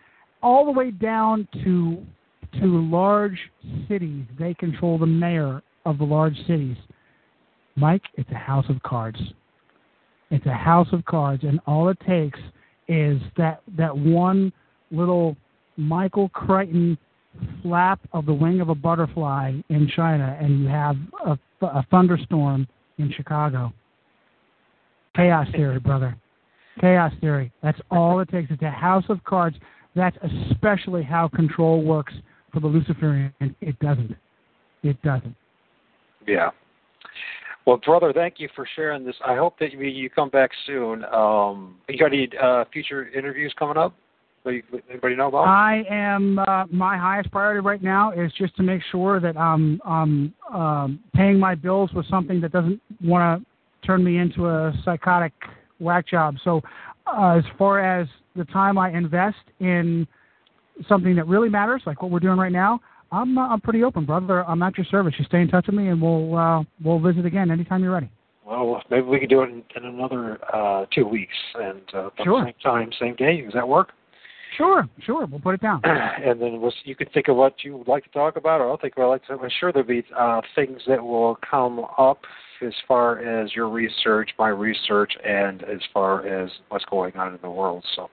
[0.41, 2.05] all the way down to
[2.53, 3.51] to large
[3.87, 6.77] cities, they control the mayor of the large cities.
[7.75, 9.33] Mike, it's a house of cards.
[10.31, 12.39] It's a house of cards, and all it takes
[12.87, 14.51] is that that one
[14.91, 15.35] little
[15.75, 16.97] Michael Crichton
[17.61, 22.67] flap of the wing of a butterfly in China, and you have a, a thunderstorm
[22.97, 23.73] in Chicago.
[25.15, 26.15] Chaos theory, brother.
[26.79, 27.51] Chaos theory.
[27.63, 28.51] That's all it takes.
[28.51, 29.57] It's a house of cards.
[29.95, 30.17] That's
[30.49, 32.13] especially how control works
[32.53, 33.33] for the Luciferian.
[33.39, 34.15] It doesn't.
[34.83, 35.35] It doesn't.
[36.27, 36.51] Yeah.
[37.65, 39.15] Well, brother, thank you for sharing this.
[39.25, 41.03] I hope that you, come back soon.
[41.05, 43.93] Um, you got any uh, future interviews coming up?
[44.47, 45.45] That you, anybody know about?
[45.45, 46.39] I am.
[46.39, 50.99] Uh, my highest priority right now is just to make sure that I'm um, um,
[51.13, 55.33] paying my bills with something that doesn't want to turn me into a psychotic
[55.79, 56.35] whack job.
[56.45, 56.61] So,
[57.07, 60.07] uh, as far as the time I invest in
[60.87, 62.79] something that really matters, like what we're doing right now,
[63.11, 64.45] I'm uh, I'm pretty open, brother.
[64.45, 65.13] I'm at your service.
[65.19, 68.09] You stay in touch with me, and we'll uh, we'll visit again anytime you're ready.
[68.45, 72.45] well, maybe we could do it in, in another uh, two weeks, and uh, Sure.
[72.45, 73.41] the same time, same day.
[73.41, 73.91] Does that work?
[74.55, 75.25] Sure, sure.
[75.25, 75.81] We'll put it down.
[75.83, 78.69] and then we'll, you can think of what you would like to talk about, or
[78.69, 79.33] I'll think what I'd like to.
[79.33, 82.19] I'm sure there'll be uh, things that will come up
[82.61, 87.39] as far as your research, my research, and as far as what's going on in
[87.41, 87.85] the world.
[87.95, 88.09] So,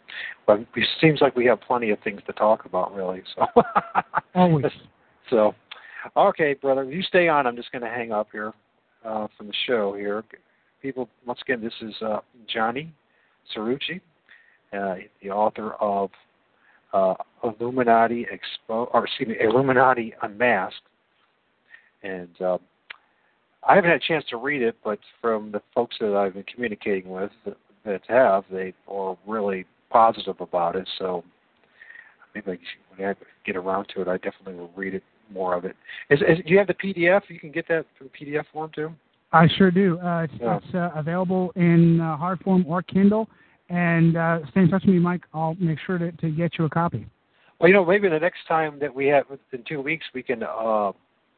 [0.46, 3.22] but it seems like we have plenty of things to talk about, really.
[3.34, 3.46] So,
[4.34, 4.66] Always.
[5.30, 5.54] so,
[6.16, 7.46] okay, brother, you stay on.
[7.46, 8.52] I'm just going to hang up here
[9.04, 10.24] uh, from the show here.
[10.82, 12.18] People, once again, this is uh,
[12.52, 12.92] Johnny
[13.54, 14.00] Cirucci,
[14.74, 16.10] uh, the author of
[16.92, 20.76] uh, Illuminati Expo, or excuse me, Illuminati Unmasked,
[22.02, 22.58] and uh,
[23.66, 26.44] I haven't had a chance to read it, but from the folks that I've been
[26.44, 30.88] communicating with that, that have, they are really positive about it.
[30.98, 31.24] So
[32.34, 32.58] maybe
[32.96, 33.14] when I
[33.46, 35.76] get around to it, I definitely will read it more of it.
[36.10, 37.22] Is, is do you have the PDF?
[37.28, 38.92] You can get that through PDF form too.
[39.32, 39.98] I sure do.
[39.98, 40.58] Uh, it's Yeah.
[40.58, 43.28] it's uh, available in uh, hard form or Kindle.
[43.70, 45.22] And uh, stay in touch with me, Mike.
[45.32, 47.06] I'll make sure to, to get you a copy.
[47.58, 50.42] Well, you know, maybe the next time that we have in two weeks, we can
[50.42, 50.92] uh,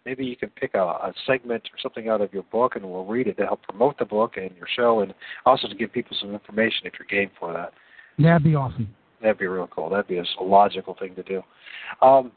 [0.05, 3.05] maybe you can pick a, a segment or something out of your book, and we'll
[3.05, 5.13] read it to help promote the book and your show, and
[5.45, 7.73] also to give people some information if you're game for that.
[8.19, 8.89] That'd be awesome.
[9.21, 9.91] That'd be real cool.
[9.91, 11.43] That'd be a logical thing to do.
[12.01, 12.33] Um,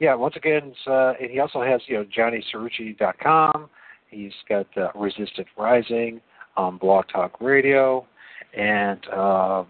[0.00, 3.68] yeah, once again, uh, and he also has you know JohnnyCirucci.com.
[4.10, 6.20] He's got uh, Resistant Rising
[6.56, 8.06] on Blog Talk Radio,
[8.56, 9.64] and uh,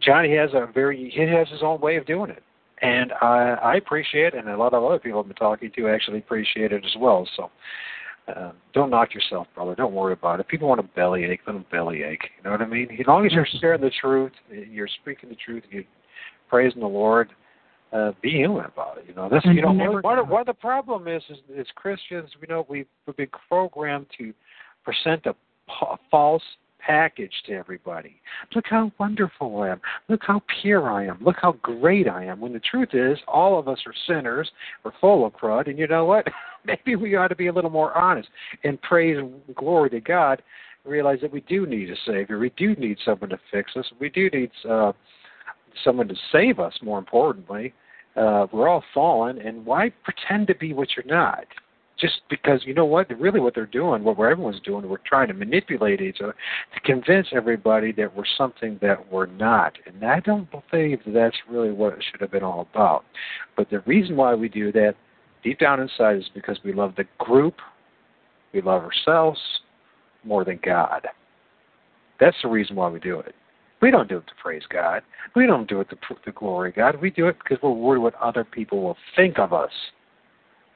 [0.00, 2.42] Johnny has a very he has his own way of doing it,
[2.82, 5.88] and I, I appreciate it, and a lot of other people I've been talking to
[5.88, 7.28] actually appreciate it as well.
[7.36, 7.50] So.
[8.28, 9.74] Uh, don't knock yourself, brother.
[9.74, 10.46] Don't worry about it.
[10.46, 12.30] People want to bellyache, let them bellyache.
[12.36, 12.88] You know what I mean?
[12.92, 15.82] As long as you're sharing the truth, you're speaking the truth, you're
[16.48, 17.30] praising the Lord,
[17.92, 19.06] uh, be human about it.
[19.08, 19.42] You know, this.
[19.44, 22.30] You know, one, of, one of the problem is, is, is Christians.
[22.40, 24.32] You know, we've, we've been programmed to
[24.84, 25.34] present a,
[25.66, 26.42] pa- false
[26.84, 28.16] package to everybody.
[28.54, 29.80] Look how wonderful I am.
[30.08, 31.18] Look how pure I am.
[31.20, 32.40] Look how great I am.
[32.40, 34.50] When the truth is, all of us are sinners.
[34.84, 35.68] We're full of crud.
[35.68, 36.26] And you know what?
[36.64, 38.28] Maybe we ought to be a little more honest
[38.64, 40.42] and praise and glory to God.
[40.84, 42.38] Realize that we do need a Savior.
[42.38, 43.84] We do need someone to fix us.
[44.00, 44.92] We do need uh,
[45.84, 46.72] someone to save us.
[46.82, 47.74] More importantly,
[48.16, 51.44] uh, we're all fallen, and why pretend to be what you're not?
[52.00, 55.34] Just because you know what, really, what they're doing, what everyone's doing, we're trying to
[55.34, 56.34] manipulate each other
[56.74, 59.74] to convince everybody that we're something that we're not.
[59.86, 63.04] And I don't believe that that's really what it should have been all about.
[63.56, 64.94] But the reason why we do that,
[65.44, 67.56] deep down inside, is because we love the group,
[68.54, 69.40] we love ourselves
[70.24, 71.06] more than God.
[72.18, 73.34] That's the reason why we do it.
[73.82, 75.02] We don't do it to praise God.
[75.34, 77.00] We don't do it to, to glory God.
[77.00, 79.70] We do it because we're worried what other people will think of us.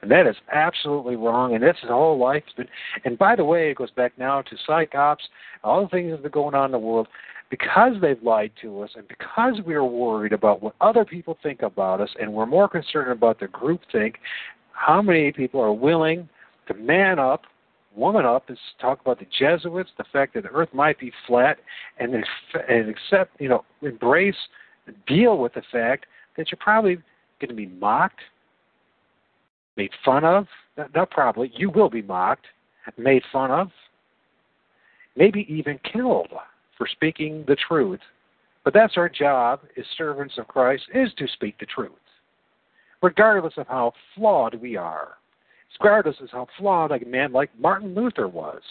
[0.01, 1.55] And that is absolutely wrong.
[1.55, 2.43] And that's his whole life.
[2.55, 2.67] Been,
[3.05, 5.17] and by the way, it goes back now to psyops,
[5.63, 7.07] all the things that are going on in the world.
[7.49, 12.01] Because they've lied to us and because we're worried about what other people think about
[12.01, 14.15] us and we're more concerned about the group think,
[14.71, 16.27] how many people are willing
[16.67, 17.43] to man up,
[17.95, 21.57] woman up, and talk about the Jesuits, the fact that the earth might be flat,
[21.99, 22.13] and,
[22.67, 24.35] and accept, you know, embrace,
[25.07, 26.07] deal with the fact
[26.37, 26.95] that you're probably
[27.39, 28.19] going to be mocked,
[29.77, 30.47] made fun of.
[30.93, 32.47] Not, probably, you will be mocked,
[32.97, 33.69] made fun of,
[35.15, 36.27] maybe even killed
[36.77, 38.01] for speaking the truth.
[38.65, 41.91] But that's our job as servants of Christ is to speak the truth,
[43.01, 45.13] regardless of how flawed we are,
[45.79, 48.61] regardless of how flawed a man like Martin Luther was.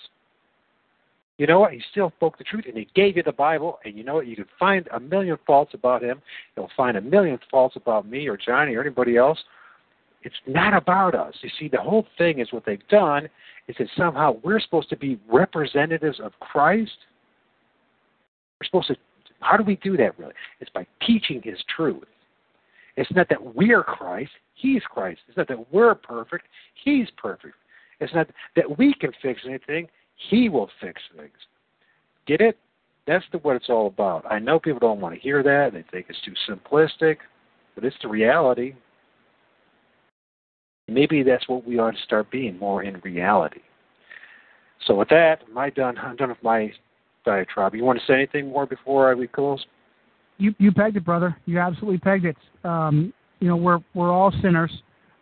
[1.38, 1.72] You know what?
[1.72, 3.80] He still spoke the truth, and he gave you the Bible.
[3.84, 4.28] And you know what?
[4.28, 6.22] You can find a million faults about him.
[6.56, 9.38] You'll find a million faults about me or Johnny or anybody else.
[10.24, 11.34] It's not about us.
[11.42, 13.28] You see, the whole thing is what they've done
[13.68, 16.96] is that somehow we're supposed to be representatives of Christ.
[18.60, 18.96] We're supposed to.
[19.40, 20.32] How do we do that really?
[20.60, 22.04] It's by teaching His truth.
[22.96, 25.20] It's not that we're Christ, He's Christ.
[25.28, 26.46] It's not that we're perfect,
[26.82, 27.54] He's perfect.
[28.00, 29.88] It's not that we can fix anything,
[30.30, 31.32] He will fix things.
[32.26, 32.58] Get it?
[33.06, 34.24] That's the, what it's all about.
[34.30, 37.16] I know people don't want to hear that, they think it's too simplistic,
[37.74, 38.74] but it's the reality.
[40.88, 43.60] Maybe that's what we ought to start being more in reality.
[44.86, 45.96] So with that, am I done?
[45.98, 46.72] I'm done with my
[47.24, 47.74] diatribe.
[47.74, 49.64] You want to say anything more before I we close?
[50.38, 51.36] You you pegged it, brother.
[51.46, 52.36] You absolutely pegged it.
[52.64, 54.70] Um, you know, we're we're all sinners.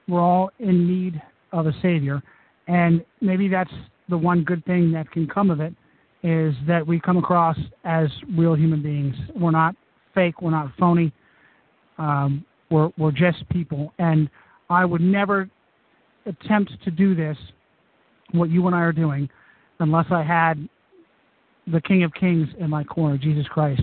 [0.08, 2.22] We're all in need of a savior,
[2.66, 3.70] and maybe that's
[4.08, 5.74] the one good thing that can come of it
[6.22, 9.14] is that we come across as real human beings.
[9.34, 9.74] We're not
[10.14, 10.40] fake.
[10.40, 11.12] We're not phony.
[11.98, 14.28] Um, we're we're just people, and
[14.72, 15.48] I would never
[16.26, 17.36] attempt to do this,
[18.32, 19.28] what you and I are doing,
[19.80, 20.68] unless I had
[21.66, 23.82] the King of Kings in my corner, Jesus Christ,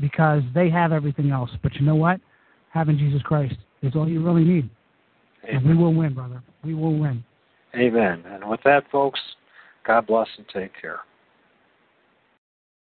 [0.00, 1.50] because they have everything else.
[1.62, 2.20] But you know what?
[2.70, 4.70] Having Jesus Christ is all you really need.
[5.48, 6.42] And we will win, brother.
[6.64, 7.24] We will win.
[7.74, 8.22] Amen.
[8.26, 9.20] And with that, folks,
[9.86, 11.00] God bless and take care.